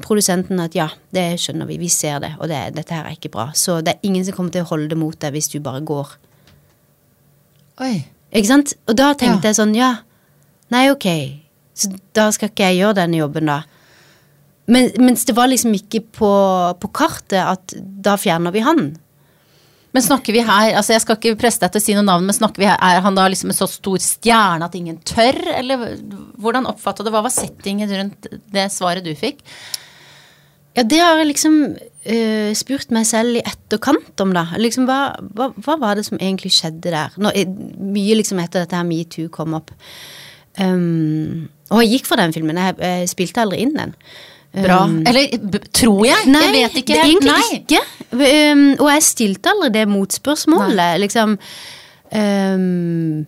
produsenten 0.03 0.61
at 0.63 0.75
ja, 0.79 0.89
det 1.15 1.41
skjønner 1.43 1.67
vi, 1.67 1.79
vi 1.81 1.89
ser 1.91 2.21
det, 2.23 2.33
og 2.39 2.51
det, 2.51 2.59
dette 2.77 2.95
her 2.95 3.07
er 3.09 3.17
ikke 3.17 3.31
bra. 3.35 3.49
Så 3.55 3.81
det 3.83 3.97
er 3.97 4.07
ingen 4.07 4.25
som 4.27 4.37
kommer 4.37 4.55
til 4.55 4.63
å 4.67 4.71
holde 4.71 4.91
det 4.93 4.99
mot 5.01 5.17
deg 5.19 5.35
hvis 5.35 5.51
du 5.55 5.59
bare 5.65 5.83
går. 5.87 6.13
Oi. 7.83 7.95
Ikke 8.35 8.51
sant? 8.51 8.75
Og 8.91 8.97
da 8.99 9.13
tenkte 9.15 9.47
Ja. 9.49 9.51
jeg 9.53 9.59
sånn, 9.59 9.75
ja, 9.79 9.91
nei, 10.75 10.85
ok, 10.93 11.07
så 11.79 11.91
da 12.15 12.29
skal 12.35 12.51
ikke 12.51 12.67
jeg 12.69 12.81
gjøre 12.83 12.99
denne 13.01 13.21
jobben 13.23 13.49
da. 13.51 13.63
Men, 14.69 14.91
mens 15.01 15.25
det 15.25 15.35
var 15.39 15.49
liksom 15.49 15.73
ikke 15.79 16.03
på, 16.19 16.31
på 16.83 16.91
kartet 16.93 17.41
at 17.41 17.75
da 17.79 18.19
fjerner 18.21 18.53
vi 18.53 18.61
han. 18.67 18.91
Men 19.99 20.05
snakker 20.05 20.31
vi 20.31 20.45
her, 20.47 20.77
altså 20.79 20.93
jeg 20.95 21.03
skal 21.03 21.17
ikke 21.19 21.39
presse 21.41 21.59
deg 21.59 21.73
til 21.75 21.81
å 21.81 21.83
si 21.83 21.95
noe 21.97 22.07
navn, 22.07 22.29
men 22.29 22.37
snakker 22.37 22.63
vi 22.63 22.69
her, 22.69 22.77
er 22.79 23.01
han 23.03 23.17
da 23.19 23.25
liksom 23.27 23.51
en 23.51 23.57
så 23.57 23.67
stor 23.67 23.99
stjerne 23.99 24.69
at 24.69 24.77
ingen 24.79 25.01
tør, 25.03 25.35
eller 25.57 25.97
hvordan 26.39 26.69
oppfattet 26.71 27.03
du, 27.03 27.11
hva 27.11 27.25
var 27.25 27.35
settingen 27.35 27.91
rundt 27.91 28.29
det 28.55 28.69
svaret 28.71 29.03
du 29.03 29.11
fikk? 29.19 29.43
Ja, 30.79 30.85
det 30.87 31.01
har 31.03 31.19
jeg 31.19 31.33
liksom 31.33 31.59
uh, 31.75 32.53
spurt 32.55 32.95
meg 32.95 33.11
selv 33.11 33.41
i 33.41 33.43
etterkant 33.43 34.23
om, 34.23 34.37
da. 34.39 34.47
Liksom, 34.63 34.87
hva, 34.87 35.01
hva, 35.35 35.51
hva 35.67 35.79
var 35.83 35.99
det 35.99 36.07
som 36.07 36.23
egentlig 36.23 36.55
skjedde 36.55 36.95
der? 36.95 37.19
Nå, 37.19 37.35
mye 37.99 38.21
liksom 38.21 38.39
etter 38.39 38.63
dette 38.63 38.79
her 38.79 38.87
metoo 38.87 39.27
kom 39.35 39.59
opp. 39.59 39.75
Um, 40.63 41.49
og 41.73 41.83
jeg 41.83 41.97
gikk 41.97 42.13
for 42.13 42.23
den 42.23 42.39
filmen. 42.39 42.63
Jeg, 42.69 42.79
jeg 42.79 43.11
spilte 43.17 43.43
aldri 43.43 43.65
inn 43.67 43.75
den. 43.75 43.99
Bra. 44.65 44.83
Um, 44.89 45.01
Eller 45.07 45.29
tror 45.73 46.05
jeg? 46.07 46.27
Nei, 46.31 46.43
jeg 46.47 46.55
vet 46.59 46.79
ikke. 46.83 46.99
egentlig 47.05 47.33
Nei. 47.33 47.59
ikke. 47.63 47.83
Um, 48.13 48.63
og 48.79 48.89
jeg 48.95 49.03
stilte 49.07 49.51
aldri 49.53 49.71
det 49.79 49.87
motspørsmålet. 49.91 51.01
Liksom 51.05 51.35
um, 52.15 53.27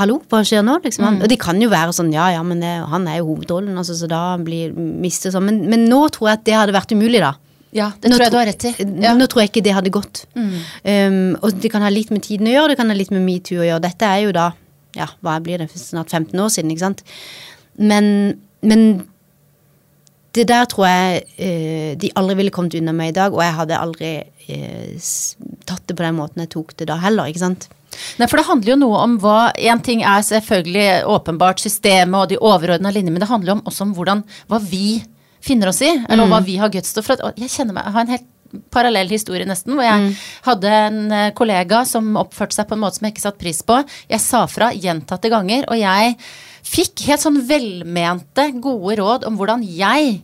Hallo, 0.00 0.14
hva 0.30 0.40
skjer 0.46 0.62
nå? 0.64 0.78
Liksom, 0.80 1.04
Mm. 1.04 1.22
og 1.22 1.28
det 1.28 1.36
kan 1.42 1.58
jo 1.60 1.68
være 1.68 1.92
sånn, 1.92 2.12
ja 2.14 2.30
ja, 2.32 2.42
men 2.42 2.60
det, 2.62 2.70
han 2.88 3.06
er 3.08 3.18
jo 3.18 3.26
hovedrollen, 3.34 3.76
altså, 3.76 3.92
så 3.98 4.08
da 4.08 4.38
blir 4.40 4.72
mistet 4.72 5.34
sånn. 5.34 5.44
Men, 5.44 5.58
men 5.68 5.84
nå 5.90 5.98
tror 6.14 6.30
jeg 6.30 6.38
at 6.38 6.44
det 6.46 6.54
hadde 6.56 6.72
vært 6.72 6.94
umulig, 6.96 7.20
da. 7.20 7.34
Ja, 7.76 7.90
det 8.00 8.08
Nå 8.10 8.16
tror 8.16 8.24
jeg 8.24 8.32
du 8.32 8.38
har 8.38 8.48
rett 8.48 8.64
i. 8.64 8.72
Ja. 9.04 9.12
Nå 9.14 9.26
tror 9.30 9.42
jeg 9.44 9.50
ikke 9.52 9.62
det 9.62 9.74
hadde 9.76 9.92
gått. 9.94 10.24
Mm. 10.34 10.54
Um, 10.82 11.36
og 11.42 11.60
det 11.60 11.70
kan 11.70 11.82
ha 11.84 11.90
litt 11.92 12.08
med 12.10 12.22
tiden 12.24 12.48
å 12.48 12.54
gjøre, 12.54 12.72
det 12.72 12.78
kan 12.80 12.88
ha 12.90 12.96
litt 12.96 13.12
med 13.12 13.22
metoo 13.22 13.60
å 13.60 13.68
gjøre. 13.68 13.84
Dette 13.84 14.08
er 14.08 14.24
jo 14.24 14.32
da, 14.34 14.48
ja, 14.96 15.06
hva 15.22 15.36
blir 15.44 15.58
det, 15.62 15.68
snart 15.76 16.08
15 16.10 16.40
år 16.40 16.48
siden, 16.56 16.72
ikke 16.72 16.86
sant. 16.86 17.04
Men, 17.76 18.40
men 18.64 18.86
det 20.36 20.46
der 20.50 20.68
tror 20.70 20.86
jeg 20.86 21.24
eh, 21.42 21.92
de 21.98 22.12
aldri 22.18 22.36
ville 22.38 22.54
kommet 22.54 22.76
unna 22.78 22.94
med 22.94 23.12
i 23.12 23.16
dag, 23.18 23.34
og 23.34 23.42
jeg 23.42 23.56
hadde 23.56 23.82
aldri 23.82 24.10
eh, 24.46 25.10
tatt 25.66 25.84
det 25.86 25.96
på 25.98 26.06
den 26.06 26.18
måten 26.20 26.44
jeg 26.44 26.52
tok 26.54 26.74
det 26.78 26.88
da 26.90 26.98
heller, 27.02 27.30
ikke 27.30 27.42
sant. 27.42 27.68
Nei, 28.20 28.28
for 28.30 28.38
det 28.38 28.46
handler 28.46 28.70
jo 28.70 28.80
noe 28.84 28.98
om 29.02 29.16
hva 29.18 29.38
En 29.58 29.80
ting 29.82 30.04
er 30.06 30.22
selvfølgelig 30.22 31.08
åpenbart 31.10 31.58
systemet 31.58 32.20
og 32.20 32.28
de 32.30 32.38
overordna 32.38 32.92
linjene, 32.94 33.16
men 33.16 33.24
det 33.24 33.30
handler 33.32 33.56
jo 33.56 33.62
også 33.66 33.88
om 33.88 33.94
hvordan 33.96 34.22
hva 34.50 34.60
vi 34.62 35.00
finner 35.42 35.72
oss 35.72 35.80
i, 35.82 35.90
eller 36.06 36.28
hva 36.30 36.42
vi 36.44 36.58
har 36.60 36.70
guts 36.72 36.94
til. 36.94 37.04
For 37.04 37.18
jeg 37.34 37.50
kjenner 37.50 37.74
meg, 37.74 37.88
jeg 37.88 37.96
har 37.96 38.06
en 38.06 38.14
helt 38.14 38.28
parallell 38.74 39.10
historie 39.10 39.46
nesten, 39.46 39.76
hvor 39.78 39.86
jeg 39.86 40.14
hadde 40.46 40.70
en 40.74 41.00
eh, 41.14 41.32
kollega 41.38 41.84
som 41.88 42.16
oppførte 42.20 42.58
seg 42.58 42.68
på 42.68 42.76
en 42.76 42.82
måte 42.82 42.98
som 42.98 43.06
jeg 43.06 43.14
ikke 43.14 43.26
satte 43.26 43.42
pris 43.42 43.62
på. 43.66 43.78
Jeg 44.10 44.22
sa 44.24 44.44
fra 44.50 44.72
gjentatte 44.74 45.30
ganger, 45.32 45.66
og 45.70 45.78
jeg 45.78 46.16
fikk 46.70 47.02
helt 47.08 47.22
sånn 47.24 47.40
velmente, 47.48 48.48
gode 48.62 48.98
råd 49.00 49.24
om 49.28 49.38
hvordan 49.40 49.64
jeg 49.66 50.20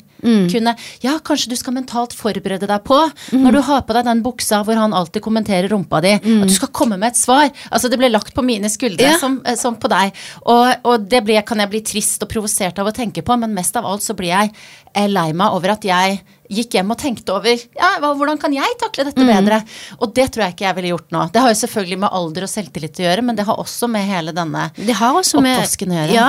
kunne 0.50 0.72
Ja, 1.04 1.18
kanskje 1.22 1.50
du 1.52 1.56
skal 1.60 1.74
mentalt 1.76 2.14
forberede 2.16 2.66
deg 2.66 2.82
på, 2.88 2.96
når 3.36 3.52
du 3.52 3.60
har 3.66 3.82
på 3.86 3.92
deg 3.94 4.06
den 4.08 4.22
buksa 4.24 4.62
hvor 4.64 4.74
han 4.80 4.94
alltid 4.96 5.22
kommenterer 5.22 5.68
rumpa 5.70 6.00
di, 6.02 6.14
at 6.16 6.48
du 6.48 6.54
skal 6.54 6.72
komme 6.74 6.96
med 6.98 7.12
et 7.12 7.18
svar. 7.20 7.50
Altså, 7.70 7.90
det 7.92 7.98
ble 8.00 8.08
lagt 8.10 8.32
på 8.34 8.42
mine 8.42 8.70
skuldre 8.72 9.12
Ja. 9.12 9.18
som, 9.20 9.36
eh, 9.44 9.54
som 9.60 9.76
på 9.76 9.90
deg. 9.92 10.16
Og, 10.46 10.72
og 10.88 11.04
det 11.12 11.20
ble, 11.28 11.36
kan 11.46 11.60
jeg 11.62 11.70
bli 11.70 11.82
trist 11.84 12.24
og 12.24 12.30
provosert 12.32 12.78
av 12.80 12.88
å 12.88 12.94
tenke 12.96 13.22
på, 13.22 13.36
men 13.38 13.54
mest 13.54 13.76
av 13.76 13.84
alt 13.86 14.02
så 14.02 14.16
blir 14.16 14.32
jeg 14.32 14.54
eh, 14.96 15.06
lei 15.06 15.32
meg 15.36 15.52
over 15.52 15.76
at 15.76 15.84
jeg 15.84 16.22
gikk 16.52 16.76
hjem 16.78 16.92
og 16.94 16.98
tenkte 17.00 17.34
over 17.34 17.52
ja, 17.56 17.90
hvordan 18.02 18.40
kan 18.40 18.54
jeg 18.54 18.78
takle 18.80 19.06
dette 19.08 19.26
bedre. 19.26 19.60
Og 20.00 20.12
det 20.16 20.28
tror 20.32 20.46
jeg 20.46 20.56
ikke 20.56 20.66
jeg 20.68 20.78
ville 20.78 20.92
gjort 20.94 21.14
nå. 21.14 21.24
Det 21.34 21.42
har 21.42 21.52
jo 21.52 21.60
selvfølgelig 21.62 22.00
med 22.04 22.18
alder 22.20 22.46
og 22.46 22.52
selvtillit 22.52 23.00
å 23.02 23.06
gjøre, 23.06 23.24
men 23.26 23.38
det 23.38 23.46
har 23.48 23.62
også 23.62 23.90
med 23.90 24.06
hele 24.08 24.34
denne 24.36 24.68
Oppvasken 24.76 25.94
å 25.94 25.98
gjøre. 26.00 26.16
Ja, 26.16 26.28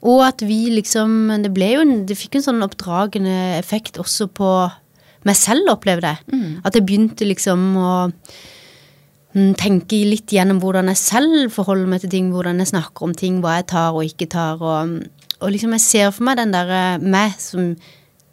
og 0.00 0.22
at 0.24 0.40
vi 0.46 0.70
liksom 0.72 1.28
Det 1.42 1.50
ble 1.52 1.74
jo 1.74 1.82
Det 2.08 2.16
fikk 2.16 2.38
en 2.38 2.46
sånn 2.46 2.64
oppdragende 2.64 3.58
effekt 3.58 4.00
også 4.00 4.30
på 4.32 4.48
meg 5.28 5.36
selv, 5.36 5.68
opplevde 5.68 6.14
jeg. 6.14 6.24
Mm. 6.32 6.52
At 6.64 6.76
jeg 6.78 6.84
begynte 6.88 7.26
liksom 7.28 7.64
å 7.76 7.90
mm, 9.36 9.50
tenke 9.60 9.98
litt 10.08 10.32
gjennom 10.32 10.62
hvordan 10.62 10.88
jeg 10.88 10.96
selv 10.96 11.50
forholder 11.52 11.90
meg 11.92 12.00
til 12.00 12.12
ting, 12.14 12.30
hvordan 12.32 12.62
jeg 12.62 12.70
snakker 12.70 13.04
om 13.04 13.12
ting, 13.12 13.42
hva 13.44 13.58
jeg 13.58 13.66
tar 13.74 13.98
og 13.98 14.06
ikke 14.08 14.30
tar, 14.32 14.62
og, 14.64 14.94
og 15.44 15.52
liksom 15.52 15.76
jeg 15.76 15.84
ser 15.84 16.14
for 16.16 16.24
meg 16.24 16.40
den 16.40 16.56
derre 16.56 16.80
meg 17.04 17.36
som 17.36 17.74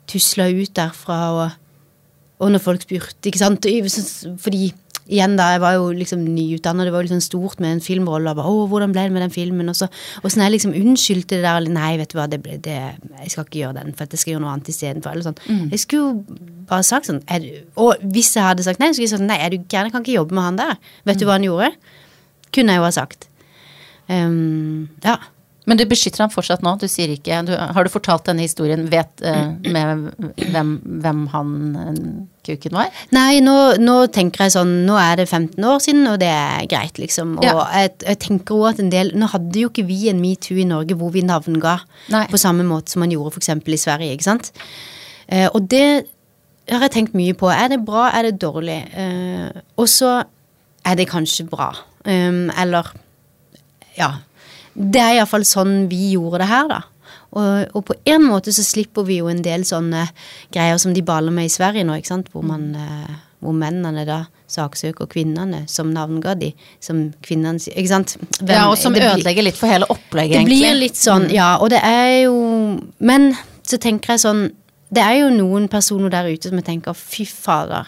tusla 0.10 0.50
ut 0.54 0.74
derfra, 0.78 1.22
og, 1.36 1.56
og 2.44 2.52
når 2.54 2.64
folk 2.64 2.84
spurte, 2.86 3.30
ikke 3.30 3.42
sant, 3.42 3.68
fordi 4.42 4.72
igjen 5.08 5.38
da, 5.40 5.54
jeg 5.54 5.62
var 5.64 5.76
jo 5.78 5.86
liksom 5.96 6.24
nyutdannet, 6.26 6.88
det 6.88 6.92
var 6.94 7.04
jo 7.04 7.08
liksom 7.08 7.24
stort 7.24 7.62
med 7.64 7.78
en 7.78 7.84
filmrolle, 7.84 8.32
og 8.32 8.40
bare, 8.40 8.52
å, 8.52 8.66
hvordan 8.72 8.94
ble 8.96 9.06
det 9.08 9.16
med 9.16 9.24
den 9.24 9.34
filmen, 9.34 9.72
og 9.72 9.78
så, 9.80 9.88
og 10.22 10.28
så 10.28 10.40
når 10.40 10.50
jeg 10.50 10.56
liksom 10.58 10.76
unnskyldte 10.82 11.38
det 11.38 11.46
der, 11.46 11.60
eller, 11.62 11.74
nei, 11.78 11.94
vet 12.02 12.12
du 12.12 12.18
hva, 12.20 12.28
det 12.32 12.42
ble, 12.44 12.58
det, 12.64 12.76
jeg 13.22 13.32
skal 13.34 13.48
ikke 13.48 13.62
gjøre 13.62 13.78
den, 13.80 13.96
for 13.96 14.18
jeg 14.18 14.24
skal 14.24 14.34
gjøre 14.34 14.44
noe 14.44 14.56
annet 14.56 14.72
i 14.72 14.76
stedet 14.76 15.06
for, 15.06 15.24
sånn. 15.24 15.40
Jeg 15.72 15.84
skulle 15.84 16.04
jo 16.04 16.42
bare 16.68 16.88
sagt 16.88 17.10
sånn, 17.10 17.24
du, 17.24 17.48
og 17.80 18.04
hvis 18.04 18.34
jeg 18.36 18.48
hadde 18.50 18.68
sagt 18.68 18.84
nei, 18.84 18.92
så 18.92 18.98
skulle 18.98 19.08
jeg 19.08 19.16
sagt, 19.16 19.28
nei, 19.30 19.40
er 19.40 19.56
du 19.56 19.62
gæren, 19.64 19.88
jeg 19.88 19.96
kan 19.96 20.04
ikke 20.04 20.18
jobbe 20.20 20.38
med 20.38 20.48
han 20.50 20.60
der. 20.60 20.76
Vet 21.08 21.24
du 21.24 21.28
hva 21.30 21.40
han 21.40 21.48
gjorde? 21.48 21.72
Kunne 22.56 22.76
jeg 22.76 22.84
jo 22.84 22.88
ha 22.88 22.94
sagt. 22.96 23.30
Um, 24.08 24.88
ja. 25.04 25.18
Men 25.68 25.80
du 25.80 25.84
beskytter 25.90 26.24
ham 26.24 26.32
fortsatt 26.32 26.62
nå? 26.64 26.72
Du 26.80 26.88
sier 26.88 27.12
ikke 27.12 27.42
du, 27.48 27.52
Har 27.58 27.84
du 27.84 27.92
fortalt 27.92 28.24
denne 28.30 28.46
historien? 28.46 28.86
Vet 28.92 29.22
eh, 29.28 29.50
med 29.68 30.08
hvem, 30.54 30.70
hvem 31.04 31.26
han 31.34 31.50
eh, 31.82 31.98
kuken 32.48 32.78
var? 32.78 32.94
Nei, 33.16 33.42
nå, 33.44 33.56
nå 33.84 33.98
tenker 34.16 34.46
jeg 34.46 34.56
sånn 34.56 34.72
Nå 34.88 34.96
er 35.02 35.20
det 35.20 35.28
15 35.28 35.68
år 35.68 35.82
siden, 35.84 36.06
og 36.08 36.22
det 36.24 36.30
er 36.32 36.70
greit, 36.72 37.02
liksom. 37.04 37.36
Og 37.42 37.44
Ja. 37.48 37.66
jeg, 37.82 37.94
jeg 38.08 38.20
tenker 38.24 38.56
også 38.56 38.70
at 38.78 38.84
en 38.86 38.94
del 38.94 39.12
Nå 39.20 39.28
hadde 39.34 39.64
jo 39.66 39.72
ikke 39.74 39.86
vi 39.90 40.00
en 40.12 40.22
metoo 40.24 40.56
i 40.62 40.68
Norge 40.68 40.96
hvor 40.96 41.12
vi 41.16 41.26
navnga 41.28 41.76
Nei. 42.16 42.24
på 42.32 42.40
samme 42.40 42.64
måte 42.68 42.96
som 42.96 43.04
man 43.04 43.12
gjorde 43.12 43.36
f.eks. 43.36 43.52
i 43.68 43.82
Sverige, 43.84 44.16
ikke 44.16 44.30
sant. 44.30 44.52
Eh, 45.28 45.50
og 45.52 45.68
det 45.68 46.08
har 46.72 46.84
jeg 46.88 46.92
tenkt 46.98 47.14
mye 47.16 47.36
på. 47.36 47.48
Er 47.52 47.70
det 47.72 47.82
bra, 47.88 48.10
er 48.16 48.28
det 48.28 48.40
dårlig? 48.44 48.80
Og 49.80 49.88
så 49.92 50.18
er 50.88 50.96
det 51.00 51.06
kanskje 51.12 51.46
bra. 51.48 51.70
Um, 52.08 52.50
eller 52.60 52.90
ja. 53.98 54.10
Det 54.78 55.02
er 55.02 55.16
iallfall 55.18 55.46
sånn 55.48 55.88
vi 55.90 56.12
gjorde 56.14 56.44
det 56.44 56.48
her, 56.52 56.68
da. 56.70 56.82
Og, 57.38 57.72
og 57.76 57.84
på 57.90 57.96
en 58.08 58.24
måte 58.24 58.54
så 58.56 58.64
slipper 58.64 59.04
vi 59.08 59.18
jo 59.20 59.28
en 59.32 59.42
del 59.44 59.64
sånne 59.68 60.06
greier 60.54 60.78
som 60.80 60.94
de 60.96 61.02
baler 61.06 61.34
med 61.34 61.50
i 61.50 61.52
Sverige 61.54 61.84
nå, 61.88 61.98
ikke 62.00 62.12
sant. 62.14 62.30
Hvor, 62.32 62.46
man, 62.48 62.70
eh, 62.78 63.16
hvor 63.44 63.56
mennene 63.58 64.06
da 64.08 64.20
saksøker 64.48 65.10
kvinnene 65.12 65.66
som 65.70 65.90
navnga 65.94 66.38
de, 66.40 66.54
som 66.80 67.02
kvinnene 67.26 67.60
Ikke 67.74 67.90
sant. 67.92 68.16
Hvem- 68.40 68.54
ja, 68.56 68.70
og 68.70 68.78
som 68.80 68.94
det 68.94 69.02
blir- 69.02 69.18
ødelegger 69.18 69.44
litt 69.44 69.58
for 69.60 69.68
hele 69.68 69.90
opplegget, 69.92 70.38
det 70.38 70.40
egentlig. 70.46 70.62
blir 70.62 70.80
litt 70.80 70.96
sånn, 70.96 71.28
ja, 71.34 71.58
og 71.58 71.70
det 71.74 71.82
er 71.84 72.24
jo 72.24 72.38
Men 73.00 73.34
så 73.64 73.78
tenker 73.78 74.14
jeg 74.16 74.20
sånn 74.24 74.52
Det 74.94 75.04
er 75.04 75.18
jo 75.20 75.30
noen 75.36 75.68
personer 75.68 76.10
der 76.10 76.30
ute 76.32 76.48
som 76.48 76.56
jeg 76.58 76.66
tenker 76.66 76.94
fy 76.96 77.26
fader. 77.26 77.88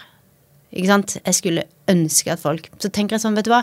Ikke 0.76 0.86
sant? 0.86 1.16
Jeg 1.24 1.34
skulle 1.34 1.64
ønske 1.88 2.30
at 2.32 2.38
folk 2.40 2.68
Så 2.78 2.90
tenker 2.92 3.16
jeg 3.16 3.20
sånn, 3.24 3.34
vet 3.34 3.44
du 3.48 3.50
hva. 3.50 3.62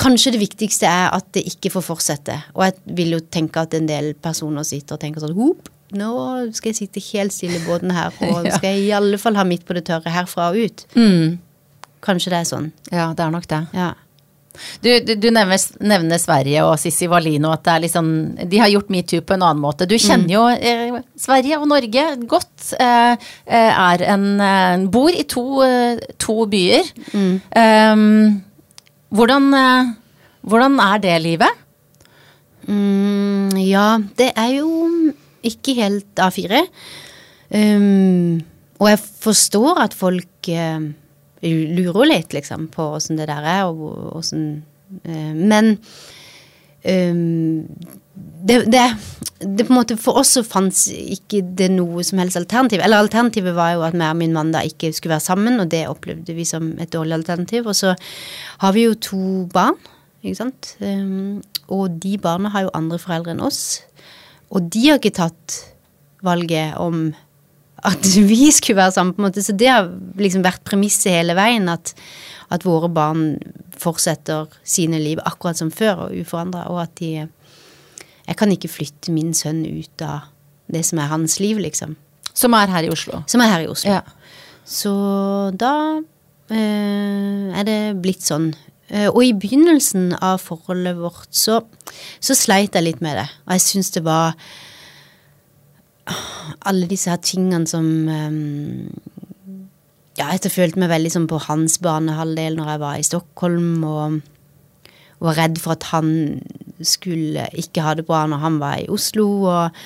Kanskje 0.00 0.32
det 0.34 0.40
viktigste 0.42 0.86
er 0.90 1.10
at 1.16 1.26
det 1.36 1.44
ikke 1.50 1.70
får 1.74 1.84
fortsette. 1.88 2.36
Og 2.54 2.64
jeg 2.66 2.74
vil 2.98 3.12
jo 3.16 3.20
tenke 3.20 3.60
at 3.62 3.74
en 3.78 3.86
del 3.90 4.12
personer 4.14 4.66
sitter 4.66 4.96
og 4.98 5.02
tenker 5.04 5.20
sånn 5.24 5.36
Hop, 5.38 5.68
nå 5.96 6.10
skal 6.56 6.72
jeg 6.74 6.80
sitte 6.82 7.00
helt 7.12 7.32
stille 7.32 7.60
i 7.60 7.64
båten 7.66 7.94
her, 7.96 8.10
og 8.30 8.44
Ja. 8.48 8.56
skal 8.58 8.74
jeg 8.76 8.88
i 8.88 8.92
alle 8.96 9.18
fall 9.18 9.38
ha 9.40 9.44
midt 9.48 9.64
på 9.68 9.74
det 9.78 9.86
tørre 9.88 10.10
herfra 10.12 10.50
og 10.52 10.58
ut. 10.66 10.84
Mm. 10.98 11.38
Kanskje 12.04 12.30
det 12.34 12.42
er 12.42 12.50
sånn. 12.52 12.68
Ja, 12.92 13.08
det 13.16 13.24
er 13.24 13.30
nok 13.34 13.48
det. 13.50 13.62
Ja. 13.74 13.94
Du, 14.82 14.88
du, 15.06 15.12
du 15.22 15.28
nevner, 15.30 15.60
nevner 15.86 16.18
Sverige 16.18 16.64
og 16.66 16.80
Sissi 16.82 17.06
Wallino, 17.06 17.52
at 17.54 17.62
det 17.68 17.76
liksom, 17.84 18.08
de 18.50 18.58
har 18.58 18.70
gjort 18.72 18.88
metoo 18.90 19.20
på 19.22 19.36
en 19.36 19.44
annen 19.46 19.62
måte. 19.62 19.86
Du 19.86 19.94
kjenner 20.02 20.32
jo 20.32 20.40
eh, 20.50 20.96
Sverige 21.20 21.60
og 21.60 21.68
Norge 21.70 22.04
godt. 22.26 22.72
Eh, 22.74 23.12
eh, 23.46 23.78
er 23.78 24.02
en, 24.16 24.24
eh, 24.42 24.86
bor 24.90 25.14
i 25.14 25.22
to, 25.30 25.44
eh, 25.62 26.00
to 26.18 26.40
byer. 26.50 26.90
Um, 27.54 28.42
hvordan, 29.14 29.48
eh, 29.54 29.92
hvordan 30.42 30.78
er 30.84 31.02
det 31.02 31.16
livet? 31.22 31.64
Mm, 32.68 33.56
ja, 33.64 33.98
det 34.18 34.32
er 34.36 34.58
jo 34.58 35.12
ikke 35.46 35.74
helt 35.78 36.20
A4. 36.20 36.66
Um, 37.48 38.42
og 38.78 38.90
jeg 38.90 39.00
forstår 39.24 39.78
at 39.86 39.94
folk 39.96 40.50
uh, 40.52 40.88
lurer 41.40 42.10
litt, 42.10 42.34
liksom, 42.36 42.66
på 42.68 42.90
åssen 42.98 43.16
det 43.16 43.30
der 43.30 43.46
er, 43.46 43.70
og 43.70 44.18
åssen 44.20 44.64
uh, 45.06 45.32
Men 45.32 45.78
um, 46.84 47.64
det, 48.44 48.58
det, 48.70 48.84
det 49.40 49.66
på 49.66 49.72
en 49.72 49.78
måte 49.78 49.96
For 50.00 50.18
oss 50.20 50.34
så 50.36 50.44
fantes 50.46 50.88
ikke 50.92 51.40
det 51.58 51.70
noe 51.74 52.04
som 52.06 52.20
helst 52.22 52.38
alternativ. 52.40 52.82
Eller 52.84 53.02
alternativet 53.02 53.54
var 53.56 53.74
jo 53.74 53.84
at 53.86 53.96
meg 53.98 54.14
og 54.14 54.20
min 54.22 54.34
mann 54.36 54.52
da 54.54 54.64
ikke 54.66 54.92
skulle 54.94 55.16
være 55.16 55.26
sammen, 55.26 55.60
og 55.62 55.70
det 55.72 55.86
opplevde 55.90 56.36
vi 56.36 56.46
som 56.48 56.72
et 56.78 56.92
dårlig 56.94 57.18
alternativ. 57.20 57.68
Og 57.70 57.78
så 57.78 57.94
har 58.62 58.74
vi 58.76 58.88
jo 58.88 58.98
to 58.98 59.22
barn. 59.54 59.78
ikke 60.22 60.42
sant. 60.42 60.74
Um, 60.80 61.40
og 61.68 62.00
de 62.02 62.16
barna 62.18 62.50
har 62.54 62.66
jo 62.66 62.74
andre 62.74 62.98
foreldre 62.98 63.34
enn 63.34 63.44
oss. 63.44 63.80
Og 64.50 64.70
de 64.72 64.88
har 64.88 65.00
ikke 65.00 65.18
tatt 65.18 65.58
valget 66.24 66.74
om 66.80 67.10
at 67.86 68.06
vi 68.30 68.50
skulle 68.54 68.80
være 68.80 68.96
sammen, 68.96 69.14
på 69.14 69.22
en 69.22 69.28
måte. 69.28 69.44
Så 69.44 69.54
det 69.56 69.70
har 69.70 69.90
liksom 70.18 70.44
vært 70.46 70.64
premisset 70.66 71.14
hele 71.14 71.36
veien, 71.38 71.68
at, 71.70 71.94
at 72.50 72.66
våre 72.66 72.90
barn 72.90 73.36
fortsetter 73.78 74.48
sine 74.66 74.98
liv 75.02 75.22
akkurat 75.24 75.60
som 75.60 75.70
før 75.70 76.08
og 76.08 76.16
uforandra, 76.18 76.66
og 76.72 76.82
at 76.82 76.96
de 76.98 77.28
Jeg 78.28 78.36
kan 78.36 78.52
ikke 78.52 78.70
flytte 78.70 79.14
min 79.14 79.32
sønn 79.36 79.64
ut 79.64 80.04
av 80.04 80.28
det 80.68 80.84
som 80.84 81.00
er 81.00 81.08
hans 81.08 81.38
liv, 81.40 81.60
liksom. 81.64 81.96
Som 82.36 82.54
er 82.54 82.70
her 82.70 82.86
i 82.86 82.92
Oslo. 82.92 83.22
Som 83.30 83.42
er 83.42 83.52
her 83.54 83.64
i 83.64 83.70
Oslo. 83.72 83.96
Ja. 83.96 84.02
Så 84.68 84.92
da 85.56 85.74
eh, 86.52 87.48
er 87.56 87.64
det 87.66 87.80
blitt 88.04 88.26
sånn. 88.26 88.50
Eh, 88.92 89.08
og 89.08 89.22
i 89.24 89.34
begynnelsen 89.36 90.12
av 90.20 90.42
forholdet 90.44 90.98
vårt 91.00 91.32
så, 91.34 91.62
så 92.20 92.36
sleit 92.36 92.76
jeg 92.76 92.84
litt 92.84 93.04
med 93.04 93.16
det. 93.20 93.28
Og 93.46 93.56
jeg 93.56 93.64
syns 93.64 93.92
det 93.96 94.04
var 94.06 94.36
alle 96.68 96.88
disse 96.88 97.10
her 97.12 97.20
tingene 97.24 97.68
som 97.68 97.86
eh, 98.12 98.38
Ja, 100.18 100.32
jeg 100.34 100.50
følte 100.50 100.80
meg 100.82 100.90
veldig 100.90 101.12
som 101.14 101.28
på 101.30 101.38
hans 101.46 101.78
banehalvdel 101.80 102.56
når 102.58 102.72
jeg 102.72 102.80
var 102.82 102.98
i 102.98 103.06
Stockholm, 103.06 103.84
og 103.86 104.18
var 105.22 105.38
redd 105.38 105.60
for 105.62 105.76
at 105.76 105.86
han 105.92 106.08
skulle 106.86 107.48
ikke 107.58 107.82
ha 107.82 107.96
det 107.98 108.06
bra 108.06 108.26
når 108.28 108.44
han 108.44 108.60
var 108.62 108.78
i 108.82 108.88
Oslo. 108.92 109.28
og 109.48 109.82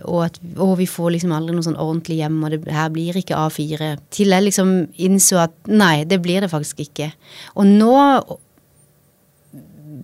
og, 0.00 0.22
at, 0.24 0.38
og 0.56 0.78
vi 0.78 0.86
får 0.88 1.10
liksom 1.12 1.34
aldri 1.36 1.52
noe 1.52 1.66
sånn 1.66 1.76
ordentlig 1.76 2.16
hjem, 2.22 2.38
og 2.40 2.54
det 2.54 2.72
her 2.72 2.88
blir 2.94 3.16
ikke 3.18 3.36
A4. 3.36 3.90
Til 4.14 4.32
jeg 4.32 4.46
liksom 4.46 4.70
innså 5.04 5.42
at 5.42 5.52
nei, 5.68 6.06
det 6.08 6.22
blir 6.24 6.40
det 6.40 6.48
faktisk 6.48 6.80
ikke. 6.86 7.10
Og 7.60 7.68
nå 7.68 7.92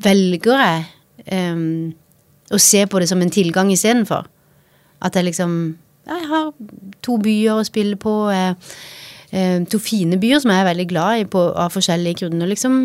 velger 0.05 0.61
jeg 0.61 0.85
um, 1.57 1.95
å 2.53 2.61
se 2.61 2.85
på 2.85 3.01
det 3.01 3.09
som 3.11 3.25
en 3.25 3.33
tilgang 3.33 3.73
istedenfor. 3.73 4.29
At 5.05 5.17
jeg 5.17 5.31
liksom 5.31 5.79
Jeg 6.09 6.25
har 6.25 6.53
to 7.05 7.19
byer 7.21 7.59
å 7.61 7.65
spille 7.69 7.97
på. 8.01 8.13
Eh, 8.33 8.55
eh, 9.37 9.59
to 9.69 9.77
fine 9.77 10.17
byer 10.17 10.41
som 10.41 10.55
jeg 10.55 10.63
er 10.63 10.69
veldig 10.71 10.87
glad 10.89 11.21
i 11.21 11.27
på, 11.29 11.43
av 11.53 11.75
forskjellige 11.75 12.23
grunner. 12.23 12.49
Liksom 12.49 12.79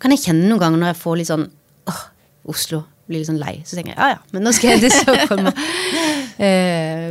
kan 0.00 0.14
jeg 0.14 0.22
kjenne 0.22 0.48
noen 0.48 0.62
ganger 0.62 0.80
når 0.80 0.94
jeg 0.94 1.00
får 1.02 1.18
litt 1.20 1.28
sånn 1.28 1.44
åh, 1.88 2.00
Oslo 2.48 2.82
blir 3.08 3.22
litt 3.22 3.30
sånn 3.30 3.40
lei. 3.40 3.58
Så 3.64 3.76
tenker 3.78 3.94
jeg 3.94 3.98
ja 4.00 4.08
ja, 4.16 4.20
men 4.34 4.44
nå 4.44 4.52
skal 4.56 4.74
jeg 4.74 4.84
til 4.84 4.94
Stockholm 4.94 5.48
og 5.50 5.60
eh, 6.46 7.10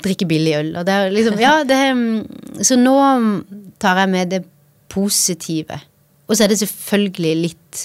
drikke 0.00 0.28
billig 0.28 0.54
øl. 0.58 0.70
Og 0.80 0.86
det 0.88 0.96
er 0.96 1.12
liksom 1.14 1.40
Ja, 1.42 1.54
det 1.68 1.80
Så 2.66 2.78
nå 2.80 2.96
tar 3.80 4.00
jeg 4.02 4.12
med 4.12 4.32
det 4.32 4.42
positive. 4.90 5.80
Og 6.28 6.36
så 6.36 6.44
er 6.44 6.52
det 6.52 6.60
selvfølgelig 6.62 7.34
litt 7.40 7.82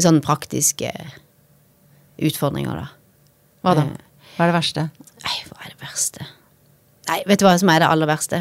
sånn 0.00 0.18
praktiske 0.24 0.90
utfordringer, 2.24 2.82
da. 2.82 2.88
Hva 3.64 3.74
da? 3.78 3.84
Eh, 3.86 4.32
Hva 4.34 4.46
er 4.46 4.50
det 4.50 4.56
verste? 4.58 4.88
Nei, 5.24 5.36
hva 5.50 5.60
er 5.62 5.70
det 5.74 5.80
verste? 5.82 6.26
Nei, 7.08 7.20
vet 7.28 7.40
du 7.40 7.46
hva 7.46 7.54
som 7.60 7.70
er 7.70 7.82
det 7.84 7.90
aller 7.90 8.08
verste? 8.10 8.40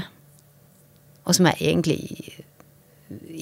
Og 1.28 1.36
som 1.38 1.48
jeg 1.52 1.60
egentlig 1.62 2.43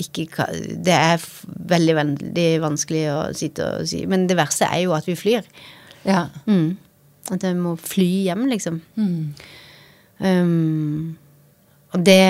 ikke 0.03 0.47
Det 0.86 0.93
er 0.93 1.22
veldig, 1.45 1.95
veldig 1.95 2.47
vanskelig 2.63 3.03
å 3.13 3.19
sitte 3.38 3.67
og 3.78 3.89
si. 3.89 4.05
Men 4.09 4.28
det 4.30 4.39
verste 4.39 4.69
er 4.69 4.86
jo 4.86 4.95
at 4.97 5.07
vi 5.09 5.17
flyr. 5.19 5.47
Ja. 6.07 6.28
Mm. 6.45 6.78
At 7.32 7.43
jeg 7.45 7.57
må 7.59 7.76
fly 7.80 8.09
hjem, 8.28 8.47
liksom. 8.51 8.82
Um, 10.22 11.17
og 11.91 12.05
det 12.05 12.22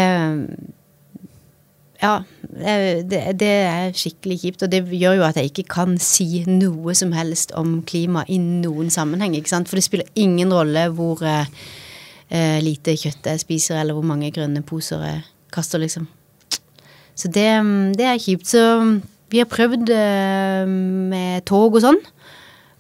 Ja, 2.02 2.24
det, 2.42 3.20
det 3.38 3.52
er 3.70 3.92
skikkelig 3.94 4.40
kjipt. 4.42 4.64
Og 4.66 4.72
det 4.74 4.82
gjør 4.90 5.20
jo 5.20 5.28
at 5.28 5.38
jeg 5.38 5.52
ikke 5.52 5.68
kan 5.70 6.00
si 6.02 6.44
noe 6.50 6.96
som 6.98 7.14
helst 7.14 7.54
om 7.58 7.80
klima 7.86 8.26
i 8.28 8.40
noen 8.42 8.90
sammenheng. 8.90 9.36
ikke 9.38 9.54
sant? 9.54 9.70
For 9.70 9.78
det 9.78 9.86
spiller 9.86 10.10
ingen 10.16 10.54
rolle 10.54 10.88
hvor 10.98 11.22
eh, 11.22 12.58
lite 12.66 12.98
kjøtt 12.98 13.30
jeg 13.30 13.44
spiser, 13.44 13.78
eller 13.82 13.94
hvor 13.94 14.08
mange 14.08 14.32
grønne 14.34 14.66
poser 14.66 15.06
jeg 15.06 15.22
kaster, 15.54 15.84
liksom. 15.84 16.10
Så 17.22 17.30
det, 17.30 17.50
det 18.00 18.08
er 18.10 18.22
kjipt. 18.22 18.50
Så 18.50 18.64
vi 19.32 19.42
har 19.42 19.50
prøvd 19.50 19.92
eh, 19.94 20.66
med 21.12 21.46
tog 21.50 21.78
og 21.78 21.84
sånn. 21.84 22.00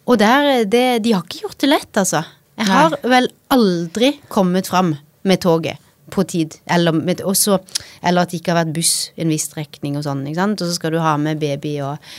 Og 0.10 0.18
der, 0.20 0.66
det, 0.66 1.04
de 1.06 1.14
har 1.14 1.24
ikke 1.24 1.46
gjort 1.46 1.62
det 1.62 1.70
lett, 1.70 1.92
altså. 2.02 2.24
Jeg 2.60 2.68
har 2.68 2.98
vel 3.08 3.30
aldri 3.54 4.16
kommet 4.30 4.68
fram 4.70 4.96
med 5.28 5.42
toget 5.42 5.80
på 6.12 6.26
tid. 6.28 6.58
Eller, 6.70 6.96
med, 6.98 7.22
også, 7.26 7.62
eller 8.04 8.26
at 8.26 8.34
det 8.34 8.42
ikke 8.42 8.52
har 8.54 8.64
vært 8.64 8.74
buss 8.76 8.96
en 9.22 9.32
viss 9.32 9.48
strekning 9.50 9.96
og 9.98 10.06
sånn. 10.06 10.26
ikke 10.28 10.42
sant? 10.42 10.64
Og 10.64 10.70
så 10.70 10.78
skal 10.78 10.96
du 10.96 11.00
ha 11.02 11.14
med 11.22 11.40
baby 11.42 11.78
og, 11.86 12.12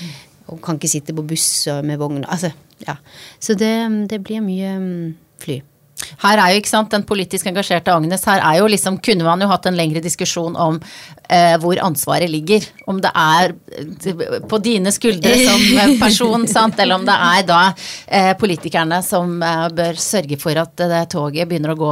og 0.49 0.63
kan 0.65 0.79
ikke 0.79 0.95
sitte 0.95 1.17
på 1.17 1.27
buss 1.35 1.51
med 1.85 2.01
vogn. 2.01 2.25
Altså, 2.25 2.55
ja. 2.87 2.97
Så 3.43 3.59
det, 3.59 3.75
det 4.11 4.23
blir 4.25 4.43
mye 4.47 4.73
mm, 4.79 5.13
fly. 5.43 5.61
Her 6.23 6.39
er 6.43 6.55
jo, 6.55 6.63
ikke 6.63 6.73
sant, 6.73 6.91
den 6.93 7.07
politisk 7.09 7.49
engasjerte 7.51 7.95
Agnes, 7.95 8.25
her 8.29 8.43
er 8.43 8.61
jo 8.61 8.69
liksom, 8.71 8.99
kunne 9.05 9.27
man 9.27 9.43
jo 9.43 9.51
hatt 9.51 9.67
en 9.69 9.79
lengre 9.79 10.03
diskusjon 10.05 10.57
om 10.57 10.79
eh, 11.29 11.57
hvor 11.63 11.79
ansvaret 11.83 12.31
ligger. 12.31 12.67
Om 12.91 13.01
det 13.05 13.13
er 13.19 13.55
eh, 13.79 14.39
på 14.49 14.61
dine 14.65 14.93
skuldre 14.95 15.35
som 15.43 15.97
person, 16.01 16.47
sant, 16.57 16.79
eller 16.83 17.01
om 17.01 17.07
det 17.09 17.17
er 17.17 17.47
da 17.49 17.63
eh, 18.07 18.33
politikerne 18.41 19.03
som 19.07 19.39
eh, 19.43 19.67
bør 19.75 19.99
sørge 20.01 20.39
for 20.43 20.63
at 20.63 20.87
det 20.93 21.03
toget 21.15 21.51
begynner 21.51 21.75
å 21.75 21.81
gå 21.81 21.91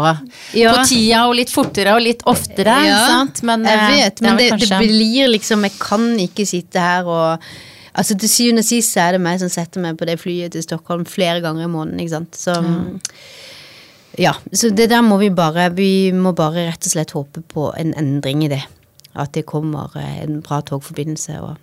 Ja. 0.58 0.74
på 0.74 0.86
tida 0.90 1.24
og 1.28 1.36
litt 1.38 1.52
fortere 1.52 1.94
og 1.96 2.04
litt 2.04 2.24
oftere, 2.30 2.76
sant. 3.10 3.42
Men, 3.46 3.66
jeg 3.68 3.80
eh, 3.80 3.96
vet, 3.96 4.24
men 4.24 4.40
det, 4.40 4.48
kanskje... 4.54 4.70
det 4.70 4.78
blir 4.86 5.30
liksom 5.30 5.66
Jeg 5.66 5.76
kan 5.80 6.06
ikke 6.20 6.46
sitte 6.48 6.80
her 6.80 7.08
og 7.08 7.50
Altså 7.90 8.14
Til 8.14 8.30
syvende 8.30 8.62
og 8.62 8.68
sist 8.68 8.96
er 9.02 9.16
det 9.16 9.22
meg 9.24 9.40
som 9.42 9.50
setter 9.50 9.82
meg 9.82 9.96
på 9.98 10.06
det 10.06 10.14
flyet 10.20 10.54
til 10.54 10.62
Stockholm 10.62 11.02
flere 11.10 11.40
ganger 11.42 11.66
i 11.66 11.70
måneden. 11.72 11.98
ikke 11.98 12.12
sant? 12.14 12.38
Så 12.38 12.54
ja, 14.18 14.34
så 14.52 14.70
det 14.74 14.88
der 14.90 15.02
må 15.06 15.20
vi 15.20 15.30
bare 15.30 15.68
Vi 15.76 16.10
må 16.12 16.32
bare 16.36 16.66
rett 16.70 16.86
og 16.86 16.92
slett 16.92 17.14
håpe 17.14 17.42
på 17.46 17.70
en 17.78 17.94
endring 17.98 18.44
i 18.44 18.50
det. 18.50 18.62
At 19.14 19.34
det 19.34 19.46
kommer 19.46 19.90
eh, 19.98 20.22
en 20.24 20.40
bra 20.42 20.60
togforbindelse 20.62 21.38
og 21.42 21.54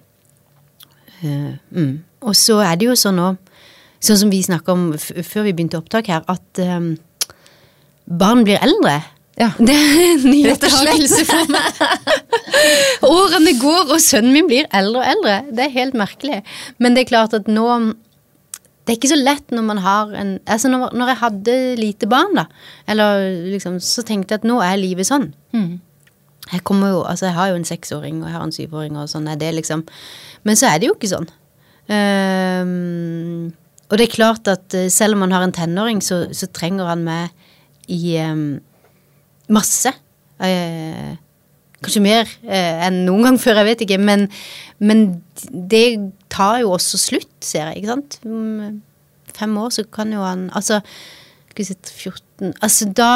uh, 1.23 1.53
mm. 1.71 1.93
Og 2.21 2.35
så 2.35 2.59
er 2.65 2.75
det 2.75 2.89
jo 2.89 2.95
sånn 2.97 3.19
nå, 3.19 3.27
sånn 4.03 4.19
som 4.23 4.31
vi 4.31 4.41
snakka 4.43 4.73
om 4.73 4.87
før 4.97 5.45
vi 5.45 5.53
begynte 5.53 5.77
opptak 5.79 6.09
her, 6.11 6.25
at 6.27 6.59
um, 6.59 6.95
barn 8.03 8.43
blir 8.47 8.59
eldre. 8.63 8.97
Ja. 9.37 9.51
Det 9.67 9.75
er 9.75 10.01
en 10.01 10.25
ny 10.25 10.41
Rett 10.47 10.65
opptakelse 10.65 11.27
for 11.29 11.53
meg. 11.53 11.81
Årene 13.21 13.53
går, 13.61 13.93
og 13.93 14.01
sønnen 14.01 14.33
min 14.33 14.49
blir 14.49 14.67
eldre 14.75 15.03
og 15.03 15.11
eldre. 15.13 15.37
Det 15.53 15.67
er 15.67 15.75
helt 15.77 15.97
merkelig. 15.99 16.41
Men 16.81 16.97
det 16.97 17.05
er 17.05 17.11
klart 17.13 17.37
at 17.37 17.47
nå 17.51 17.67
Det 18.87 18.93
er 18.93 18.99
ikke 19.01 19.11
så 19.11 19.19
lett 19.19 19.51
når 19.51 19.65
man 19.67 19.81
har 19.83 20.13
en 20.15 20.29
Altså 20.47 20.71
når, 20.71 20.93
når 20.95 21.11
jeg 21.11 21.19
hadde 21.19 21.55
lite 21.75 22.07
barn, 22.07 22.37
da, 22.39 22.45
eller 22.87 23.25
liksom, 23.51 23.81
så 23.83 24.05
tenkte 24.07 24.33
jeg 24.33 24.45
at 24.45 24.47
nå 24.47 24.61
er 24.63 24.79
livet 24.79 25.09
sånn. 25.09 25.33
Jeg 26.53 26.63
kommer 26.63 26.93
jo, 26.93 27.01
altså 27.03 27.27
jeg 27.27 27.35
har 27.35 27.49
jo 27.51 27.59
en 27.59 27.67
seksåring, 27.67 28.21
og 28.21 28.29
jeg 28.29 28.37
har 28.37 28.45
en 28.45 28.55
syvåring, 28.55 28.95
og 28.95 29.09
sånn 29.11 29.27
er 29.27 29.35
det, 29.39 29.51
liksom. 29.57 29.83
Men 30.47 30.55
så 30.59 30.69
er 30.69 30.79
det 30.79 30.87
jo 30.87 30.95
ikke 30.95 31.11
sånn. 31.11 31.27
Um, 31.91 33.51
og 33.87 33.99
det 33.99 34.07
er 34.07 34.15
klart 34.15 34.47
at 34.51 34.75
eh, 34.75 34.89
selv 34.91 35.15
om 35.15 35.25
man 35.25 35.35
har 35.35 35.43
en 35.43 35.55
tenåring, 35.55 35.99
så, 36.03 36.25
så 36.35 36.47
trenger 36.51 36.87
han 36.87 37.03
meg 37.07 37.91
i 37.91 38.17
um, 38.23 38.59
masse. 39.51 39.91
Eh, 40.43 41.15
kanskje 41.87 42.03
mer 42.03 42.29
eh, 42.45 42.83
enn 42.87 43.01
noen 43.07 43.29
gang 43.29 43.39
før, 43.41 43.61
jeg 43.61 43.69
vet 43.71 43.85
ikke. 43.87 43.99
Men, 44.03 44.27
men 44.83 45.07
det 45.51 45.85
tar 46.33 46.61
jo 46.63 46.75
også 46.75 46.99
slutt, 47.01 47.31
ser 47.43 47.71
jeg, 47.71 47.81
ikke 47.81 47.95
sant. 47.95 48.19
Om 48.27 48.81
fem 49.37 49.57
år 49.61 49.73
så 49.75 49.85
kan 49.93 50.13
jo 50.13 50.23
han 50.25 50.47
Altså, 50.57 50.79
skal 51.51 51.61
vi 51.61 51.65
si 51.67 51.75
14 51.77 52.55
Altså 52.65 52.87
da 52.97 53.09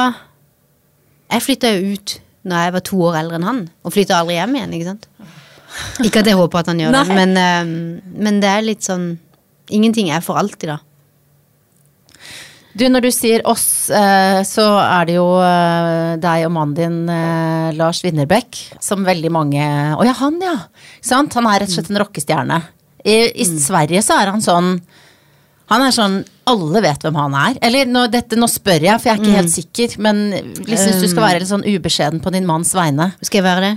Jeg 1.32 1.41
flytta 1.47 1.72
jo 1.74 1.95
ut 1.95 2.19
når 2.41 2.63
jeg 2.65 2.74
var 2.74 2.84
to 2.86 2.97
år 3.05 3.15
eldre 3.19 3.38
enn 3.38 3.45
han, 3.45 3.59
og 3.86 3.93
flytta 3.93 4.15
aldri 4.17 4.34
hjem 4.34 4.55
igjen, 4.57 4.72
ikke 4.74 4.86
sant. 4.88 5.03
Ikke 6.01 6.24
at 6.24 6.30
jeg 6.32 6.39
håper 6.39 6.63
at 6.63 6.72
han 6.72 6.80
gjør 6.82 6.95
det, 6.95 7.03
men, 7.13 7.36
eh, 7.38 8.07
men 8.26 8.39
det 8.41 8.49
er 8.49 8.65
litt 8.65 8.88
sånn 8.88 9.11
Ingenting 9.72 10.09
er 10.11 10.24
for 10.26 10.36
alltid, 10.41 10.72
da. 10.74 10.80
Du, 12.78 12.86
når 12.88 13.03
du 13.03 13.09
sier 13.11 13.43
oss, 13.49 13.89
eh, 13.91 14.41
så 14.47 14.65
er 14.80 15.07
det 15.09 15.17
jo 15.17 15.26
eh, 15.43 16.15
deg 16.24 16.45
og 16.47 16.53
mannen 16.55 16.76
din, 16.78 16.97
eh, 17.11 17.72
Lars 17.76 17.99
Winnerbäck, 18.05 18.61
som 18.80 19.03
veldig 19.07 19.32
mange 19.34 19.65
Å 19.97 20.05
ja, 20.07 20.15
han, 20.22 20.39
ja! 20.43 20.55
Sant? 21.03 21.36
Han 21.36 21.49
er 21.51 21.61
rett 21.63 21.74
og 21.74 21.80
slett 21.80 21.91
en 21.91 22.01
rockestjerne. 22.01 22.61
I, 23.03 23.17
i 23.43 23.47
Sverige 23.49 24.03
så 24.05 24.19
er 24.22 24.30
han 24.30 24.43
sånn 24.45 24.76
Han 25.72 25.82
er 25.82 25.93
sånn 25.95 26.19
Alle 26.51 26.84
vet 26.86 27.01
hvem 27.01 27.17
han 27.17 27.38
er. 27.39 27.61
Eller 27.65 27.89
nå, 27.89 28.05
dette, 28.13 28.39
nå 28.39 28.47
spør 28.51 28.86
jeg, 28.88 29.01
for 29.01 29.09
jeg 29.09 29.17
er 29.17 29.24
ikke 29.24 29.39
helt 29.39 29.55
sikker, 29.55 29.95
men 30.05 30.22
hvis 30.67 30.86
du 31.01 31.07
skal 31.07 31.26
være 31.26 31.41
litt 31.41 31.51
sånn 31.51 31.65
ubeskjeden 31.65 32.22
på 32.24 32.34
din 32.36 32.47
manns 32.47 32.76
vegne. 32.78 33.11
Skal 33.24 33.41
jeg 33.41 33.47
være 33.47 33.63
det? 33.65 33.74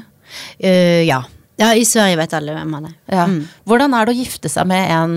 Uh, 0.58 1.02
ja. 1.06 1.22
Ja, 1.60 1.70
i 1.78 1.84
Sverige 1.86 2.18
vet 2.18 2.34
alle 2.34 2.56
hvem 2.56 2.72
han 2.74 2.88
er. 2.88 2.94
Ja. 3.14 3.26
Hvordan 3.68 3.94
er 3.94 4.08
det 4.08 4.14
å 4.14 4.18
gifte 4.18 4.50
seg 4.50 4.66
med 4.66 4.90
en 4.90 5.14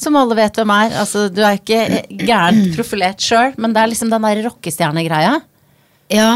som 0.00 0.16
alle 0.18 0.36
vet 0.38 0.56
hvem 0.60 0.72
er? 0.74 0.94
Altså, 1.02 1.26
du 1.32 1.42
er 1.44 1.58
ikke 1.58 2.04
gærent 2.24 2.70
profilert 2.76 3.20
sjøl, 3.24 3.52
men 3.60 3.74
det 3.76 3.82
er 3.82 3.92
liksom 3.92 4.12
den 4.12 4.26
der 4.26 4.42
rockestjernegreia. 4.46 5.34
Ja. 6.10 6.30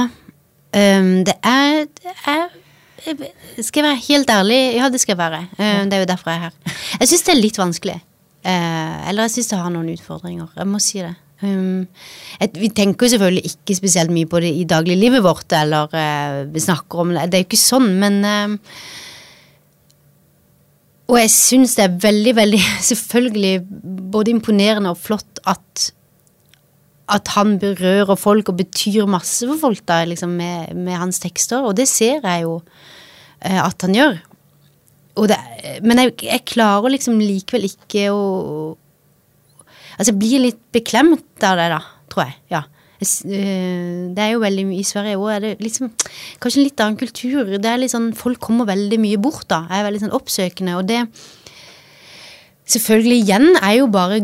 Um, 0.74 1.10
det 1.26 1.36
er, 1.40 1.86
det 2.02 2.14
er 2.30 2.52
skal 3.04 3.82
jeg 3.82 3.84
være 3.84 4.00
helt 4.06 4.30
ærlig, 4.32 4.58
ja, 4.78 4.88
det 4.88 5.00
skal 5.02 5.12
jeg 5.12 5.20
være. 5.20 5.42
Um, 5.58 5.90
Det 5.90 5.96
er 5.96 6.04
jo 6.04 6.08
derfor 6.08 6.30
jeg 6.32 6.38
er 6.38 6.46
her. 6.46 6.78
Jeg 7.00 7.10
syns 7.10 7.26
det 7.26 7.32
er 7.34 7.40
litt 7.42 7.58
vanskelig. 7.60 7.98
Uh, 8.44 9.08
Eller 9.08 9.26
jeg 9.26 9.34
syns 9.36 9.50
det 9.52 9.60
har 9.60 9.72
noen 9.72 9.92
utfordringer. 9.92 10.48
Jeg 10.56 10.70
må 10.70 10.80
si 10.80 11.02
det. 11.04 11.14
Um, 11.44 11.84
et, 12.40 12.56
vi 12.56 12.70
tenker 12.72 13.04
jo 13.04 13.14
selvfølgelig 13.14 13.50
ikke 13.50 13.76
spesielt 13.76 14.12
mye 14.14 14.28
på 14.30 14.40
det 14.40 14.54
i 14.56 14.64
dagliglivet 14.68 15.24
vårt, 15.24 15.52
eller 15.52 15.92
uh, 15.92 16.60
snakker 16.60 17.04
om 17.04 17.12
det. 17.12 17.26
Det 17.28 17.38
er 17.38 17.44
jo 17.44 17.48
ikke 17.50 17.60
sånn, 17.60 17.90
men 18.00 18.20
eh, 18.24 18.56
Og 21.10 21.18
jeg 21.20 21.32
syns 21.32 21.74
det 21.76 21.84
er 21.84 21.98
veldig, 22.00 22.36
veldig 22.38 22.62
selvfølgelig 22.90 23.54
både 24.14 24.34
imponerende 24.34 24.94
og 24.94 25.00
flott 25.00 25.42
at 25.44 25.90
at 27.12 27.28
han 27.34 27.58
berører 27.60 28.16
folk 28.16 28.48
og 28.48 28.56
betyr 28.62 29.04
masse 29.10 29.44
for 29.44 29.60
folk 29.60 29.82
da, 29.88 29.98
liksom 30.08 30.30
med, 30.38 30.70
med 30.72 30.96
hans 30.96 31.20
tekster, 31.20 31.60
og 31.60 31.76
det 31.76 31.84
ser 31.90 32.24
jeg 32.24 32.46
jo 32.46 32.54
eh, 33.44 33.60
at 33.60 33.84
han 33.84 33.92
gjør. 33.92 34.22
Det, 35.28 35.36
men 35.84 36.00
jeg, 36.00 36.14
jeg 36.24 36.46
klarer 36.48 36.94
liksom 36.94 37.20
likevel 37.20 37.68
ikke 37.68 38.08
å 38.14 38.22
Altså, 39.94 40.10
jeg 40.10 40.18
blir 40.18 40.40
litt 40.42 40.62
beklemt 40.74 41.44
av 41.46 41.54
det, 41.54 41.68
da, 41.70 41.76
tror 42.10 42.24
jeg. 42.24 42.32
Ja. 42.50 42.64
Eh, 43.24 44.10
Det 44.14 44.22
er 44.24 44.32
jo 44.34 44.42
veldig 44.42 44.66
mye 44.68 44.80
I 44.80 44.86
Sverige 44.88 45.20
òg 45.20 45.30
er 45.36 45.40
det 45.44 45.52
liksom 45.64 45.90
kanskje 46.42 46.58
en 46.60 46.66
litt 46.66 46.80
annen 46.84 46.98
kultur. 47.00 47.54
Det 47.58 47.70
er 47.70 47.80
litt 47.80 47.94
sånn, 47.94 48.12
Folk 48.16 48.40
kommer 48.40 48.66
veldig 48.68 48.98
mye 49.00 49.20
bort, 49.20 49.46
da. 49.48 49.64
Er 49.70 49.86
veldig 49.88 50.04
sånn 50.06 50.16
oppsøkende, 50.16 50.76
og 50.78 50.86
det 50.90 51.06
Selvfølgelig 52.64 53.18
igjen 53.20 53.58
er 53.60 53.74
jo 53.76 53.88
bare 53.92 54.22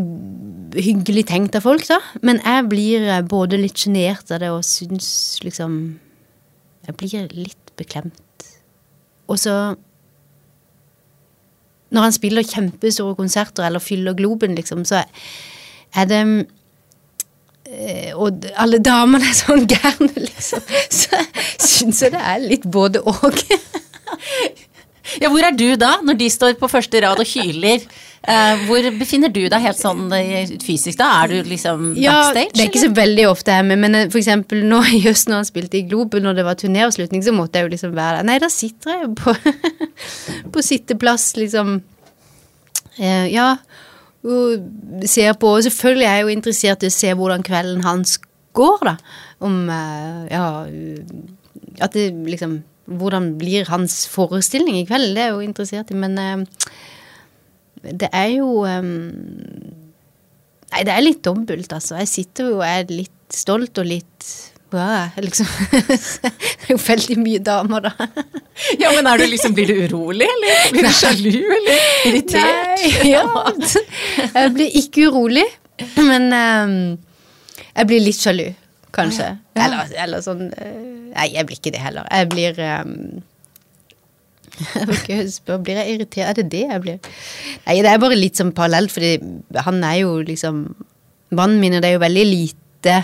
hyggelig 0.81 1.27
tenkt 1.29 1.59
av 1.59 1.67
folk, 1.67 1.85
da. 1.91 1.99
Men 2.25 2.41
jeg 2.41 2.69
blir 2.71 3.05
eh, 3.05 3.21
både 3.23 3.59
litt 3.61 3.77
sjenert 3.77 4.31
av 4.33 4.41
det 4.41 4.51
og 4.55 4.65
syns 4.65 5.41
liksom 5.45 5.99
Jeg 6.87 6.97
blir 6.97 7.29
litt 7.37 7.75
beklemt. 7.77 8.17
Og 9.29 9.37
så 9.39 9.77
Når 11.91 12.07
han 12.07 12.13
spiller 12.15 12.47
kjempestore 12.47 13.17
konserter 13.19 13.67
eller 13.67 13.83
fyller 13.83 14.15
Globen, 14.15 14.55
liksom, 14.55 14.85
så 14.87 15.03
er 15.97 16.07
det 16.07 16.21
Og 18.21 18.47
alle 18.59 18.81
damene 18.83 19.29
er 19.31 19.37
sånn 19.39 19.67
gærne, 19.71 20.11
liksom. 20.19 20.63
Så 20.91 21.21
syns 21.63 22.01
jeg 22.03 22.15
det 22.17 22.23
er 22.33 22.43
litt 22.43 22.65
både 22.67 23.03
og. 23.07 23.39
Ja, 25.19 25.31
hvor 25.33 25.43
er 25.43 25.55
du 25.57 25.69
da, 25.81 25.97
når 26.07 26.19
de 26.21 26.29
står 26.31 26.57
på 26.61 26.69
første 26.71 27.01
rad 27.03 27.19
og 27.23 27.27
hyler? 27.31 27.83
Eh, 28.21 28.61
hvor 28.69 28.85
befinner 28.99 29.33
du 29.33 29.41
deg 29.49 29.63
helt 29.65 29.79
sånn 29.81 30.11
eh, 30.13 30.51
fysisk 30.63 30.99
da? 31.01 31.09
Er 31.23 31.33
du 31.33 31.49
liksom 31.49 31.87
Ja, 31.99 32.19
backstage? 32.29 32.53
det 32.53 32.63
er 32.63 32.69
ikke 32.69 32.83
så 32.83 32.91
veldig 32.99 33.25
ofte 33.31 33.55
jeg 33.55 33.65
er 33.65 33.69
med, 33.71 33.81
men 33.81 33.97
eh, 33.97 34.11
for 34.13 34.21
eksempel 34.21 34.61
nå 34.69 34.83
i 34.93 35.01
høst 35.07 35.31
når 35.31 35.41
han 35.41 35.49
spilte 35.49 35.81
i 35.81 35.87
Globen, 35.89 36.27
når 36.29 36.37
det 36.37 36.45
var 36.47 36.59
turnéavslutning, 36.61 37.25
så 37.27 37.33
måtte 37.35 37.59
jeg 37.59 37.67
jo 37.67 37.73
liksom 37.75 37.95
være 37.97 38.21
der. 38.21 38.29
Nei, 38.29 38.37
da 38.45 38.51
sitter 38.53 38.93
jeg 38.93 39.07
jo 39.07 39.15
på, 39.23 39.35
på 40.55 40.67
sitteplass, 40.69 41.31
liksom. 41.41 41.79
Eh, 43.01 43.27
ja, 43.33 43.55
ser 44.21 45.33
på, 45.41 45.55
og 45.57 45.65
selvfølgelig 45.65 46.07
er 46.07 46.19
jeg 46.19 46.27
jo 46.27 46.35
interessert 46.35 46.85
i 46.85 46.91
å 46.91 46.95
se 46.95 47.13
hvordan 47.17 47.45
kvelden 47.47 47.85
hans 47.87 48.19
går, 48.57 48.83
da. 48.85 48.97
Om, 49.41 49.57
eh, 49.73 50.27
ja, 50.33 50.45
at 51.81 51.97
det 51.97 52.11
liksom, 52.29 52.61
hvordan 53.01 53.35
blir 53.41 53.69
hans 53.71 54.03
forestilling 54.11 54.81
i 54.81 54.87
kveld, 54.89 55.15
det 55.17 55.23
er 55.23 55.31
jeg 55.31 55.37
jo 55.39 55.47
interessert 55.47 55.93
i, 55.93 55.99
men 56.03 56.19
eh, 56.21 56.45
det 57.91 58.11
er 58.13 58.35
jo 58.37 58.65
eh, 58.69 58.91
Nei, 60.71 60.85
det 60.87 60.93
er 60.95 61.03
litt 61.03 61.25
dobbelt, 61.27 61.73
altså. 61.75 61.97
Jeg 61.99 62.07
sitter 62.07 62.47
jo 62.47 62.59
og 62.61 62.63
er 62.63 62.85
litt 62.95 63.35
stolt 63.35 63.75
og 63.83 63.89
litt 63.91 64.27
ja, 64.79 65.11
liksom. 65.23 65.47
Det 66.21 66.69
er 66.69 66.73
jo 66.75 66.79
veldig 66.83 67.17
mye 67.19 67.41
damer, 67.43 67.89
da. 67.89 68.09
Ja, 68.79 68.91
men 68.95 69.09
du 69.19 69.25
liksom, 69.27 69.55
Blir 69.57 69.71
du 69.71 69.79
urolig, 69.87 70.29
eller? 70.29 70.73
Blir 70.75 70.87
du 70.87 70.95
sjalu, 70.95 71.33
eller 71.57 71.87
irritert? 72.11 72.85
Nei, 72.85 73.11
ja. 73.11 73.25
Jeg 74.35 74.53
blir 74.55 74.77
ikke 74.83 75.09
urolig, 75.09 75.47
men 75.97 76.29
um, 76.35 76.77
jeg 77.71 77.89
blir 77.91 78.05
litt 78.05 78.21
sjalu, 78.21 78.51
kanskje. 78.95 79.33
Ja. 79.57 79.65
Eller, 79.67 79.97
eller 80.07 80.23
sånn 80.25 80.47
eh, 80.55 80.79
Nei, 81.11 81.27
jeg 81.35 81.49
blir 81.49 81.59
ikke 81.59 81.73
det 81.75 81.83
heller. 81.83 82.07
Jeg 82.07 82.29
blir 82.31 82.61
um, 82.85 82.95
Jeg 84.77 84.87
vil 84.87 84.97
ikke 84.97 85.19
spørre, 85.33 85.63
Blir 85.67 85.81
jeg 85.81 85.97
irritert? 85.97 86.29
Er 86.29 86.39
det 86.39 86.47
det 86.53 86.63
jeg 86.69 86.85
blir? 86.85 87.11
Nei, 87.67 87.81
det 87.83 87.91
er 87.91 88.03
bare 88.03 88.19
litt 88.19 88.39
sånn 88.39 88.55
parallelt, 88.57 88.93
fordi 88.95 89.17
han 89.67 89.83
er 89.87 90.01
jo 90.05 90.15
liksom 90.27 90.65
Mannen 91.37 91.61
min, 91.63 91.77
og 91.79 91.83
det 91.83 91.93
er 91.93 91.95
jo 91.95 92.03
veldig 92.03 92.25
lite 92.27 92.95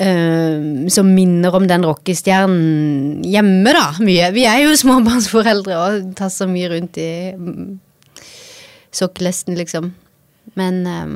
eh, 0.00 0.88
som 0.92 1.12
minner 1.14 1.54
om 1.56 1.66
den 1.68 1.84
rockestjernen 1.86 3.24
hjemme, 3.26 3.74
da. 3.76 3.86
Mye. 4.02 4.30
Vi 4.36 4.46
er 4.48 4.64
jo 4.64 4.76
småbarnsforeldre 4.82 5.78
og 5.78 6.10
tasser 6.18 6.50
mye 6.50 6.70
rundt 6.72 7.00
i 7.00 7.10
mm, 7.36 7.78
sokkelesten, 8.96 9.58
liksom. 9.60 9.92
Men, 10.58 10.82
eh, 10.86 11.14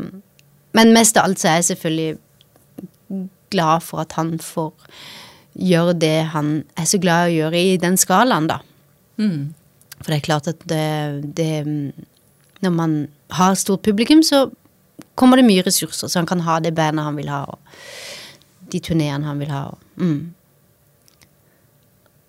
men 0.78 0.94
mest 0.96 1.18
av 1.18 1.30
alt 1.30 1.42
så 1.42 1.52
er 1.52 1.60
jeg 1.60 1.72
selvfølgelig 1.72 2.20
glad 3.54 3.84
for 3.86 4.02
at 4.02 4.16
han 4.18 4.36
får 4.42 4.72
gjøre 5.54 5.94
det 6.02 6.16
han 6.32 6.64
er 6.80 6.88
så 6.90 6.98
glad 6.98 7.28
i 7.28 7.36
å 7.36 7.44
gjøre 7.44 7.60
i 7.60 7.76
den 7.78 7.98
skalaen, 8.00 8.48
da. 8.50 8.58
Mm. 9.20 9.54
For 10.00 10.10
det 10.10 10.18
er 10.18 10.26
klart 10.26 10.48
at 10.50 10.64
det, 10.66 10.86
det 11.38 11.64
Når 12.64 12.70
man 12.74 12.94
har 13.30 13.54
stort 13.54 13.82
publikum, 13.82 14.22
så 14.22 14.48
kommer 15.14 15.36
det 15.36 15.46
mye 15.46 15.62
ressurser, 15.62 16.08
så 16.08 16.18
han 16.18 16.26
kan 16.26 16.42
ha 16.42 16.58
det 16.60 16.74
bandet 16.74 17.04
han 17.04 17.16
vil 17.16 17.30
ha, 17.30 17.44
og 17.44 17.58
de 18.74 18.80
turneene 18.82 19.22
han 19.28 19.38
vil 19.38 19.52
ha. 19.54 19.62
Mm. 20.02 20.18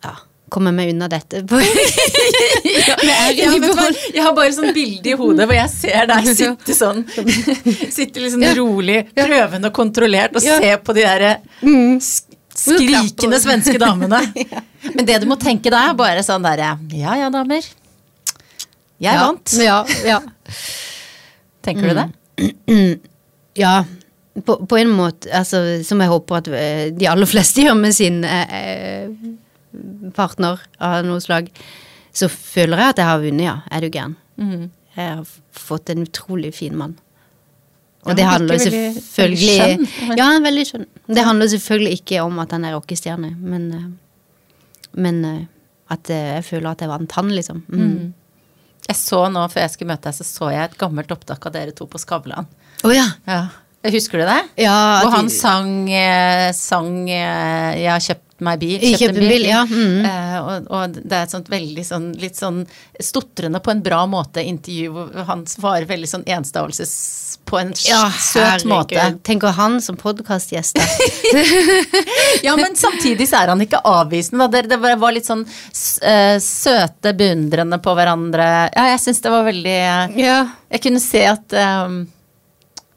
Ja. 0.05 0.13
Kommer 0.53 0.71
meg 0.77 0.91
unna 0.93 1.07
dette? 1.09 1.41
Ja, 2.65 2.95
jeg, 3.33 3.47
vet 3.61 3.63
du? 3.65 3.97
Jeg 4.15 4.21
har 4.25 4.33
bare 4.35 4.51
sånn 4.53 4.71
bilde 4.75 5.09
i 5.11 5.15
hodet 5.17 5.45
hvor 5.47 5.55
jeg 5.57 5.69
ser 5.71 6.05
deg 6.09 6.27
sitte 6.37 6.75
sånn 6.77 7.01
Sitte 7.95 8.29
sånn 8.29 8.43
Ja. 8.45 8.51
rolig, 8.57 8.99
prøvende 9.15 9.69
og 9.71 9.75
kontrollert 9.75 10.35
og 10.37 10.43
se 10.45 10.71
på 10.85 10.95
de 10.97 11.05
derre 11.05 11.31
Mm. 11.65 11.97
skrikende 12.55 13.39
svenske 13.41 13.77
damene. 13.81 14.19
Men 14.93 15.05
det 15.07 15.17
du 15.23 15.25
må 15.29 15.35
tenke 15.41 15.71
da, 15.73 15.81
er 15.89 15.97
bare 15.97 16.21
sånn 16.25 16.45
derre 16.45 16.75
Ja 16.93 17.15
ja, 17.19 17.29
damer. 17.33 17.65
Jeg 19.01 19.19
vant. 19.19 19.55
Ja, 19.59 19.81
ja. 20.07 20.19
Tenker 21.65 21.89
du 21.89 21.93
det? 21.99 22.07
Ja, 23.55 23.85
på, 24.43 24.57
på 24.67 24.77
en 24.81 24.89
måte, 24.91 25.29
altså, 25.31 25.61
som 25.87 26.01
jeg 26.03 26.11
håper 26.11 26.37
at 26.41 26.47
eh, 26.51 26.89
de 26.91 27.07
aller 27.07 27.29
fleste 27.29 27.63
gjør 27.63 27.77
med 27.79 27.95
sin 27.95 28.23
eh, 28.27 28.55
eh, 28.59 30.11
partner 30.15 30.59
av 30.83 31.05
noe 31.07 31.21
slag, 31.23 31.47
så 32.15 32.27
føler 32.31 32.79
jeg 32.81 32.93
at 32.95 33.01
jeg 33.01 33.09
har 33.11 33.23
vunnet, 33.23 33.45
ja. 33.47 33.55
Er 33.71 33.83
du 33.85 33.89
gæren? 33.91 34.15
Mm. 34.39 34.69
Jeg 34.95 35.09
har 35.17 35.25
fått 35.55 35.89
en 35.91 36.03
utrolig 36.05 36.53
fin 36.55 36.75
mann. 36.79 36.97
Og 38.05 38.11
Ja, 38.11 38.15
det 38.19 38.23
han 38.27 38.33
handler 38.35 38.59
veldig- 38.59 38.93
selvfølgelig 39.01 39.57
veldig 39.57 39.87
skjønn. 39.89 40.17
Ja, 40.19 40.25
han 40.29 40.35
er 40.41 40.45
veldig 40.49 40.65
skjønn. 40.69 40.85
Det 41.15 41.23
handler 41.25 41.47
selvfølgelig 41.55 41.99
ikke 42.01 42.21
om 42.23 42.39
at 42.43 42.51
han 42.51 42.65
er 42.67 42.75
rockestjerne, 42.77 43.31
men, 43.39 43.65
eh, 43.73 43.87
men 45.01 45.23
at 45.91 46.07
jeg 46.09 46.43
føler 46.45 46.71
at 46.71 46.79
jeg 46.85 46.89
vant 46.89 47.11
han, 47.17 47.29
liksom. 47.33 47.63
Mm. 47.69 48.13
Jeg 48.87 48.95
så 48.99 49.23
nå, 49.33 49.47
før 49.49 49.61
jeg 49.65 49.71
skulle 49.73 49.91
møte 49.95 50.03
deg, 50.11 50.13
så 50.19 50.23
så 50.27 50.51
jeg 50.53 50.63
et 50.69 50.77
gammelt 50.77 51.11
opptak 51.11 51.45
av 51.47 51.53
dere 51.55 51.71
to 51.73 51.87
på 51.89 51.97
Skavlan. 51.99 52.45
Oh, 52.85 52.91
ja. 52.93 53.07
Ja. 53.27 53.47
Husker 53.91 54.21
du 54.21 54.25
det? 54.25 54.41
ja 54.65 54.77
Hvor 55.03 55.11
han 55.17 55.29
sang, 55.29 55.89
eh, 55.91 56.51
sang 56.53 57.09
eh, 57.09 57.75
'Jeg 57.81 57.91
har 57.91 57.99
kjøpt 57.99 58.21
meg 58.43 58.59
bil'. 58.59 58.81
Jeg 58.83 58.99
kjøpt 58.99 59.17
en 59.21 59.29
bil, 59.29 59.45
ja. 59.47 59.61
Mm. 59.63 60.05
Eh, 60.05 60.39
og, 60.43 60.65
og 60.69 60.95
det 60.97 61.11
er 61.15 61.23
et 61.23 61.31
sånt 61.31 61.47
veldig 61.49 61.85
sånn 61.87 62.07
litt 62.19 62.35
sånn 62.35 62.65
stotrende 62.99 63.61
på 63.63 63.71
en 63.71 63.81
bra 63.85 64.01
måte 64.11 64.43
intervju 64.43 64.91
hvor 64.91 65.23
han 65.29 65.45
svarer 65.47 65.85
veldig 65.87 66.09
sånn 66.09 66.25
enstavelses 66.27 67.37
på 67.45 67.59
en 67.61 67.71
Ja, 67.87 68.09
søt 68.11 68.65
måte. 68.65 68.99
Tenker 69.23 69.53
han 69.55 69.79
som 69.81 69.95
podkastgjest. 69.95 70.79
Ja, 72.43 72.55
men 72.55 72.75
samtidig 72.75 73.27
så 73.29 73.39
er 73.41 73.47
han 73.53 73.61
ikke 73.63 73.79
avvisende. 73.87 74.47
Det, 74.51 74.65
det 74.69 74.77
var- 74.81 75.13
litt 75.15 75.25
sånn 75.25 75.45
eh, 76.01 76.37
søte, 76.43 77.13
beundrende 77.17 77.79
på 77.79 77.93
hverandre. 77.95 78.69
Ja, 78.75 78.87
jeg 78.91 78.99
syns 78.99 79.21
det 79.23 79.31
var 79.31 79.45
veldig 79.47 79.77
ja. 80.19 80.39
Jeg 80.69 80.81
kunne 80.83 80.99
se 80.99 81.23
at 81.29 81.53
ehm, 81.55 82.01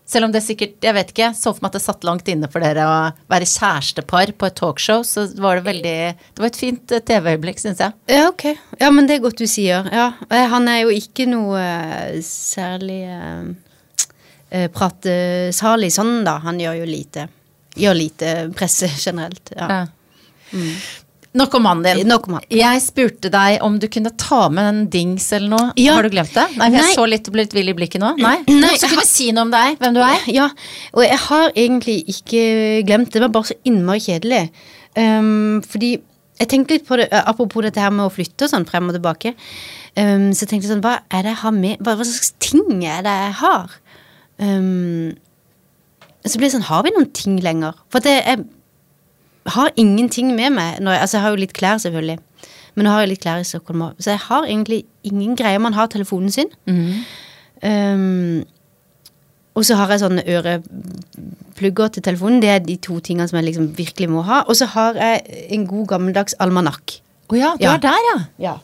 selv 0.09 0.29
om 0.29 0.33
det 0.33 0.41
sikkert 0.45 0.85
Jeg 0.85 0.97
vet 0.97 1.11
ikke, 1.13 1.29
så 1.37 1.53
for 1.53 1.65
meg 1.65 1.71
at 1.73 1.79
det 1.79 1.85
satt 1.85 2.07
langt 2.09 2.29
inne 2.33 2.49
for 2.51 2.65
dere 2.65 2.87
å 2.89 2.97
være 3.31 3.49
kjærestepar 3.49 4.33
på 4.41 4.49
et 4.49 4.57
talkshow, 4.59 5.05
så 5.05 5.27
var 5.37 5.59
det 5.59 5.67
veldig 5.69 5.97
Det 6.17 6.43
var 6.43 6.49
et 6.49 6.61
fint 6.61 6.95
eh, 6.97 7.03
TV-øyeblikk, 7.11 7.61
syns 7.63 7.83
jeg. 7.85 7.97
Ja, 8.11 8.29
ok. 8.31 8.47
Ja, 8.81 8.91
men 8.95 9.09
det 9.09 9.19
er 9.19 9.25
godt 9.27 9.43
du 9.43 9.47
sier. 9.51 9.89
Ja, 9.93 10.13
eh, 10.31 10.47
Han 10.53 10.69
er 10.73 10.83
jo 10.87 10.95
ikke 10.95 11.29
noe 11.29 11.61
eh, 11.61 12.21
særlig 12.25 13.03
eh, 13.09 14.69
pratesalig 14.73 15.93
sånn, 15.93 16.23
da. 16.25 16.39
Han 16.47 16.61
gjør 16.63 16.81
jo 16.81 16.89
lite. 16.89 17.29
Gjør 17.79 18.01
lite 18.01 18.33
presse 18.57 18.89
generelt. 18.97 19.53
Ja. 19.57 19.69
Ja. 19.69 19.85
Nok 21.39 21.55
om 21.59 21.63
mannen 21.69 21.87
din. 22.01 22.09
Nok 22.11 22.27
om 22.29 22.37
han. 22.39 22.45
Jeg 22.53 22.83
spurte 22.83 23.31
deg 23.33 23.63
om 23.65 23.79
du 23.79 23.87
kunne 23.93 24.11
ta 24.19 24.41
med 24.53 24.71
en 24.73 24.81
dings 24.93 25.29
eller 25.37 25.53
noe. 25.55 25.71
Ja. 25.79 25.95
Har 25.99 26.07
du 26.09 26.11
glemt 26.13 26.35
det? 26.35 26.47
Nei, 26.59 26.67
for 26.69 26.77
Nei. 26.77 26.83
Jeg 26.83 26.97
så 26.99 27.07
litt 27.09 27.31
og 27.31 27.37
ble 27.37 27.45
litt 27.47 27.55
vill 27.57 27.71
i 27.73 27.77
blikket 27.79 28.03
nå. 28.03 28.13
Nei? 28.19 28.35
Nei, 28.49 28.75
så 28.75 28.87
jeg 28.87 28.93
kunne 28.93 29.05
har- 29.05 29.11
si 29.13 29.31
noe 29.33 29.47
om 29.47 29.55
deg? 29.55 29.79
Hvem 29.79 29.95
du 29.95 30.03
er? 30.03 30.27
Ja, 30.35 30.49
og 30.95 31.03
jeg 31.07 31.19
har 31.29 31.51
egentlig 31.55 31.99
ikke 32.17 32.43
glemt 32.89 33.13
det. 33.13 33.21
Det 33.21 33.27
var 33.29 33.35
bare 33.39 33.51
så 33.53 33.59
innmari 33.65 34.03
kjedelig. 34.09 34.45
Um, 34.97 35.63
fordi 35.63 35.99
Jeg 36.39 36.47
tenkte 36.53 36.71
litt 36.77 36.87
på 36.87 36.95
det, 36.97 37.09
eh, 37.11 37.23
apropos 37.27 37.63
dette 37.63 37.81
her 37.83 37.91
med 37.91 38.07
å 38.07 38.13
flytte 38.15 38.47
og 38.47 38.51
sånn 38.53 38.65
frem 38.65 38.87
og 38.87 38.95
tilbake. 38.95 39.33
Um, 39.97 40.31
så 40.31 40.47
tenkte 40.47 40.69
jeg 40.69 40.71
sånn, 40.71 40.83
hva 40.85 41.01
er 41.11 41.25
det 41.27 41.33
jeg 41.33 41.41
har 41.41 41.51
med 41.51 41.79
Hva, 41.83 41.97
hva 41.99 42.05
slags 42.07 42.31
ting 42.39 42.85
er 42.87 43.03
det 43.03 43.11
jeg 43.11 43.33
har? 43.41 43.75
Um, 44.39 45.17
så 46.25 46.39
blir 46.39 46.47
det 46.47 46.53
sånn, 46.55 46.69
har 46.69 46.85
vi 46.87 46.93
noen 46.95 47.11
ting 47.13 47.41
lenger? 47.43 47.75
For 47.91 47.99
det, 48.05 48.15
jeg 48.25 48.45
har 49.55 49.71
ingenting 49.77 50.35
med 50.37 50.53
meg. 50.57 50.79
Jeg, 50.81 51.01
altså, 51.01 51.17
jeg 51.19 51.23
har 51.25 51.31
jo 51.35 51.41
litt 51.43 51.53
klær, 51.57 51.79
selvfølgelig. 51.83 52.19
Men 52.75 52.85
nå 52.87 52.91
har 52.95 53.01
jeg 53.03 53.09
litt 53.15 53.23
klær 53.25 53.41
i 53.43 53.47
Stockholm 53.49 53.83
òg. 53.89 53.97
Så 53.99 54.13
jeg 54.15 54.21
har 54.29 54.45
egentlig 54.47 54.85
ingen 55.09 55.35
greier. 55.37 55.59
Man 55.59 55.75
har 55.75 55.89
telefonen 55.91 56.31
sin. 56.31 56.51
Um, 57.63 58.45
og 59.59 59.65
så 59.67 59.75
har 59.75 59.91
jeg 59.91 60.03
sånne 60.05 60.23
øreplugger 60.31 61.89
til 61.97 62.05
telefonen. 62.07 62.39
Det 62.43 62.51
er 62.53 62.61
de 62.63 62.77
to 62.85 63.01
tingene 63.03 63.27
som 63.29 63.41
jeg 63.41 63.49
liksom 63.49 63.73
virkelig 63.79 64.09
må 64.13 64.23
ha. 64.29 64.45
Og 64.47 64.55
så 64.61 64.69
har 64.77 64.95
jeg 65.01 65.49
en 65.57 65.67
god 65.67 65.89
gammeldags 65.95 66.37
almanakk. 66.39 67.01
Å 67.29 67.37
ja, 67.41 67.55
du 67.59 67.65
Ja. 67.67 67.75
er 67.75 67.83
der, 67.83 67.99
ja. 68.13 68.19
Ja. 68.39 68.55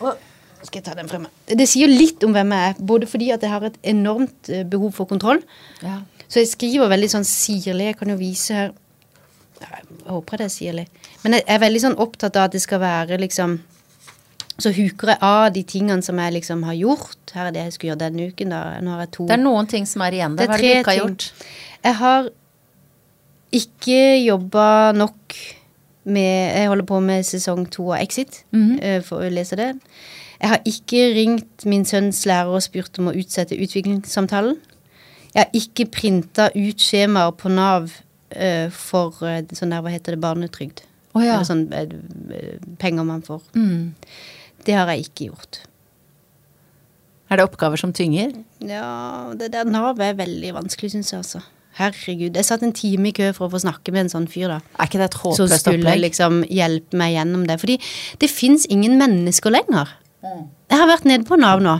Og 0.00 0.16
skal 0.62 0.80
jeg 0.80 0.84
ta 0.84 0.94
den 0.96 1.08
fremme? 1.08 1.28
Det 1.46 1.68
sier 1.68 1.88
litt 1.88 2.24
om 2.24 2.32
hvem 2.32 2.50
jeg 2.56 2.70
er, 2.70 2.80
både 2.80 3.06
fordi 3.06 3.30
at 3.32 3.42
jeg 3.44 3.50
har 3.52 3.62
et 3.68 3.76
enormt 3.84 4.48
eh, 4.48 4.64
behov 4.64 4.92
for 4.96 5.04
kontroll. 5.06 5.42
ja. 5.82 6.00
Så 6.30 6.38
jeg 6.38 6.46
skriver 6.52 6.86
veldig 6.88 7.08
sånn 7.10 7.24
sirlig. 7.26 7.86
Jeg 7.88 7.96
kan 7.98 8.08
jo 8.12 8.14
vise 8.14 8.54
her 8.54 8.68
Jeg 9.60 9.84
håper 10.08 10.40
det 10.40 10.48
sier 10.52 10.76
litt. 10.76 11.08
Men 11.24 11.36
jeg 11.36 11.44
er 11.46 11.60
veldig 11.62 11.82
sånn 11.84 11.98
opptatt 12.00 12.38
av 12.38 12.48
at 12.48 12.56
det 12.56 12.62
skal 12.64 12.80
være 12.82 13.20
liksom 13.20 13.58
Så 14.60 14.72
huker 14.76 15.14
jeg 15.14 15.18
av 15.24 15.52
de 15.54 15.62
tingene 15.64 16.04
som 16.04 16.18
jeg 16.20 16.34
liksom 16.34 16.66
har 16.68 16.74
gjort. 16.76 17.32
Her 17.32 17.46
er 17.48 17.54
det 17.54 17.62
jeg 17.62 17.72
skulle 17.72 17.94
gjøre 17.94 18.02
denne 18.02 18.26
uken, 18.28 18.50
da. 18.52 18.58
Nå 18.84 18.92
har 18.92 19.06
jeg 19.06 19.12
to 19.16 19.28
Det 19.30 19.36
er 19.38 19.40
noen 19.40 19.70
ting 19.70 19.86
som 19.88 20.04
er 20.04 20.16
igjen 20.18 20.36
der. 20.36 20.50
Hva 20.50 20.58
er 20.58 20.60
det 20.60 20.72
du 20.74 20.80
ikke 20.82 20.92
har 20.92 20.98
gjort? 20.98 21.28
Jeg 21.80 21.96
har 22.00 22.28
ikke 23.60 24.00
jobba 24.20 24.66
nok 24.96 25.38
med 26.04 26.56
Jeg 26.56 26.68
holder 26.68 26.88
på 26.88 27.00
med 27.04 27.24
sesong 27.28 27.66
to 27.72 27.90
av 27.92 28.00
Exit, 28.00 28.44
eh, 28.80 29.00
for 29.04 29.20
å 29.20 29.32
lese 29.32 29.56
det. 29.56 29.74
Jeg 30.40 30.48
har 30.48 30.60
ikke 30.64 31.00
ringt 31.14 31.64
min 31.68 31.84
sønns 31.84 32.24
lærer 32.26 32.48
og 32.48 32.62
spurt 32.64 32.98
om 32.98 33.10
å 33.10 33.16
utsette 33.16 33.56
utviklingssamtalen. 33.56 34.56
Jeg 35.34 35.44
har 35.44 35.50
ikke 35.52 35.86
printa 35.92 36.48
ut 36.54 36.80
skjemaer 36.80 37.32
på 37.36 37.52
Nav 37.52 37.92
for 38.74 39.16
eh, 39.26 39.42
sånn 39.56 39.74
der, 39.74 39.82
hva 39.84 39.92
heter 39.92 40.16
det, 40.16 40.22
barnetrygd. 40.22 40.84
Oh, 41.14 41.22
ja. 41.24 41.38
Eller 41.38 41.48
sånn 41.48 41.66
eh, 41.74 42.58
penger 42.82 43.06
man 43.06 43.24
får. 43.26 43.42
Mm. 43.58 43.92
Det 44.66 44.76
har 44.76 44.90
jeg 44.92 45.08
ikke 45.08 45.30
gjort. 45.30 45.62
Er 47.30 47.38
det 47.38 47.46
oppgaver 47.46 47.78
som 47.78 47.94
tynger? 47.94 48.34
Ja, 48.66 49.30
det 49.38 49.52
der 49.54 49.68
Nav 49.70 50.00
er 50.02 50.18
veldig 50.18 50.52
vanskelig, 50.56 50.92
syns 50.96 51.12
jeg, 51.12 51.22
altså. 51.22 51.42
Herregud. 51.78 52.34
Jeg 52.34 52.46
satt 52.48 52.64
en 52.66 52.74
time 52.74 53.08
i 53.08 53.14
kø 53.14 53.30
for 53.36 53.46
å 53.46 53.52
få 53.52 53.60
snakke 53.62 53.94
med 53.94 54.04
en 54.04 54.12
sånn 54.12 54.26
fyr, 54.30 54.50
da. 54.50 54.58
Er 54.76 54.90
ikke 54.90 55.00
det 55.00 55.12
et 55.12 55.18
Som 55.38 55.50
skulle 55.52 55.94
liksom 56.02 56.42
hjelpe 56.50 56.98
meg 56.98 57.14
gjennom 57.14 57.46
det. 57.46 57.60
Fordi 57.62 57.78
det 58.20 58.30
fins 58.32 58.66
ingen 58.68 58.98
mennesker 59.00 59.54
lenger. 59.54 59.94
Jeg 60.20 60.76
har 60.76 60.90
vært 60.90 61.06
nede 61.08 61.24
på 61.28 61.38
Nav 61.40 61.62
nå 61.64 61.78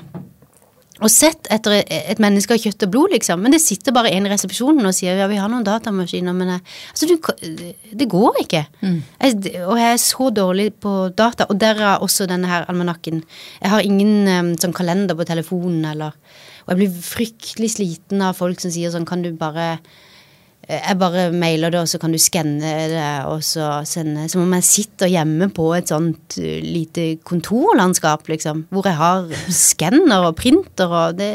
og 1.01 1.11
sett 1.12 1.48
etter 1.53 1.80
et 1.80 2.20
menneske 2.22 2.55
av 2.57 2.61
kjøtt 2.61 2.84
og 2.86 2.92
blod, 2.92 3.14
liksom. 3.14 3.40
Men 3.40 3.55
det 3.55 3.62
sitter 3.64 3.94
bare 3.96 4.12
en 4.12 4.28
i 4.28 4.32
resepsjonen 4.32 4.86
og 4.86 4.94
sier 4.96 5.18
ja, 5.18 5.28
vi 5.30 5.38
har 5.40 5.48
noen 5.53 5.64
datamaskiner, 5.66 6.36
men 6.36 6.55
jeg, 6.55 6.64
altså, 6.92 7.09
du, 7.09 7.64
det 8.03 8.09
går 8.11 8.42
ikke. 8.44 8.64
Jeg, 8.84 9.38
og 9.64 9.80
jeg 9.80 9.94
er 9.94 10.03
så 10.03 10.28
dårlig 10.36 10.68
på 10.84 10.94
data, 11.16 11.48
og 11.48 11.59
derav 11.61 12.05
også 12.07 12.28
denne 12.30 12.51
her 12.51 12.68
almanakken. 12.70 13.24
Jeg 13.62 13.72
har 13.72 13.86
ingen 13.86 14.28
um, 14.28 14.53
sånn 14.61 14.76
kalender 14.76 15.16
på 15.18 15.28
telefonen, 15.28 15.84
eller 15.94 16.16
Og 16.66 16.74
jeg 16.74 16.78
blir 16.78 17.03
fryktelig 17.03 17.70
sliten 17.72 18.20
av 18.22 18.36
folk 18.38 18.61
som 18.61 18.70
sier 18.70 18.92
sånn, 18.92 19.09
kan 19.09 19.24
du 19.24 19.32
bare 19.34 19.78
jeg 20.71 20.99
bare 21.01 21.25
mailer 21.35 21.73
det, 21.73 21.81
og 21.83 21.89
så 21.91 21.99
kan 22.01 22.12
du 22.14 22.18
skanne 22.21 22.73
det 22.93 23.09
og 23.27 23.43
så 23.45 23.81
sende 23.89 24.29
Som 24.31 24.45
om 24.45 24.55
jeg 24.59 24.66
sitter 24.68 25.11
hjemme 25.11 25.51
på 25.55 25.66
et 25.77 25.91
sånt 25.91 26.37
uh, 26.39 26.61
lite 26.64 27.16
kontorlandskap, 27.27 28.29
liksom. 28.31 28.64
Hvor 28.71 28.87
jeg 28.87 28.99
har 29.01 29.29
skanner 29.55 30.29
og 30.29 30.39
printer 30.39 30.91
og 30.91 31.18
det 31.18 31.33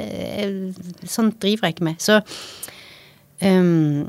Sånt 1.10 1.40
driver 1.44 1.68
jeg 1.68 1.78
ikke 1.78 1.90
med. 1.90 2.00
Så 2.02 2.22
um, 3.44 4.08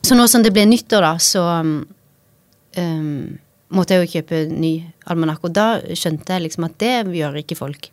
Så 0.00 0.16
nå 0.16 0.26
som 0.32 0.42
det 0.42 0.54
ble 0.56 0.64
nyttår, 0.64 1.04
da, 1.04 1.14
så 1.20 1.44
um, 1.60 3.38
måtte 3.76 3.94
jeg 3.94 4.06
jo 4.06 4.12
kjøpe 4.16 4.44
ny 4.48 4.74
almanakk. 5.12 5.44
Og 5.44 5.52
da 5.54 5.66
skjønte 5.92 6.32
jeg 6.32 6.46
liksom 6.46 6.66
at 6.70 6.78
det 6.80 6.94
gjør 7.20 7.42
ikke 7.42 7.58
folk. 7.58 7.90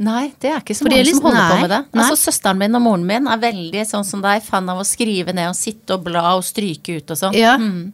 Nei, 0.00 0.30
det 0.40 0.48
er 0.48 0.62
ikke 0.62 0.74
så 0.78 0.86
mange 0.86 1.04
som 1.04 1.26
holder 1.26 1.36
holder 1.36 1.50
på 1.52 1.60
med 1.60 1.72
det. 1.74 1.80
nei. 1.92 2.04
Altså 2.06 2.30
Søsteren 2.30 2.60
min 2.60 2.76
og 2.78 2.82
moren 2.86 3.06
min 3.08 3.28
er 3.28 3.40
veldig 3.42 3.84
sånn 3.88 4.06
som 4.08 4.22
deg, 4.24 4.40
fan 4.46 4.68
av 4.72 4.80
å 4.80 4.86
skrive 4.88 5.34
ned 5.36 5.50
og 5.50 5.58
sitte 5.58 5.98
og 5.98 6.06
bla 6.06 6.22
og 6.38 6.44
stryke 6.46 6.96
ut 6.96 7.12
og 7.12 7.20
sånn. 7.20 7.36
Ja. 7.36 7.58
Mm. 7.60 7.92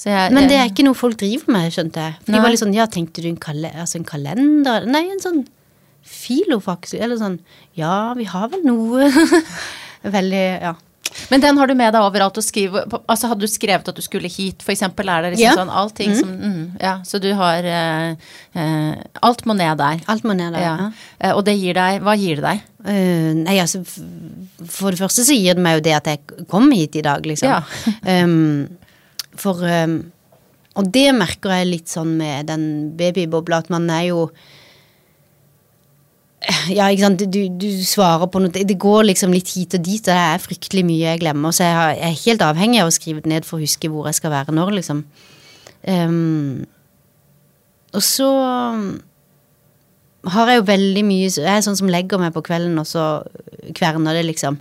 Så 0.00 0.12
jeg, 0.12 0.32
Men 0.32 0.46
det 0.48 0.56
er 0.56 0.70
ikke 0.70 0.86
noe 0.86 0.96
folk 0.96 1.18
driver 1.20 1.50
med, 1.52 1.72
skjønte 1.74 2.04
jeg. 2.06 2.14
For 2.22 2.32
de 2.32 2.42
var 2.44 2.54
litt 2.54 2.62
sånn, 2.62 2.76
ja, 2.76 2.86
tenkte 2.88 3.24
du 3.24 3.28
en, 3.28 3.40
kal 3.42 3.66
altså 3.68 3.98
en 3.98 4.06
kalender? 4.08 4.86
Nei, 4.88 5.02
en 5.12 5.20
sånn 5.20 5.42
filofax, 6.06 6.94
eller 6.96 7.18
sånn, 7.20 7.36
ja, 7.76 8.14
vi 8.16 8.24
har 8.30 8.46
vel 8.54 8.62
noe. 8.64 9.10
Veldig, 10.16 10.46
ja. 10.62 10.72
Men 11.28 11.42
den 11.44 11.58
har 11.60 11.70
du 11.70 11.74
med 11.78 11.92
deg 11.94 12.02
overalt 12.02 12.38
og 12.40 12.44
skriver 12.44 12.86
Altså 13.10 13.28
hadde 13.30 13.44
du 13.44 13.50
skrevet 13.50 13.88
at 13.92 13.96
du 13.96 14.02
skulle 14.04 14.30
hit, 14.30 14.64
eksempel, 14.66 15.08
er 15.12 15.22
det 15.26 15.32
liksom 15.34 15.46
Ja. 15.46 15.54
sånn 15.58 15.72
allting 15.82 16.14
som 16.16 16.30
mm, 16.30 16.62
Ja, 16.80 16.94
så 17.06 17.20
du 17.22 17.28
har 17.36 17.66
uh, 17.66 18.14
uh, 18.56 18.94
Alt 19.28 19.44
må 19.46 19.56
ned 19.58 19.78
der. 19.78 20.00
Alt 20.10 20.24
må 20.24 20.36
ned 20.38 20.54
der. 20.56 20.64
Ja. 20.64 20.74
Ja. 20.80 20.90
Eh, 21.20 21.34
og 21.34 21.44
det 21.48 21.56
gir 21.58 21.74
deg 21.78 22.00
Hva 22.06 22.16
gir 22.18 22.40
det 22.40 22.46
deg? 22.46 22.62
Uh, 22.80 23.32
nei, 23.42 23.58
altså, 23.60 23.82
for 24.64 24.90
det 24.94 25.02
første 25.02 25.26
så 25.26 25.36
gir 25.36 25.58
det 25.58 25.64
meg 25.64 25.78
jo 25.78 25.84
det 25.90 25.96
at 25.98 26.06
jeg 26.14 26.46
kom 26.48 26.70
hit 26.72 26.96
i 26.96 27.04
dag, 27.04 27.26
liksom. 27.28 27.50
Ja. 27.50 28.24
um, 28.24 28.68
for 29.42 29.60
um, 29.60 29.98
Og 30.80 30.88
det 30.94 31.10
merker 31.16 31.58
jeg 31.58 31.68
litt 31.68 31.92
sånn 31.92 32.16
med 32.16 32.48
den 32.48 32.64
babybobla, 32.96 33.58
at 33.64 33.70
man 33.72 33.90
er 33.92 34.08
jo 34.12 34.30
ja, 36.72 36.86
ikke 36.88 37.04
sant, 37.04 37.22
du, 37.28 37.40
du 37.60 37.68
svarer 37.84 38.28
på 38.32 38.40
noe 38.40 38.64
Det 38.64 38.78
går 38.80 39.10
liksom 39.10 39.34
litt 39.34 39.50
hit 39.52 39.76
og 39.76 39.82
dit, 39.84 40.00
og 40.00 40.08
det 40.08 40.16
er 40.16 40.40
fryktelig 40.40 40.84
mye 40.88 41.12
jeg 41.12 41.20
glemmer. 41.20 41.52
Så 41.52 41.66
jeg, 41.68 41.98
er 42.00 42.22
helt 42.24 42.44
avhengig 42.44 42.80
av 42.80 42.88
å 42.88 42.94
skrive 42.96 43.24
det 43.24 43.32
ned 43.32 43.48
for 43.48 43.58
å 43.58 43.64
huske 43.64 43.90
hvor 43.92 44.08
jeg 44.08 44.20
skal 44.20 44.32
være 44.32 44.54
når, 44.56 44.72
liksom. 44.78 45.04
Um, 45.84 46.64
og 47.96 48.04
så 48.04 48.28
har 50.30 50.50
jeg 50.50 50.60
jo 50.60 50.64
veldig 50.68 51.02
mye 51.08 51.28
Jeg 51.32 51.48
er 51.48 51.62
sånn 51.64 51.78
som 51.78 51.88
legger 51.90 52.20
meg 52.20 52.34
på 52.36 52.44
kvelden, 52.46 52.78
og 52.80 52.88
så 52.88 53.06
kverner 53.76 54.16
det, 54.16 54.24
liksom. 54.30 54.60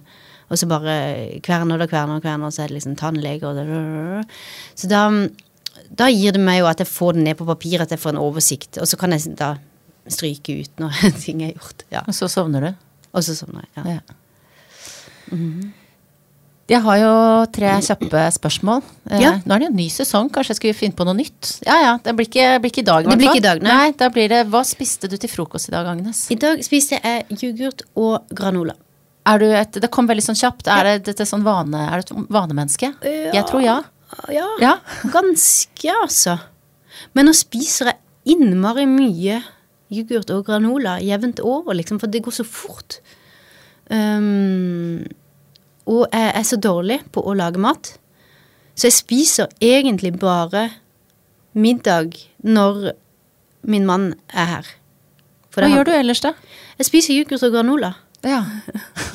Og 0.49 0.57
så 0.57 0.67
bare 0.67 1.39
kverner 1.45 1.77
det 1.77 1.87
og 1.87 1.93
kverner 1.93 2.19
og 2.19 2.25
kverner, 2.25 2.49
og 2.49 2.55
så 2.55 2.63
er 2.65 2.71
det 2.71 2.79
liksom 2.79 2.97
tannlege 2.99 3.47
og 3.47 4.25
Så 4.73 4.89
da, 4.89 5.05
da 5.89 6.09
gir 6.09 6.35
det 6.35 6.41
meg 6.43 6.63
jo 6.63 6.69
at 6.71 6.81
jeg 6.81 6.89
får 6.89 7.15
det 7.15 7.25
ned 7.27 7.39
på 7.39 7.47
papir, 7.47 7.83
at 7.83 7.91
jeg 7.93 8.01
får 8.01 8.15
en 8.15 8.23
oversikt. 8.23 8.79
Og 8.81 8.89
så 8.89 8.97
kan 8.97 9.13
jeg 9.13 9.37
da 9.39 9.53
stryke 10.13 10.59
ut 10.61 10.79
når 10.81 10.99
ting 11.25 11.41
er 11.45 11.53
gjort. 11.53 11.83
Ja. 11.91 12.01
Og 12.07 12.13
så 12.17 12.29
sovner 12.31 12.61
du? 12.69 12.71
Og 13.13 13.23
så 13.25 13.33
sånn, 13.37 13.61
ja. 13.75 13.83
Ja. 13.97 13.99
Mhm. 15.31 15.73
Jeg 16.69 16.83
har 16.85 16.97
jo 17.01 17.13
tre 17.49 17.69
kjappe 17.81 18.19
spørsmål. 18.35 18.83
Eh, 19.09 19.21
Ja. 19.23 19.31
Nå 19.41 19.55
er 19.55 19.59
det 19.63 19.67
jo 19.71 19.73
ny 19.79 19.87
sesong, 19.89 20.27
kanskje 20.29 20.53
jeg 20.53 20.57
skulle 20.59 20.77
finne 20.77 20.93
på 20.99 21.05
noe 21.07 21.15
nytt? 21.17 21.55
Ja 21.65 21.79
ja, 21.81 21.93
det 21.97 22.13
blir 22.15 22.27
ikke, 22.29 22.59
blir 22.61 22.69
ikke 22.69 22.83
i 22.83 22.85
dag, 22.85 22.99
i 22.99 23.03
Det 23.07 23.09
hvert 23.09 23.17
blir 23.23 23.31
fall. 23.33 23.41
dag, 23.47 23.63
nei. 23.65 23.91
Da 23.97 24.09
blir 24.13 24.29
det 24.29 24.43
Hva 24.53 24.61
spiste 24.63 25.09
du 25.09 25.17
til 25.17 25.29
frokost 25.33 25.69
i 25.69 25.73
dag, 25.73 25.87
Agnes? 25.89 26.27
I 26.29 26.35
dag 26.37 26.61
spiste 26.63 26.99
jeg 27.01 27.25
yoghurt 27.41 27.81
og 27.97 28.29
granola. 28.29 28.75
Er 29.25 29.39
du 29.41 29.45
et 29.51 29.71
Det 29.81 29.89
kom 29.91 30.07
veldig 30.07 30.21
sånn 30.27 30.37
kjapt. 30.37 30.67
Er 30.69 30.83
det 30.83 31.05
dette 31.09 31.25
sånn 31.25 31.41
vane 31.43 31.81
Er 31.89 32.01
du 32.01 32.13
et 32.21 32.29
vanemenneske? 32.29 32.93
Ja. 33.01 33.31
Jeg 33.33 33.45
tror 33.49 33.61
ja. 33.65 33.79
Ja, 34.29 34.45
Ja. 34.61 34.75
ganske, 35.09 35.89
altså. 36.03 36.39
Men 37.15 37.25
nå 37.25 37.33
spiser 37.33 37.85
jeg 37.93 37.97
innmari 38.37 38.85
mye 38.85 39.41
yoghurt 39.93 40.31
og 40.33 40.45
granola 40.47 40.97
jevnt 41.03 41.41
over, 41.43 41.75
liksom, 41.77 41.99
for 42.01 42.11
det 42.11 42.23
går 42.25 42.35
så 42.39 42.45
fort. 42.47 42.99
Um, 43.89 45.05
og 45.89 46.05
jeg 46.13 46.33
er 46.35 46.45
så 46.45 46.59
dårlig 46.61 46.99
på 47.13 47.23
å 47.25 47.33
lage 47.37 47.61
mat, 47.61 47.95
så 48.77 48.87
jeg 48.87 48.99
spiser 48.99 49.55
egentlig 49.59 50.13
bare 50.21 50.69
middag 51.57 52.19
når 52.45 52.91
min 53.67 53.87
mann 53.89 54.11
er 54.29 54.53
her. 54.53 54.75
Hva 55.55 55.67
gjør 55.67 55.89
du 55.89 55.95
ellers, 55.97 56.21
da? 56.23 56.35
Jeg 56.79 56.87
spiser 56.87 57.17
yoghurt 57.17 57.43
og 57.43 57.57
granola. 57.57 57.95
Ja. 58.23 58.43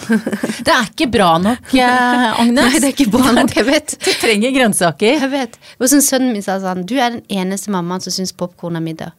Det 0.64 0.72
er 0.72 0.86
ikke 0.88 1.06
bra 1.12 1.34
nok, 1.40 1.72
eh, 1.76 2.40
Agnes. 2.40 2.56
Nei, 2.56 2.80
det 2.80 2.88
er 2.88 2.92
ikke 2.92 3.12
bra 3.12 3.32
nok, 3.38 3.52
jeg 3.56 3.66
vet. 3.68 3.94
Du 4.00 4.10
trenger 4.20 4.52
grønnsaker. 4.52 5.18
Jeg 5.22 5.30
vet. 5.32 5.58
Og 5.78 5.88
som 5.92 6.02
sønnen 6.04 6.32
min 6.34 6.44
sa 6.44 6.58
sånn, 6.60 6.84
du 6.88 6.96
er 6.96 7.14
den 7.14 7.22
eneste 7.32 7.72
mammaen 7.72 8.04
som 8.04 8.12
syns 8.12 8.34
popkorn 8.36 8.76
er 8.80 8.84
middag. 8.84 9.14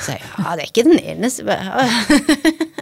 Så 0.00 0.14
jeg, 0.16 0.22
ja, 0.38 0.56
det 0.56 0.64
er 0.64 0.70
ikke 0.70 0.86
den 0.88 1.00
eneste. 1.14 1.56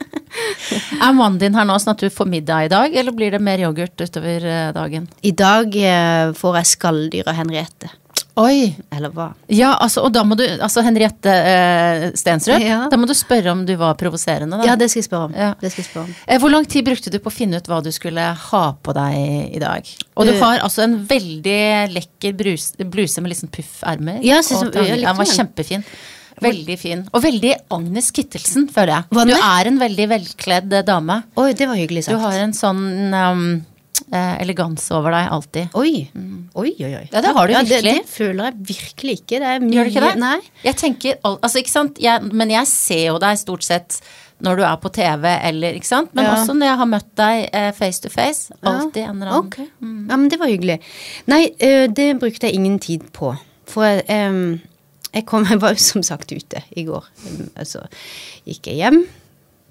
Er 1.02 1.14
mannen 1.16 1.38
din 1.40 1.56
her 1.56 1.64
nå 1.66 1.76
sånn 1.80 1.94
at 1.94 2.02
du 2.04 2.10
får 2.12 2.28
middag 2.30 2.66
i 2.66 2.70
dag, 2.70 2.94
eller 3.00 3.14
blir 3.16 3.32
det 3.34 3.40
mer 3.42 3.62
yoghurt 3.62 3.98
utover 4.04 4.44
eh, 4.44 4.68
dagen? 4.76 5.08
I 5.26 5.32
dag 5.36 5.74
eh, 5.80 6.34
får 6.36 6.60
jeg 6.60 6.70
skalldyr 6.76 7.30
av 7.32 7.38
Henriette. 7.38 7.90
Oi. 8.38 8.70
Eller 8.94 9.10
hva? 9.10 9.32
Ja, 9.50 9.72
altså, 9.82 10.04
og 10.06 10.12
da 10.14 10.22
må 10.26 10.36
du 10.38 10.44
Altså 10.46 10.82
Henriette 10.86 11.32
eh, 11.32 12.04
Stensrud, 12.18 12.62
Ja. 12.62 12.84
da 12.90 12.98
må 13.00 13.08
du 13.10 13.14
spørre 13.18 13.50
om 13.50 13.64
du 13.66 13.72
var 13.80 13.96
provoserende. 13.98 14.60
Ja, 14.66 14.76
det 14.78 14.90
skal 14.92 15.00
jeg 15.02 15.08
spørre 15.08 15.30
om. 15.30 15.34
Ja. 15.34 15.48
Det 15.58 15.72
skal 15.72 15.82
jeg 15.82 15.88
spørre 15.88 16.04
om. 16.06 16.12
Eh, 16.26 16.38
Hvor 16.38 16.52
lang 16.54 16.68
tid 16.70 16.86
brukte 16.86 17.10
du 17.10 17.18
på 17.24 17.32
å 17.32 17.34
finne 17.34 17.58
ut 17.58 17.70
hva 17.70 17.80
du 17.82 17.90
skulle 17.94 18.28
ha 18.44 18.62
på 18.78 18.94
deg 18.94 19.18
i 19.58 19.62
dag? 19.62 19.90
Og 20.14 20.28
du 20.28 20.32
du 20.36 20.38
har 20.44 20.62
altså 20.62 20.84
en 20.86 21.00
veldig 21.08 21.58
lekker 21.96 22.38
brus, 22.38 22.70
bluse 22.78 23.24
med 23.24 23.34
sånn 23.40 23.50
puffermer. 23.50 24.22
Ja, 24.22 24.38
jeg 24.38 24.50
synes- 24.52 24.68
og 24.68 24.72
tranger. 24.76 24.94
jeg 24.94 25.06
Den 25.08 25.18
var 25.18 25.32
kjempefin. 25.34 25.84
Veldig 26.44 26.76
fin. 26.78 27.02
Og 27.12 27.22
veldig 27.24 27.54
Agnes 27.74 28.10
Kittelsen, 28.14 28.68
føler 28.72 28.94
jeg. 28.96 29.08
Var 29.18 29.26
Du 29.30 29.34
er 29.38 29.70
en 29.72 29.80
veldig 29.80 30.06
velkledd 30.12 30.72
eh, 30.78 30.84
dame. 30.86 31.22
Oi, 31.40 31.50
det 31.58 31.68
var 31.70 31.78
hyggelig 31.80 32.04
sagt. 32.06 32.14
Du 32.16 32.22
har 32.22 32.38
en 32.42 32.54
sånn 32.56 32.84
um, 33.14 33.42
eh, 34.12 34.36
eleganse 34.44 34.94
over 34.96 35.14
deg 35.16 35.32
alltid. 35.38 35.74
Oi. 35.78 35.92
Oi, 36.54 36.70
oi, 36.84 36.92
oi. 37.00 37.04
Ja, 37.12 37.22
det 37.24 37.34
har 37.36 37.50
du 37.50 37.54
ja, 37.56 37.64
virkelig. 37.66 37.96
det 38.02 38.12
føler 38.12 38.48
jeg 38.50 38.68
virkelig 38.70 39.18
ikke. 39.22 39.42
Det 39.42 39.50
er 39.56 39.60
mye 39.66 39.76
Gjør 39.78 39.90
du 39.90 39.92
ikke 39.94 40.06
det? 40.06 40.14
Nei. 40.22 40.38
Jeg 40.64 40.80
tenker, 40.84 41.18
altså 41.34 41.62
ikke 41.62 41.74
sant, 41.74 42.00
jeg, 42.02 42.30
Men 42.32 42.54
jeg 42.54 42.70
ser 42.70 43.04
jo 43.08 43.18
deg 43.22 43.38
stort 43.40 43.66
sett 43.66 44.00
når 44.44 44.60
du 44.60 44.62
er 44.62 44.76
på 44.78 44.90
TV 44.94 45.24
eller 45.34 45.74
ikke 45.74 45.88
sant, 45.88 46.12
men 46.14 46.22
Ja. 46.28 46.36
også 46.36 46.54
når 46.54 46.68
jeg 46.68 46.78
har 46.78 46.86
møtt 46.86 47.08
deg 47.18 47.48
eh, 47.52 47.72
face 47.74 47.98
to 48.04 48.08
face. 48.12 48.52
Ja. 48.62 48.70
Alltid 48.70 49.02
en 49.02 49.16
eller 49.16 49.32
annen. 49.32 49.48
Ok. 49.48 49.58
Ja, 49.82 50.14
men 50.16 50.28
det 50.30 50.38
var 50.38 50.46
hyggelig. 50.52 50.76
Nei, 51.26 51.40
det 51.58 52.06
brukte 52.22 52.46
jeg 52.46 52.54
ingen 52.54 52.78
tid 52.78 53.08
på. 53.12 53.32
For 53.68 53.98
em, 54.08 54.60
jeg, 55.14 55.24
kom, 55.28 55.46
jeg 55.48 55.60
var 55.62 55.74
jo 55.76 55.80
som 55.82 56.04
sagt 56.06 56.32
ute 56.34 56.62
i 56.76 56.84
går. 56.88 57.06
Altså 57.58 57.84
gikk 58.48 58.68
jeg 58.70 58.80
hjem, 58.82 58.98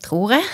tror 0.03 0.33
jeg. 0.35 0.45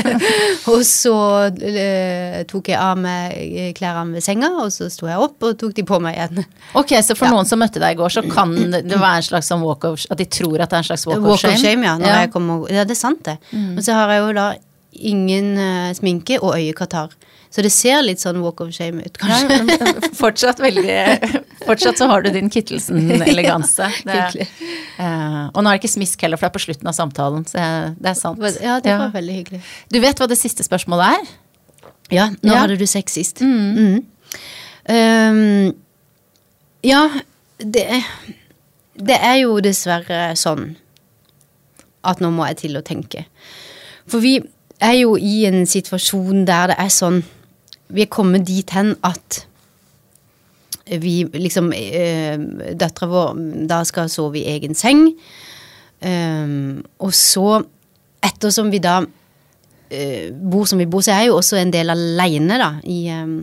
og 0.72 0.82
så 0.86 1.14
uh, 1.50 2.36
tok 2.50 2.70
jeg 2.72 2.78
av 2.80 3.00
meg 3.00 3.72
klærne 3.78 4.16
ved 4.16 4.24
senga, 4.24 4.50
og 4.62 4.70
så 4.74 4.88
sto 4.92 5.08
jeg 5.10 5.20
opp 5.22 5.46
og 5.46 5.56
tok 5.60 5.74
de 5.76 5.84
på 5.86 5.98
meg 6.02 6.18
igjen. 6.18 6.46
Ok, 6.78 6.96
så 7.06 7.16
for 7.18 7.30
noen 7.32 7.48
som 7.48 7.60
møtte 7.62 7.82
deg 7.82 7.96
i 7.96 8.00
går, 8.00 8.14
så 8.18 8.24
kan 8.30 8.54
det 8.74 8.84
være 8.92 9.22
en 9.22 9.28
slags 9.30 9.50
sånn 9.52 9.64
walk 9.64 9.86
of 9.88 10.06
At 10.10 10.22
de 10.22 10.28
tror 10.30 10.62
at 10.62 10.70
det 10.72 10.80
er 10.80 10.84
en 10.84 10.90
slags 10.92 11.06
walk, 11.10 11.24
Walk 11.26 11.46
of 11.48 11.58
shame, 11.60 11.86
ja. 11.86 11.96
Når 12.00 12.10
Ja. 12.10 12.22
Jeg 12.24 12.32
Kommer, 12.34 12.66
ja, 12.72 12.86
det 12.86 12.96
er 12.96 13.02
sant, 13.02 13.24
det. 13.26 13.38
Og 13.76 13.82
så 13.84 13.96
har 13.98 14.14
jeg 14.14 14.24
jo 14.24 14.34
da 14.38 14.48
ingen 14.96 15.54
uh, 15.60 15.94
sminke 15.96 16.38
og 16.40 16.56
øyekatarr. 16.56 17.14
Så 17.56 17.62
det 17.64 17.70
ser 17.72 18.02
litt 18.04 18.20
sånn 18.20 18.36
walk 18.44 18.58
of 18.60 18.68
shame 18.76 19.00
ut, 19.06 19.14
kanskje. 19.16 19.56
Ja, 19.64 20.10
fortsatt 20.18 20.58
veldig 20.60 20.96
Fortsatt 21.64 21.96
så 21.96 22.04
har 22.10 22.20
du 22.26 22.28
din 22.34 22.50
Kittelsen-eleganse. 22.52 23.86
Ja, 24.04 24.26
Hyggelig. 24.26 24.44
eh, 25.00 25.38
og 25.48 25.62
nå 25.64 25.70
er 25.70 25.78
det 25.78 25.80
ikke 25.80 25.92
smisk 25.94 26.20
heller, 26.26 26.36
for 26.36 26.44
det 26.46 26.50
er 26.52 26.56
på 26.58 26.64
slutten 26.66 26.90
av 26.92 26.96
samtalen. 26.98 27.46
Så 27.48 27.62
det 27.96 28.10
er 28.12 28.18
sant. 28.18 28.42
Ja, 28.60 28.76
det 28.84 28.92
var 29.00 29.14
veldig 29.14 29.36
hyggelig. 29.38 29.60
Du 29.88 29.96
vet 30.04 30.20
hva 30.20 30.28
det 30.28 30.36
siste 30.36 30.66
spørsmålet 30.66 31.16
er? 31.16 31.32
Ja, 32.12 32.26
nå 32.42 32.52
Ja. 32.52 32.60
hadde 32.66 32.76
du 32.78 32.84
sex 32.86 33.16
sist. 33.16 33.40
Mm. 33.40 34.04
Um, 34.86 35.72
ja, 36.86 37.00
det, 37.58 37.86
det 39.00 39.16
er 39.16 39.38
jo 39.46 39.56
dessverre 39.64 40.34
sånn 40.38 40.74
at 42.06 42.20
nå 42.22 42.28
må 42.36 42.44
jeg 42.52 42.60
til 42.66 42.76
å 42.78 42.84
tenke. 42.86 43.24
For 44.06 44.20
vi 44.22 44.36
er 44.84 44.98
jo 45.00 45.16
i 45.16 45.46
en 45.48 45.64
situasjon 45.66 46.44
der 46.46 46.70
det 46.74 46.78
er 46.84 46.92
sånn 46.92 47.22
Vi 47.88 48.02
er 48.02 48.10
kommet 48.12 48.46
dit 48.48 48.70
hen 48.74 48.94
at 49.06 49.44
vi 50.86 51.24
liksom 51.34 51.72
eh, 51.74 52.38
Dattera 52.78 53.08
vår 53.10 53.38
da 53.66 53.80
skal 53.86 54.10
sove 54.12 54.38
i 54.40 54.46
egen 54.54 54.76
seng. 54.78 55.08
Um, 55.96 56.84
og 57.02 57.14
så, 57.16 57.62
ettersom 58.22 58.68
vi 58.70 58.78
da 58.84 59.00
eh, 59.90 60.28
bor 60.30 60.66
som 60.68 60.78
vi 60.78 60.86
bor, 60.90 61.02
så 61.02 61.14
er 61.14 61.24
jeg 61.24 61.32
jo 61.32 61.38
også 61.40 61.58
en 61.58 61.72
del 61.74 61.90
aleine, 61.90 62.58
da, 62.60 62.70
i, 62.84 63.00
em, 63.10 63.36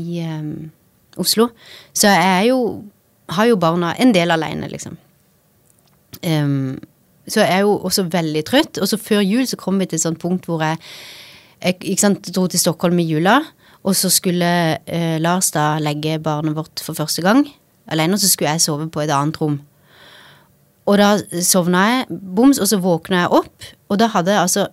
i 0.00 0.24
Oslo. 1.20 1.50
Så 1.94 2.12
jeg 2.12 2.52
jo 2.52 2.60
Har 3.26 3.44
jo 3.48 3.56
barna 3.58 3.88
en 3.98 4.12
del 4.14 4.30
aleine, 4.30 4.68
liksom. 4.70 4.92
Em, 6.22 6.78
så 7.26 7.40
jeg 7.40 7.56
er 7.56 7.64
jo 7.64 7.72
også 7.82 8.04
veldig 8.06 8.44
trøtt. 8.46 8.78
Og 8.78 8.86
så 8.86 8.96
før 9.02 9.18
jul 9.18 9.48
så 9.50 9.56
kom 9.58 9.80
vi 9.80 9.88
til 9.90 9.98
et 9.98 10.04
sånt 10.04 10.20
punkt 10.22 10.46
hvor 10.46 10.62
jeg, 10.62 10.78
jeg 11.62 11.78
ikke 11.80 12.02
sant, 12.02 12.28
dro 12.34 12.46
til 12.50 12.60
Stockholm 12.60 12.98
i 13.02 13.06
jula. 13.08 13.40
Og 13.86 13.94
så 13.94 14.10
skulle 14.10 14.48
eh, 14.82 15.16
Lars 15.22 15.52
da 15.54 15.76
legge 15.78 16.18
barnet 16.22 16.56
vårt 16.56 16.82
for 16.82 16.98
første 16.98 17.22
gang 17.22 17.44
alene, 17.86 18.16
og 18.16 18.22
så 18.22 18.28
skulle 18.30 18.54
jeg 18.54 18.64
sove 18.64 18.88
på 18.90 19.02
et 19.04 19.12
annet 19.14 19.38
rom. 19.40 19.60
Og 20.86 20.98
da 21.00 21.12
sovna 21.42 21.84
jeg, 21.90 22.06
boms, 22.10 22.60
og 22.62 22.68
så 22.70 22.78
våkna 22.82 23.24
jeg 23.24 23.32
opp, 23.40 23.68
og 23.90 24.00
da 24.02 24.10
hadde 24.12 24.34
jeg 24.34 24.42
altså 24.42 24.66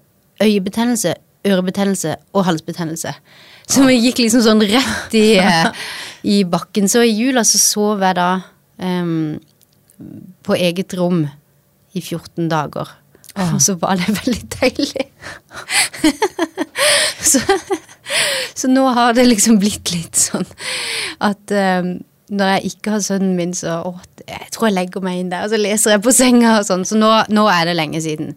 øyebetennelse, 0.43 1.13
ørebetennelse 1.45 2.15
og 2.34 2.45
halsbetennelse. 2.47 3.13
Så 3.69 3.86
vi 3.88 3.97
gikk 3.97 4.21
liksom 4.21 4.43
sånn 4.45 4.65
rett 4.67 5.15
i, 5.17 5.38
i 6.36 6.41
bakken. 6.47 6.89
Så 6.91 7.03
i 7.05 7.13
jula 7.15 7.45
så 7.47 7.61
sov 7.61 8.03
jeg 8.03 8.17
da 8.19 8.29
um, 8.81 9.39
på 10.45 10.57
eget 10.57 10.93
rom 10.99 11.23
i 11.93 12.01
14 12.01 12.49
dager. 12.51 12.91
Og 13.41 13.59
så 13.65 13.75
var 13.81 13.97
det 13.97 14.13
veldig 14.19 14.45
deilig. 14.59 15.07
så, 17.31 17.41
så 18.55 18.71
nå 18.71 18.88
har 18.93 19.15
det 19.17 19.27
liksom 19.29 19.59
blitt 19.61 19.93
litt 19.95 20.19
sånn 20.19 20.45
at 21.23 21.53
um, 21.53 21.95
når 22.34 22.55
jeg 22.55 22.73
ikke 22.73 22.95
har 22.95 23.03
sønnen 23.05 23.36
min, 23.38 23.53
så 23.57 23.79
å, 23.86 23.93
jeg 24.27 24.49
tror 24.53 24.69
jeg 24.69 24.77
legger 24.77 25.03
meg 25.05 25.19
inn 25.21 25.31
der, 25.34 25.45
og 25.45 25.53
så 25.53 25.59
leser 25.59 25.95
jeg 25.95 26.03
på 26.05 26.13
senga 26.15 26.57
og 26.59 26.67
sånn. 26.67 26.86
Så 26.88 26.97
nå, 26.97 27.11
nå 27.34 27.45
er 27.51 27.67
det 27.69 27.77
lenge 27.77 28.01
siden. 28.03 28.34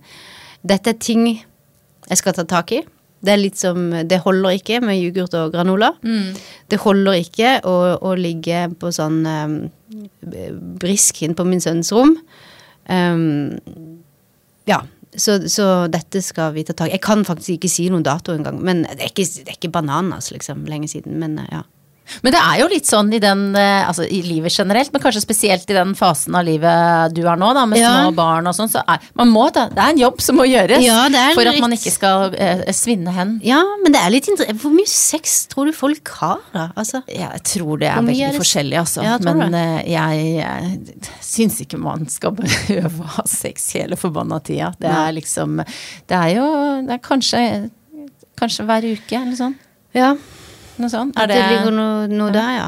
Dette 0.66 0.92
er 0.92 1.00
ting 1.00 1.24
jeg 1.30 2.20
skal 2.20 2.36
ta 2.36 2.44
tak 2.48 2.74
i. 2.76 2.82
Det 3.24 3.32
er 3.32 3.40
litt 3.40 3.58
som 3.58 3.88
Det 4.06 4.18
holder 4.22 4.58
ikke 4.58 4.80
med 4.84 5.00
yoghurt 5.00 5.34
og 5.38 5.54
granola. 5.54 5.94
Det 6.70 6.78
holder 6.82 7.16
ikke 7.22 7.54
å, 7.66 7.76
å 8.04 8.12
ligge 8.18 8.66
på 8.78 8.92
sånn 8.94 9.22
um, 9.26 9.56
brisk 10.82 11.22
inn 11.24 11.34
på 11.38 11.46
min 11.48 11.62
sønns 11.64 11.90
rom. 11.96 12.14
Um, 12.86 13.56
ja, 14.66 14.82
så, 15.16 15.38
så 15.48 15.86
dette 15.88 16.20
skal 16.22 16.52
vi 16.56 16.64
ta 16.66 16.74
tak 16.76 16.90
i. 16.90 16.96
Jeg 16.96 17.04
kan 17.04 17.24
faktisk 17.24 17.56
ikke 17.56 17.70
si 17.72 17.88
noen 17.92 18.04
dato 18.06 18.34
engang. 18.34 18.58
Men 18.64 18.84
det 18.84 18.98
er 19.00 19.12
ikke, 19.12 19.24
det 19.24 19.48
er 19.48 19.58
ikke 19.58 19.72
bananas, 19.78 20.30
liksom. 20.34 20.66
Lenge 20.68 20.90
siden. 20.92 21.16
Men 21.22 21.38
uh, 21.40 21.46
ja. 21.52 21.62
Men 22.22 22.32
det 22.32 22.40
er 22.40 22.60
jo 22.60 22.68
litt 22.68 22.86
sånn 22.86 23.12
i 23.14 23.18
den, 23.22 23.54
eh, 23.56 23.82
altså 23.88 24.04
i 24.08 24.20
livet 24.22 24.52
generelt, 24.54 24.92
men 24.92 25.02
kanskje 25.02 25.22
spesielt 25.24 25.68
i 25.70 25.74
den 25.76 25.94
fasen 25.98 26.34
av 26.38 26.44
livet 26.46 27.14
du 27.16 27.22
er 27.26 27.36
nå, 27.36 27.52
da, 27.54 27.64
med 27.66 27.78
Ja. 27.80 27.92
små 28.04 28.14
barn 28.14 28.46
og 28.46 28.54
sånn, 28.54 28.70
så 28.70 28.82
er 28.86 29.00
man 29.14 29.28
må 29.32 29.46
det 29.52 29.66
er 29.76 29.90
en 29.92 29.98
jobb 29.98 30.20
som 30.20 30.36
må 30.36 30.44
gjøres 30.48 30.82
Ja, 30.82 31.08
for 31.34 31.46
at 31.46 31.60
man 31.60 31.72
ikke 31.72 31.90
skal 31.92 32.34
eh, 32.34 32.64
svinne 32.72 33.12
hen. 33.14 33.40
ja, 33.44 33.62
men 33.82 33.92
det 33.92 34.00
er 34.02 34.10
litt 34.10 34.28
interessant. 34.28 34.60
Hvor 34.62 34.72
mye 34.74 34.88
sex 34.88 35.46
tror 35.52 35.66
du 35.66 35.72
folk 35.72 36.08
har, 36.20 36.38
da? 36.52 36.68
Altså, 36.76 37.02
Ja, 37.08 37.30
Jeg 37.32 37.42
tror 37.44 37.78
det 37.78 37.88
er 37.88 38.00
veldig 38.02 38.20
er 38.28 38.32
det- 38.32 38.40
forskjellig, 38.40 38.78
altså. 38.78 39.02
Men 39.24 39.54
eh, 39.54 39.82
jeg, 39.86 40.36
jeg 40.42 41.10
syns 41.22 41.60
ikke 41.60 41.78
man 41.78 42.06
skal 42.08 42.32
behøve 42.32 43.00
å 43.06 43.10
ha 43.16 43.22
sex 43.26 43.72
hele 43.72 43.96
forbanna 43.96 44.40
tida. 44.42 44.74
Det 44.78 44.88
er 44.90 45.12
liksom 45.12 45.58
Det 46.06 46.16
er 46.16 46.34
jo 46.36 46.46
det 46.86 46.92
er 46.94 46.98
kanskje, 46.98 47.70
kanskje 48.38 48.66
hver 48.66 48.84
uke, 48.92 49.16
eller 49.22 49.36
sånn. 49.38 49.54
ja. 49.94 50.14
Noe 50.78 50.90
sånt. 50.92 51.14
Det, 51.16 51.22
Er 51.22 51.26
det, 51.32 51.40
ligger 51.54 51.72
noe, 51.76 52.06
noe 52.10 52.30
der, 52.34 52.50
ja. 52.58 52.66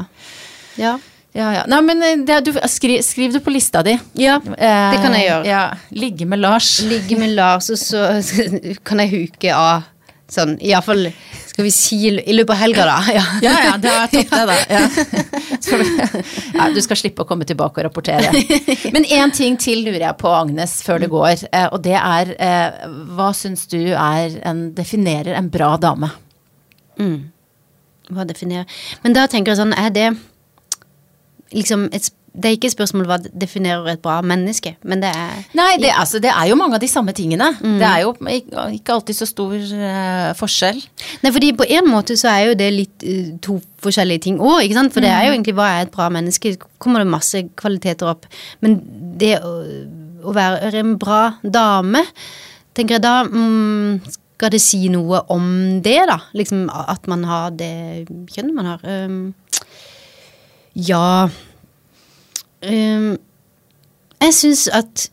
Ja. 0.79 0.93
ja, 1.35 1.49
ja. 1.59 1.63
Nei, 1.69 1.81
men 1.85 2.01
eh, 2.05 2.15
det, 2.25 2.39
du, 2.47 2.51
skriv, 2.71 3.01
skriv 3.05 3.33
det 3.35 3.43
på 3.45 3.51
lista 3.53 3.83
di. 3.85 3.97
ja. 4.17 4.39
Eh, 4.57 4.91
Det 4.95 5.01
kan 5.03 5.13
jeg 5.17 5.27
gjøre. 5.27 5.45
Ja, 5.49 5.63
Ligge 5.91 6.25
med 6.25 6.39
Lars. 6.41 6.79
Ligge 6.89 7.17
med 7.19 7.35
Lars, 7.37 7.69
og 7.69 7.77
så 7.77 8.07
kan 8.87 8.99
jeg 9.05 9.11
huke 9.13 9.53
av 9.55 9.83
sånn 10.29 10.59
Iallfall 10.61 11.07
skal 11.49 11.65
vi 11.65 11.71
si 11.73 11.95
i 12.05 12.33
løpet 12.35 12.51
av 12.53 12.59
helga, 12.61 12.83
da. 12.85 12.97
Ja. 13.15 13.23
Ja, 13.47 13.53
ja, 13.65 13.71
det 13.81 13.93
var 13.95 14.11
topp 14.13 14.29
det, 14.29 14.45
da. 14.45 14.57
Ja. 14.69 14.83
Ja, 16.59 16.67
du 16.73 16.79
skal 16.81 16.97
slippe 16.99 17.23
å 17.23 17.27
komme 17.27 17.45
tilbake 17.49 17.81
og 17.81 17.87
rapportere. 17.89 18.29
Men 18.93 19.05
én 19.09 19.33
ting 19.35 19.57
til 19.59 19.81
lurer 19.85 20.05
jeg 20.05 20.17
på, 20.21 20.29
Agnes, 20.31 20.77
før 20.85 21.01
det 21.03 21.09
går. 21.11 21.43
eh, 21.51 21.67
Og 21.73 21.81
det 21.83 21.97
er 21.97 22.31
Hva 23.17 23.29
syns 23.37 23.65
du 23.71 23.79
er 23.91 24.37
en, 24.49 24.69
definerer 24.77 25.35
en 25.39 25.49
bra 25.51 25.73
dame? 25.81 26.11
Hva 28.09 28.25
definerer 28.29 28.79
Men 29.03 29.17
da 29.17 29.27
tenker 29.29 29.53
jeg 29.53 29.61
sånn, 29.61 29.75
er 29.77 29.91
det 29.93 30.07
liksom 31.55 31.87
et, 31.95 32.09
Det 32.29 32.45
er 32.45 32.55
ikke 32.55 32.69
et 32.69 32.75
spørsmål 32.75 33.07
hva 33.09 33.17
definerer 33.25 33.87
et 33.89 34.01
bra 34.03 34.19
menneske, 34.21 34.75
men 34.85 35.01
det 35.01 35.09
er 35.17 35.39
Nei, 35.57 35.71
det, 35.81 35.89
altså, 35.97 36.21
det 36.21 36.29
er 36.29 36.51
jo 36.51 36.57
mange 36.59 36.77
av 36.77 36.83
de 36.83 36.87
samme 36.87 37.13
tingene. 37.17 37.47
Det 37.81 37.87
er 37.87 38.03
jo 38.03 38.11
ikke, 38.13 38.67
ikke 38.77 38.93
alltid 38.93 39.17
så 39.17 39.27
stor 39.27 39.55
uh, 39.57 40.29
forskjell. 40.37 40.77
Nei, 41.23 41.31
fordi 41.35 41.49
på 41.57 41.65
en 41.79 41.89
måte 41.89 42.15
så 42.21 42.29
er 42.31 42.51
jo 42.51 42.59
det 42.59 42.69
litt 42.75 43.07
uh, 43.07 43.33
to 43.43 43.57
forskjellige 43.83 44.27
ting 44.27 44.37
òg, 44.37 44.61
ikke 44.61 44.77
sant? 44.77 44.93
For 44.93 45.03
det 45.03 45.09
er 45.09 45.25
jo 45.25 45.33
egentlig 45.33 45.57
hva 45.57 45.71
er 45.73 45.87
et 45.87 45.95
bra 45.95 46.07
menneske, 46.13 46.53
kommer 46.77 47.01
det 47.03 47.11
masse 47.11 47.43
kvaliteter 47.59 48.13
opp. 48.13 48.29
Men 48.61 48.77
det 49.19 49.33
å, 49.41 49.55
å 50.29 50.35
være 50.37 50.71
en 50.83 50.95
bra 51.01 51.23
dame, 51.43 52.05
tenker 52.77 52.99
jeg 52.99 53.07
da 53.09 53.17
mm, 53.25 54.19
skal 54.39 54.53
det 54.55 54.61
si 54.63 54.85
noe 54.87 55.19
om 55.35 55.47
det, 55.83 55.99
da? 56.07 56.15
Liksom 56.37 56.69
at 56.71 57.07
man 57.11 57.25
har 57.27 57.51
det 57.59 58.07
kjønnet 58.31 58.55
man 58.55 58.69
har. 58.71 58.85
Um, 58.87 59.33
ja 60.79 61.27
um, 62.63 63.17
Jeg 64.21 64.35
syns 64.37 64.67
at 64.71 65.09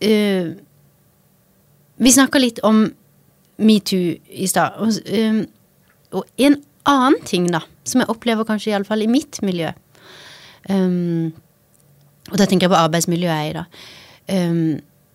uh, 0.00 0.54
Vi 1.98 2.14
snakka 2.14 2.40
litt 2.40 2.62
om 2.64 2.86
metoo 3.58 4.16
i 4.16 4.48
stad. 4.48 4.80
Og, 4.80 4.96
um, 5.12 5.44
og 6.16 6.24
en 6.40 6.60
annen 6.88 7.20
ting, 7.28 7.50
da, 7.52 7.60
som 7.84 8.00
jeg 8.00 8.08
opplever 8.08 8.48
kanskje 8.48 8.72
iallfall 8.72 9.04
i 9.04 9.10
mitt 9.10 9.42
miljø, 9.44 9.74
og 10.68 12.36
da 12.38 12.46
tenker 12.46 12.64
jeg 12.64 12.72
på 12.72 12.78
arbeidsmiljøet 12.78 13.34
jeg 13.34 13.50
er 13.50 13.50
i, 13.50 13.56
da. 13.58 13.64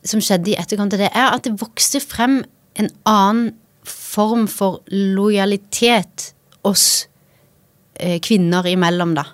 Som 0.07 0.23
skjedde 0.23 0.53
i 0.53 0.57
etterkant 0.59 0.95
av 0.95 1.01
det, 1.01 1.11
er 1.11 1.31
at 1.31 1.45
det 1.47 1.57
vokste 1.61 2.01
frem 2.03 2.41
en 2.79 2.89
annen 3.07 3.53
form 3.87 4.47
for 4.47 4.81
lojalitet 4.91 6.31
oss 6.67 7.07
eh, 7.99 8.19
kvinner 8.23 8.67
imellom, 8.69 9.15
da. 9.17 9.25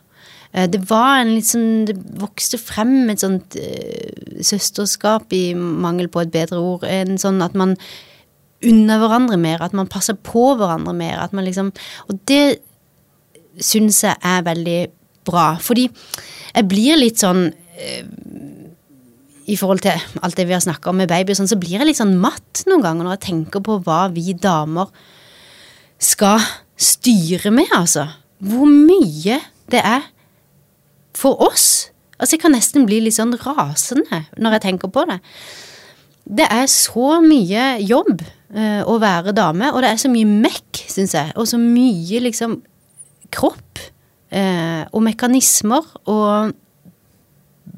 Eh, 0.51 0.67
det 0.72 0.82
var 0.89 1.20
en 1.20 1.36
litt 1.36 1.45
sånn 1.45 1.86
Det 1.86 1.95
vokste 2.20 2.57
frem 2.61 3.11
et 3.11 3.22
sånt 3.22 3.57
eh, 3.59 4.41
søsterskap, 4.45 5.30
i 5.34 5.53
mangel 5.55 6.09
på 6.11 6.24
et 6.24 6.34
bedre 6.34 6.61
ord. 6.61 6.86
En 6.88 7.20
sånn 7.22 7.41
at 7.45 7.57
man 7.57 7.76
unner 8.65 8.99
hverandre 8.99 9.38
mer, 9.39 9.61
at 9.63 9.76
man 9.78 9.88
passer 9.91 10.17
på 10.17 10.53
hverandre 10.59 10.95
mer. 10.97 11.20
At 11.24 11.36
man 11.36 11.47
liksom 11.47 11.72
Og 12.09 12.20
det 12.30 12.59
syns 13.59 14.03
jeg 14.03 14.15
er 14.24 14.45
veldig 14.47 14.80
bra. 15.28 15.53
Fordi 15.61 15.89
jeg 16.55 16.70
blir 16.72 16.97
litt 16.99 17.22
sånn 17.22 17.49
eh, 17.78 18.05
i 19.50 19.58
forhold 19.58 19.82
til 19.84 19.97
alt 20.22 20.38
det 20.38 20.45
vi 20.50 20.56
har 20.56 20.64
snakka 20.64 20.91
om 20.91 21.00
med 21.02 21.10
baby, 21.10 21.36
sånn, 21.38 21.50
så 21.50 21.58
blir 21.60 21.80
jeg 21.80 21.89
litt 21.89 22.00
sånn 22.00 22.18
matt 22.22 22.64
noen 22.70 22.84
ganger 22.86 23.08
når 23.08 23.18
jeg 23.18 23.26
tenker 23.30 23.64
på 23.66 23.80
hva 23.86 24.04
vi 24.14 24.36
damer 24.38 24.91
skal 26.00 26.43
styre 26.80 27.52
med, 27.52 27.72
altså. 27.76 28.06
Hvor 28.39 28.70
mye 28.70 29.39
det 29.70 29.82
er 29.84 30.06
for 31.18 31.41
oss. 31.43 31.89
Altså, 32.20 32.36
jeg 32.36 32.43
kan 32.43 32.56
nesten 32.56 32.86
bli 32.88 33.02
litt 33.04 33.18
sånn 33.18 33.36
rasende 33.41 34.24
når 34.39 34.58
jeg 34.58 34.66
tenker 34.68 34.91
på 34.93 35.06
det. 35.10 35.20
Det 36.30 36.45
er 36.45 36.68
så 36.72 37.18
mye 37.24 37.66
jobb 37.82 38.22
uh, 38.22 38.84
å 38.86 39.00
være 39.02 39.34
dame, 39.36 39.72
og 39.74 39.82
det 39.84 39.93
er 39.93 40.02
så 40.02 40.12
mye 40.14 40.28
mekk, 40.30 40.84
syns 40.91 41.16
jeg. 41.18 41.34
Og 41.39 41.50
så 41.50 41.60
mye 41.62 42.22
liksom 42.28 42.60
kropp 43.34 43.82
uh, 44.36 44.86
og 44.93 45.04
mekanismer 45.06 45.88
og 46.06 46.54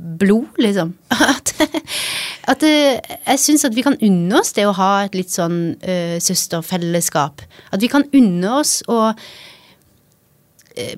blod, 0.02 0.48
liksom. 0.58 0.96
At, 1.32 1.54
at 2.50 2.64
jeg 2.66 3.40
syns 3.40 3.64
at 3.68 3.76
vi 3.78 3.84
kan 3.86 3.96
unne 4.02 4.40
oss 4.40 4.50
det 4.58 4.66
å 4.66 4.74
ha 4.74 5.04
et 5.06 5.14
litt 5.16 5.30
sånn 5.30 5.76
uh, 5.78 6.18
søsterfellesskap. 6.18 7.44
At 7.70 7.84
vi 7.84 7.90
kan 7.92 8.08
unne 8.18 8.56
oss 8.58 8.80
å 8.90 8.98
uh, 9.14 10.96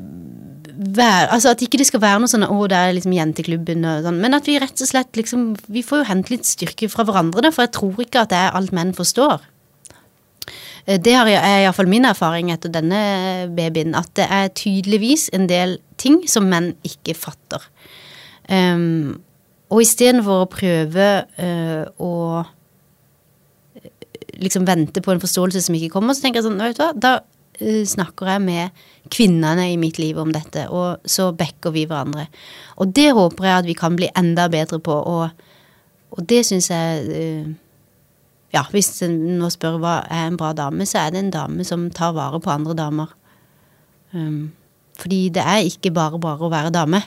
være 0.74 1.28
Altså 1.36 1.52
at 1.52 1.62
ikke 1.62 1.78
det 1.82 1.88
skal 1.90 2.02
være 2.02 2.22
noe 2.24 2.32
sånn 2.32 2.48
å, 2.48 2.60
det 2.72 2.80
er 2.80 2.96
liksom 2.96 3.14
jenteklubben 3.14 3.84
og 3.86 4.08
sånn, 4.08 4.22
men 4.24 4.38
at 4.38 4.48
vi 4.50 4.56
rett 4.62 4.82
og 4.82 4.90
slett 4.90 5.20
liksom 5.20 5.52
Vi 5.68 5.84
får 5.86 6.02
jo 6.02 6.08
hente 6.10 6.34
litt 6.34 6.48
styrke 6.50 6.90
fra 6.90 7.06
hverandre, 7.08 7.44
da, 7.46 7.52
for 7.54 7.68
jeg 7.68 7.76
tror 7.76 8.00
ikke 8.06 8.24
at 8.24 8.32
det 8.32 8.40
er 8.40 8.56
alt 8.58 8.74
menn 8.76 8.96
forstår. 8.98 9.44
Det 10.84 11.14
er 11.16 11.30
iallfall 11.32 11.88
min 11.88 12.08
erfaring 12.08 12.50
etter 12.52 12.72
denne 12.74 13.04
babyen, 13.56 13.94
at 13.96 14.10
det 14.20 14.26
er 14.28 14.50
tydeligvis 14.52 15.30
en 15.36 15.48
del 15.48 15.78
ting 16.02 16.24
som 16.28 16.50
menn 16.52 16.74
ikke 16.88 17.16
fatter. 17.16 17.64
Um, 18.50 19.22
og 19.74 19.82
istedenfor 19.82 20.44
å 20.44 20.50
prøve 20.52 21.08
uh, 21.40 21.84
å 22.04 22.14
liksom 24.44 24.66
vente 24.68 25.02
på 25.04 25.14
en 25.14 25.22
forståelse 25.24 25.62
som 25.64 25.78
ikke 25.78 25.94
kommer, 25.96 26.16
så 26.16 26.26
tenker 26.26 26.42
jeg 26.42 26.50
sånn, 26.50 26.60
vet 26.62 26.78
du 26.78 26.84
hva, 26.84 26.92
da 26.94 27.14
uh, 27.24 27.84
snakker 27.88 28.34
jeg 28.34 28.44
med 28.44 28.84
kvinnene 29.14 29.70
i 29.72 29.80
mitt 29.82 30.00
liv 30.02 30.20
om 30.20 30.34
dette, 30.36 30.68
og 30.74 31.04
så 31.10 31.32
backer 31.38 31.74
vi 31.76 31.88
hverandre. 31.90 32.28
Og 32.84 32.94
det 32.96 33.10
håper 33.16 33.50
jeg 33.50 33.64
at 33.64 33.70
vi 33.70 33.78
kan 33.80 33.98
bli 34.00 34.12
enda 34.20 34.50
bedre 34.52 34.82
på, 34.84 34.94
og, 34.94 35.46
og 36.14 36.30
det 36.30 36.44
syns 36.50 36.72
jeg 36.74 37.04
uh, 37.10 37.52
Ja, 38.54 38.62
hvis 38.70 38.92
en 39.02 39.16
nå 39.40 39.48
spør 39.50 39.80
hva 39.82 39.94
er 40.14 40.28
en 40.28 40.36
bra 40.38 40.52
dame, 40.54 40.86
så 40.86 41.00
er 41.02 41.14
det 41.16 41.24
en 41.24 41.32
dame 41.34 41.64
som 41.66 41.88
tar 41.90 42.12
vare 42.14 42.38
på 42.38 42.52
andre 42.54 42.76
damer. 42.78 43.16
Um, 44.14 44.52
fordi 45.00 45.32
det 45.34 45.42
er 45.42 45.66
ikke 45.66 45.90
bare 45.96 46.20
bare 46.22 46.46
å 46.46 46.52
være 46.54 46.70
dame. 46.76 47.00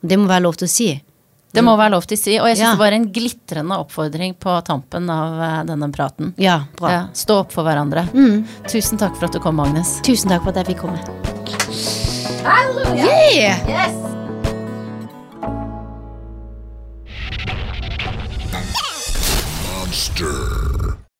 Det 0.00 0.16
må 0.16 0.28
være 0.30 0.44
lov 0.46 0.56
til 0.60 0.68
å 0.68 0.72
si. 0.72 0.90
Det 1.50 1.62
må 1.66 1.74
være 1.76 1.92
lov 1.96 2.06
til 2.06 2.16
å 2.16 2.20
si. 2.20 2.36
Og 2.38 2.46
jeg 2.50 2.60
syns 2.60 2.66
ja. 2.68 2.74
det 2.76 2.82
var 2.84 2.96
en 2.96 3.06
glitrende 3.12 3.78
oppfordring 3.82 4.36
på 4.40 4.54
tampen 4.66 5.10
av 5.10 5.40
eh, 5.42 5.56
denne 5.68 5.90
praten. 5.92 6.32
Ja, 6.40 6.60
bra. 6.78 6.92
Ja, 6.94 7.02
stå 7.16 7.40
opp 7.42 7.54
for 7.54 7.66
hverandre. 7.66 8.06
Mm. 8.14 8.46
Tusen 8.70 9.00
takk 9.00 9.18
for 9.18 9.28
at 9.28 9.34
du 9.34 9.42
kom, 9.42 9.60
Agnes. 9.62 9.98
Tusen 10.06 10.30
takk 10.30 10.46
for 10.46 10.54
at 10.54 10.62
jeg 10.62 10.72
fikk 10.72 10.86
komme. 10.86 11.02
Halleluja! 12.46 13.58
Yes. 13.66 13.98
Monster. 19.66 20.99